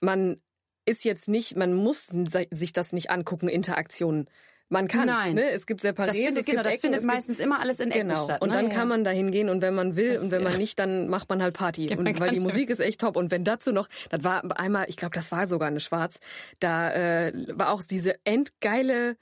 man 0.00 0.40
ist 0.86 1.04
jetzt 1.04 1.28
nicht, 1.28 1.56
man 1.56 1.74
muss 1.74 2.12
sich 2.50 2.72
das 2.72 2.92
nicht 2.92 3.10
angucken, 3.10 3.48
Interaktionen. 3.48 4.28
Man 4.70 4.86
kann. 4.86 5.06
Nein. 5.06 5.34
Ne? 5.34 5.50
Es 5.50 5.64
gibt 5.66 5.80
Separés, 5.82 6.06
Das 6.06 6.16
findet, 6.16 6.36
es 6.38 6.44
genau, 6.44 6.62
das 6.62 6.72
Ecken, 6.74 6.80
findet 6.82 6.98
es 7.00 7.04
gibt- 7.04 7.14
meistens 7.14 7.40
immer 7.40 7.60
alles 7.60 7.80
in 7.80 7.90
Ecken 7.90 8.08
Genau. 8.08 8.24
statt. 8.24 8.42
Und 8.42 8.50
ne? 8.50 8.54
dann 8.54 8.68
Ja. 8.70 8.74
kann 8.76 8.88
man 8.88 9.02
da 9.02 9.10
hingehen 9.10 9.48
und 9.48 9.62
wenn 9.62 9.74
man 9.74 9.96
will 9.96 10.12
Das- 10.14 10.24
und 10.24 10.30
wenn 10.30 10.42
man 10.42 10.52
ja. 10.52 10.58
nicht, 10.58 10.78
dann 10.78 11.08
macht 11.08 11.28
man 11.30 11.42
halt 11.42 11.54
Party. 11.54 11.86
Ja, 11.90 11.96
man 11.96 12.06
und 12.06 12.20
weil 12.20 12.32
die 12.32 12.40
Musik 12.40 12.68
ist 12.68 12.80
echt 12.80 13.00
top. 13.00 13.16
Und 13.16 13.30
wenn 13.30 13.44
dazu 13.44 13.72
noch, 13.72 13.88
das 14.10 14.24
war 14.24 14.42
einmal, 14.58 14.84
ich 14.88 14.96
glaube, 14.96 15.14
das 15.14 15.32
war 15.32 15.46
sogar 15.46 15.68
eine 15.68 15.80
Schwarz, 15.80 16.20
da 16.60 16.90
äh, 16.92 17.32
war 17.58 17.70
auch 17.72 17.82
diese 17.82 18.16
endgeile 18.24 19.16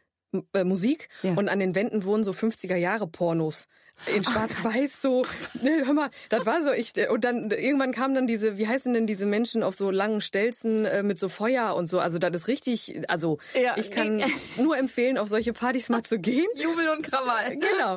äh, 0.53 0.65
Musik 0.65 1.09
Ja. 1.23 1.35
und 1.35 1.49
an 1.49 1.61
den 1.61 1.75
Wänden 1.77 2.05
wurden 2.05 2.25
so 2.25 2.33
50er 2.33 2.77
Jahre 2.77 3.07
Pornos. 3.07 3.67
In 4.15 4.23
schwarz-weiß 4.23 5.01
so, 5.03 5.25
ne, 5.63 5.83
hör 5.87 5.95
mal, 5.95 6.11
das 6.29 6.45
war 6.47 6.63
so, 6.63 6.71
ich, 6.73 6.93
und 7.09 7.25
dann, 7.25 7.51
irgendwann 7.51 7.93
kamen 7.93 8.15
dann 8.15 8.27
diese, 8.27 8.59
wie 8.59 8.69
heißen 8.69 8.93
denn 8.93 9.07
diese 9.07 9.27
Menschen 9.27 9.63
auf 9.63 9.75
so 9.75 9.91
langen 9.91 10.21
Stelzen 10.21 10.85
äh, 10.85 11.03
mit 11.03 11.19
so 11.19 11.29
Feuer 11.29 11.75
und 11.75 11.87
so, 11.87 11.99
also 11.99 12.19
das 12.19 12.35
ist 12.35 12.49
richtig, 12.49 13.01
also 13.09 13.39
Ja, 13.55 13.77
ich 13.79 13.91
kann 13.91 14.23
nur 14.57 14.77
empfehlen, 14.77 15.19
auf 15.19 15.29
solche 15.29 15.53
Partys 15.53 15.89
mal 15.89 16.03
zu 16.03 16.19
gehen. 16.19 16.47
Jubel 16.57 16.89
und 16.91 17.03
Krawall. 17.03 17.57
Genau. 17.57 17.97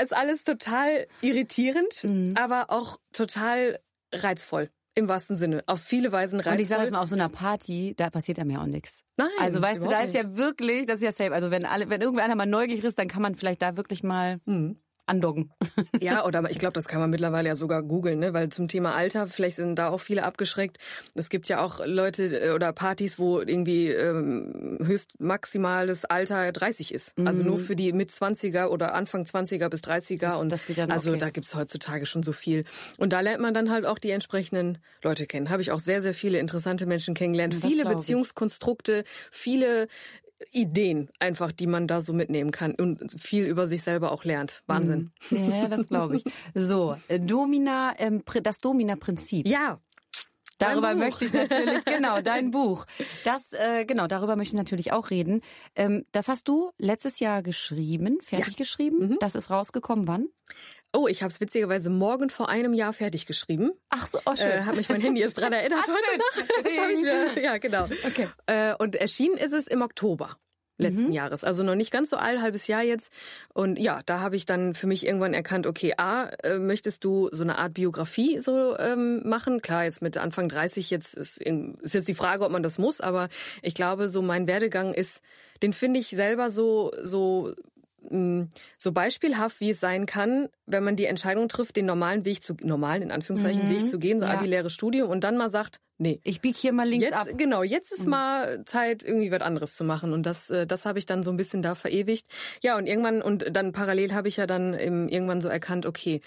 Ist 0.00 0.14
alles 0.14 0.44
total 0.44 1.06
irritierend, 1.20 2.04
Mhm. 2.04 2.34
aber 2.36 2.66
auch 2.68 2.98
total 3.12 3.80
reizvoll. 4.12 4.70
Im 4.94 5.08
wahrsten 5.08 5.36
Sinne. 5.36 5.62
Auf 5.66 5.80
viele 5.80 6.10
Weisen 6.12 6.40
reizvoll. 6.40 6.54
Und 6.54 6.60
ich 6.60 6.68
sage 6.68 6.82
jetzt 6.82 6.90
mal, 6.92 7.00
auf 7.00 7.08
so 7.08 7.14
einer 7.14 7.28
Party, 7.28 7.94
da 7.96 8.10
passiert 8.10 8.38
einem 8.40 8.50
ja 8.50 8.60
auch 8.60 8.66
nichts. 8.66 9.04
Nein, 9.16 9.28
Also 9.38 9.62
weißt 9.62 9.84
du, 9.84 9.88
da 9.88 10.00
ist 10.02 10.14
ja 10.14 10.36
wirklich, 10.36 10.84
das 10.86 10.98
ist 10.98 11.04
ja 11.04 11.12
safe. 11.12 11.32
Also 11.32 11.50
wenn 11.50 11.64
alle, 11.64 11.88
wenn 11.88 12.00
irgendwer 12.00 12.34
mal 12.34 12.44
neugierig 12.44 12.82
ist, 12.84 12.98
dann 12.98 13.06
kann 13.08 13.22
man 13.22 13.36
vielleicht 13.36 13.62
da 13.62 13.76
wirklich 13.76 14.02
mal 14.02 14.40
Mhm. 14.46 14.80
Andocken. 15.10 15.50
Ja, 16.00 16.24
oder 16.24 16.48
ich 16.50 16.58
glaube, 16.58 16.72
das 16.72 16.88
kann 16.88 16.98
man 17.00 17.10
mittlerweile 17.10 17.48
ja 17.48 17.54
sogar 17.54 17.82
googeln, 17.82 18.20
ne? 18.20 18.32
weil 18.32 18.48
zum 18.48 18.68
Thema 18.68 18.94
Alter, 18.94 19.26
vielleicht 19.26 19.56
sind 19.56 19.76
da 19.76 19.90
auch 19.90 20.00
viele 20.00 20.22
abgeschreckt. 20.24 20.78
Es 21.14 21.28
gibt 21.28 21.48
ja 21.48 21.62
auch 21.62 21.84
Leute 21.84 22.24
äh, 22.40 22.50
oder 22.52 22.72
Partys, 22.72 23.18
wo 23.18 23.38
irgendwie 23.40 23.88
ähm, 23.88 24.78
höchst 24.82 25.20
maximales 25.20 26.06
Alter 26.06 26.52
30 26.52 26.94
ist. 26.94 27.12
Also 27.22 27.42
nur 27.42 27.58
für 27.58 27.76
die 27.76 27.92
mit 27.92 28.10
20er 28.10 28.68
oder 28.68 28.94
Anfang 28.94 29.24
20er 29.24 29.68
bis 29.68 29.82
30er. 29.82 30.14
Mhm. 30.14 30.18
Das- 30.20 30.40
und 30.40 30.52
dass 30.52 30.66
dann- 30.74 30.90
also 30.90 31.10
okay. 31.10 31.18
da 31.18 31.30
gibt's 31.30 31.54
heutzutage 31.54 32.06
schon 32.06 32.22
so 32.22 32.32
viel. 32.32 32.64
Und 32.96 33.12
da 33.12 33.20
lernt 33.20 33.42
man 33.42 33.52
dann 33.52 33.70
halt 33.70 33.84
auch 33.84 33.98
die 33.98 34.10
entsprechenden 34.10 34.78
Leute 35.02 35.26
kennen. 35.26 35.50
Habe 35.50 35.60
ich 35.60 35.70
auch 35.70 35.80
sehr, 35.80 36.00
sehr 36.00 36.14
viele 36.14 36.38
interessante 36.38 36.86
Menschen 36.86 37.14
kennengelernt. 37.14 37.54
Das 37.54 37.60
viele. 37.60 37.84
Beziehungskonstrukte, 37.84 39.04
viele 39.30 39.88
Ideen 40.52 41.10
einfach, 41.18 41.52
die 41.52 41.66
man 41.66 41.86
da 41.86 42.00
so 42.00 42.12
mitnehmen 42.12 42.50
kann 42.50 42.74
und 42.74 43.20
viel 43.20 43.44
über 43.44 43.66
sich 43.66 43.82
selber 43.82 44.12
auch 44.12 44.24
lernt. 44.24 44.62
Wahnsinn. 44.66 45.12
Ja, 45.30 45.68
das 45.68 45.86
glaube 45.86 46.16
ich. 46.16 46.24
So, 46.54 46.96
äh, 47.08 47.20
Domina, 47.20 47.94
ähm, 47.98 48.22
das 48.42 48.58
Domina-Prinzip. 48.58 49.46
Ja, 49.46 49.80
Darüber 50.60 50.94
möchte 50.94 51.24
ich 51.24 51.32
natürlich, 51.32 51.84
genau, 51.86 52.20
dein 52.20 52.50
Buch. 52.50 52.84
Das, 53.24 53.54
äh, 53.54 53.86
genau, 53.86 54.06
darüber 54.06 54.36
möchte 54.36 54.54
ich 54.54 54.58
natürlich 54.58 54.92
auch 54.92 55.08
reden. 55.08 55.40
Ähm, 55.74 56.04
das 56.12 56.28
hast 56.28 56.48
du 56.48 56.70
letztes 56.76 57.18
Jahr 57.18 57.42
geschrieben, 57.42 58.18
fertig 58.20 58.56
geschrieben. 58.56 59.16
Das 59.20 59.34
ist 59.34 59.50
rausgekommen 59.50 60.06
wann? 60.06 60.26
Oh, 60.92 61.06
ich 61.06 61.22
habe 61.22 61.30
es 61.30 61.40
witzigerweise 61.40 61.88
morgen 61.88 62.30
vor 62.30 62.48
einem 62.48 62.74
Jahr 62.74 62.92
fertig 62.92 63.26
geschrieben. 63.26 63.70
Ach 63.90 64.06
so, 64.06 64.18
oh 64.26 64.34
schön. 64.34 64.48
Äh, 64.48 64.62
hat 64.62 64.76
mich 64.76 64.88
mein 64.88 65.00
Handy 65.00 65.20
jetzt 65.20 65.34
dran 65.34 65.52
erinnert 65.52 65.80
Ach, 65.82 65.88
heute 65.88 65.98
schön. 66.34 66.76
Nacht. 66.76 66.90
Ich 66.92 67.02
mir, 67.02 67.42
ja, 67.42 67.58
genau. 67.58 67.84
Okay. 67.84 68.28
Äh, 68.46 68.74
und 68.76 68.96
erschienen 68.96 69.36
ist 69.36 69.52
es 69.52 69.68
im 69.68 69.82
Oktober 69.82 70.36
letzten 70.80 71.12
Jahres, 71.12 71.44
also 71.44 71.62
noch 71.62 71.74
nicht 71.74 71.90
ganz 71.90 72.10
so 72.10 72.16
alt, 72.16 72.40
halbes 72.40 72.66
Jahr 72.66 72.82
jetzt. 72.82 73.12
Und 73.52 73.78
ja, 73.78 74.00
da 74.06 74.20
habe 74.20 74.36
ich 74.36 74.46
dann 74.46 74.74
für 74.74 74.86
mich 74.86 75.06
irgendwann 75.06 75.34
erkannt, 75.34 75.66
okay, 75.66 75.94
a, 75.96 76.30
äh, 76.42 76.58
möchtest 76.58 77.04
du 77.04 77.28
so 77.32 77.44
eine 77.44 77.58
Art 77.58 77.74
Biografie 77.74 78.38
so 78.38 78.76
ähm, 78.78 79.20
machen? 79.28 79.60
Klar, 79.60 79.84
jetzt 79.84 80.02
mit 80.02 80.16
Anfang 80.16 80.48
30 80.48 80.90
jetzt 80.90 81.14
ist, 81.14 81.40
ist 81.40 81.94
jetzt 81.94 82.08
die 82.08 82.14
Frage, 82.14 82.44
ob 82.44 82.50
man 82.50 82.62
das 82.62 82.78
muss, 82.78 83.00
aber 83.00 83.28
ich 83.62 83.74
glaube, 83.74 84.08
so 84.08 84.22
mein 84.22 84.46
Werdegang 84.46 84.94
ist, 84.94 85.22
den 85.62 85.72
finde 85.72 86.00
ich 86.00 86.08
selber 86.08 86.50
so 86.50 86.92
so 87.02 87.52
so 88.78 88.92
beispielhaft, 88.92 89.60
wie 89.60 89.70
es 89.70 89.80
sein 89.80 90.06
kann, 90.06 90.48
wenn 90.66 90.82
man 90.82 90.96
die 90.96 91.04
Entscheidung 91.04 91.48
trifft, 91.48 91.76
den 91.76 91.86
normalen 91.86 92.24
Weg 92.24 92.42
zu 92.42 92.54
normalen 92.62 93.02
in 93.02 93.10
Anführungszeichen 93.12 93.68
Weg 93.68 93.88
zu 93.88 93.98
gehen, 93.98 94.18
so 94.18 94.26
Ja. 94.26 94.32
abiläres 94.32 94.72
Studium 94.72 95.10
und 95.10 95.22
dann 95.22 95.36
mal 95.36 95.50
sagt, 95.50 95.80
nee, 95.98 96.18
Ich 96.24 96.40
bieg 96.40 96.56
hier 96.56 96.72
mal 96.72 96.88
links 96.88 97.04
jetzt 97.04 97.14
ab. 97.14 97.28
Mhm. 97.30 97.36
genau, 97.36 97.62
jetzt 97.62 97.92
ist 97.92 98.06
mal 98.08 98.64
Zeit 98.64 99.04
irgendwie 99.04 99.30
was 99.30 99.42
anderes 99.42 99.74
zu 99.76 99.84
machen 99.84 100.12
und 100.12 100.24
das 100.24 100.50
äh, 100.50 100.66
das 100.66 100.86
habe 100.86 100.98
ich 100.98 101.06
dann 101.06 101.22
so 101.22 101.30
ein 101.30 101.36
bisschen 101.36 101.62
da 101.62 101.74
verewigt. 101.74 102.26
Ja, 102.62 102.76
und 102.78 102.86
irgendwann 102.86 103.20
und 103.22 103.54
dann 103.54 103.72
parallel 103.72 104.14
habe 104.14 104.28
ich 104.28 104.38
ja 104.38 104.46
dann 104.46 104.74
im, 104.74 105.08
irgendwann 105.08 105.40
so 105.40 105.48
erkannt, 105.48 105.84
okay, 105.86 106.20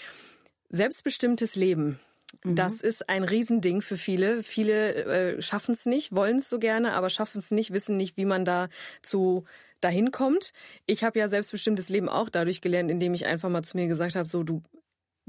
selbstbestimmtes 0.70 1.56
Leben. 1.56 2.00
Mhm. 2.44 2.56
Das 2.56 2.82
ist 2.82 3.10
ein 3.10 3.24
Riesending 3.24 3.82
für 3.82 3.98
viele. 3.98 4.42
Viele 4.44 4.94
äh, 5.38 5.42
schaffen 5.42 5.74
es 5.74 5.86
nicht, 5.86 6.14
wollen 6.16 6.38
es 6.38 6.50
so 6.50 6.60
gerne, 6.60 6.94
aber 6.94 7.10
schaffen 7.10 7.40
es 7.40 7.52
nicht, 7.52 7.72
wissen 7.74 7.98
nicht, 7.98 8.18
wie 8.18 8.26
man 8.26 8.44
da 8.46 8.70
zu 9.02 9.46
dahin 9.84 10.12
kommt. 10.12 10.52
Ich 10.86 11.04
habe 11.04 11.20
ja 11.20 11.28
selbstbestimmtes 11.28 11.90
Leben 11.90 12.10
auch 12.10 12.30
dadurch 12.30 12.62
gelernt, 12.62 12.92
indem 12.92 13.14
ich 13.14 13.26
einfach 13.26 13.50
mal 13.50 13.64
zu 13.64 13.78
mir 13.78 13.88
gesagt 13.88 14.16
habe, 14.16 14.28
so 14.28 14.44
du 14.44 14.62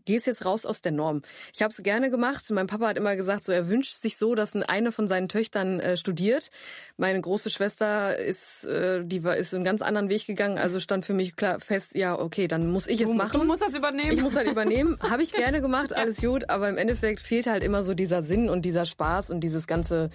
gehst 0.05 0.27
jetzt 0.27 0.45
raus 0.45 0.67
aus 0.67 0.83
der 0.83 0.93
Norm. 0.93 1.23
Ich 1.55 1.63
habe 1.63 1.71
es 1.71 1.83
gerne 1.83 2.11
gemacht. 2.11 2.51
Mein 2.51 2.67
Papa 2.67 2.89
hat 2.89 2.97
immer 2.97 3.17
gesagt, 3.17 3.45
so 3.45 3.53
er 3.53 3.69
wünscht 3.69 3.95
sich 3.95 4.17
so, 4.17 4.35
dass 4.35 4.55
eine 4.55 4.93
von 4.93 5.09
seinen 5.09 5.29
Töchtern 5.29 5.81
äh, 5.81 5.97
studiert. 5.97 6.51
Meine 6.97 7.21
große 7.21 7.51
Schwester 7.51 8.19
ist, 8.19 8.65
äh, 8.67 9.05
die 9.05 9.25
war 9.25 9.37
ist 9.37 9.55
einen 9.55 9.65
ganz 9.65 9.83
anderen 9.83 10.09
Weg 10.11 10.27
gegangen. 10.27 10.59
Also 10.59 10.81
stand 10.81 11.05
für 11.05 11.15
mich 11.15 11.37
klar 11.37 11.61
fest, 11.61 11.95
ja 11.95 12.19
okay, 12.19 12.49
dann 12.49 12.71
muss 12.71 12.87
ich 12.87 13.01
es 13.01 13.11
Du, 13.11 13.17
machen. 13.17 13.41
du 13.41 13.47
musst 13.47 13.63
das 13.63 13.75
übernehmen. 13.75 14.13
Ich 14.13 14.21
muss 14.21 14.37
halt 14.37 14.51
übernehmen. 14.51 14.99
Habe 15.11 15.23
ich 15.23 15.33
gerne 15.33 15.61
gemacht, 15.61 15.93
alles 15.95 16.21
gut. 16.21 16.51
Aber 16.51 16.69
im 16.69 16.77
Endeffekt 16.77 17.21
fehlt 17.21 17.47
halt 17.47 17.63
immer 17.63 17.83
so 17.83 17.95
dieser 17.95 18.23
Sinn 18.23 18.49
und 18.51 18.63
dieser 18.63 18.85
Spaß 18.85 19.31
und 19.31 19.41
dieses 19.41 19.67
ganze, 19.67 20.11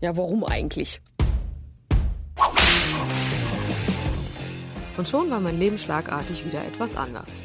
ja, 0.00 0.16
warum 0.16 0.44
eigentlich? 0.44 1.00
Und 4.96 5.08
schon 5.08 5.30
war 5.30 5.40
mein 5.40 5.58
Leben 5.58 5.78
schlagartig 5.78 6.44
wieder 6.44 6.64
etwas 6.64 6.96
anders. 6.96 7.42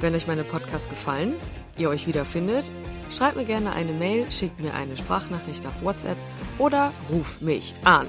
Wenn 0.00 0.14
euch 0.14 0.26
meine 0.26 0.44
Podcasts 0.44 0.88
gefallen, 0.88 1.34
ihr 1.76 1.88
euch 1.90 2.06
wiederfindet, 2.06 2.72
schreibt 3.10 3.36
mir 3.36 3.44
gerne 3.44 3.72
eine 3.72 3.92
Mail, 3.92 4.30
schickt 4.30 4.60
mir 4.60 4.74
eine 4.74 4.96
Sprachnachricht 4.96 5.66
auf 5.66 5.82
WhatsApp 5.82 6.18
oder 6.58 6.92
ruft 7.10 7.42
mich 7.42 7.74
an. 7.84 8.08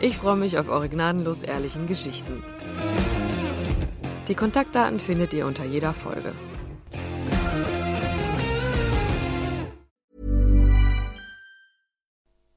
Ich 0.00 0.16
freue 0.16 0.36
mich 0.36 0.58
auf 0.58 0.68
eure 0.68 0.88
gnadenlos 0.88 1.42
ehrlichen 1.42 1.86
Geschichten. 1.86 2.42
Die 4.28 4.34
Kontaktdaten 4.34 4.98
findet 4.98 5.34
ihr 5.34 5.46
unter 5.46 5.64
jeder 5.64 5.92
Folge. 5.92 6.32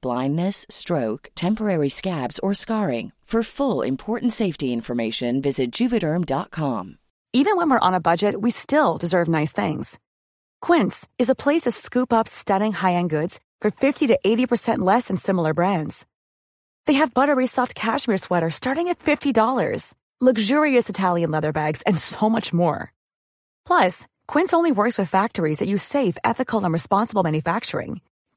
blindness, 0.00 0.66
stroke, 0.70 1.28
temporary 1.34 1.88
scabs, 1.88 2.38
or 2.38 2.54
scarring. 2.54 3.12
For 3.28 3.42
full 3.42 3.82
important 3.82 4.32
safety 4.32 4.72
information, 4.72 5.42
visit 5.42 5.70
juvederm.com. 5.70 6.96
Even 7.34 7.58
when 7.58 7.68
we're 7.68 7.78
on 7.88 7.92
a 7.92 8.00
budget, 8.00 8.40
we 8.40 8.50
still 8.50 8.96
deserve 8.96 9.28
nice 9.28 9.52
things. 9.52 9.98
Quince 10.62 11.06
is 11.18 11.28
a 11.28 11.34
place 11.34 11.64
to 11.64 11.70
scoop 11.70 12.10
up 12.10 12.26
stunning 12.26 12.72
high-end 12.72 13.10
goods 13.10 13.38
for 13.60 13.70
50 13.70 14.06
to 14.06 14.18
80% 14.24 14.78
less 14.78 15.08
than 15.08 15.18
similar 15.18 15.52
brands. 15.52 16.06
They 16.86 16.94
have 16.94 17.12
buttery 17.12 17.46
soft 17.46 17.74
cashmere 17.74 18.16
sweaters 18.16 18.54
starting 18.54 18.88
at 18.88 18.98
$50, 18.98 19.94
luxurious 20.22 20.88
Italian 20.88 21.30
leather 21.30 21.52
bags, 21.52 21.82
and 21.82 21.98
so 21.98 22.30
much 22.30 22.54
more. 22.54 22.94
Plus, 23.66 24.06
Quince 24.26 24.54
only 24.54 24.72
works 24.72 24.96
with 24.96 25.10
factories 25.10 25.58
that 25.58 25.68
use 25.68 25.82
safe, 25.82 26.16
ethical, 26.24 26.64
and 26.64 26.72
responsible 26.72 27.22
manufacturing. 27.22 28.00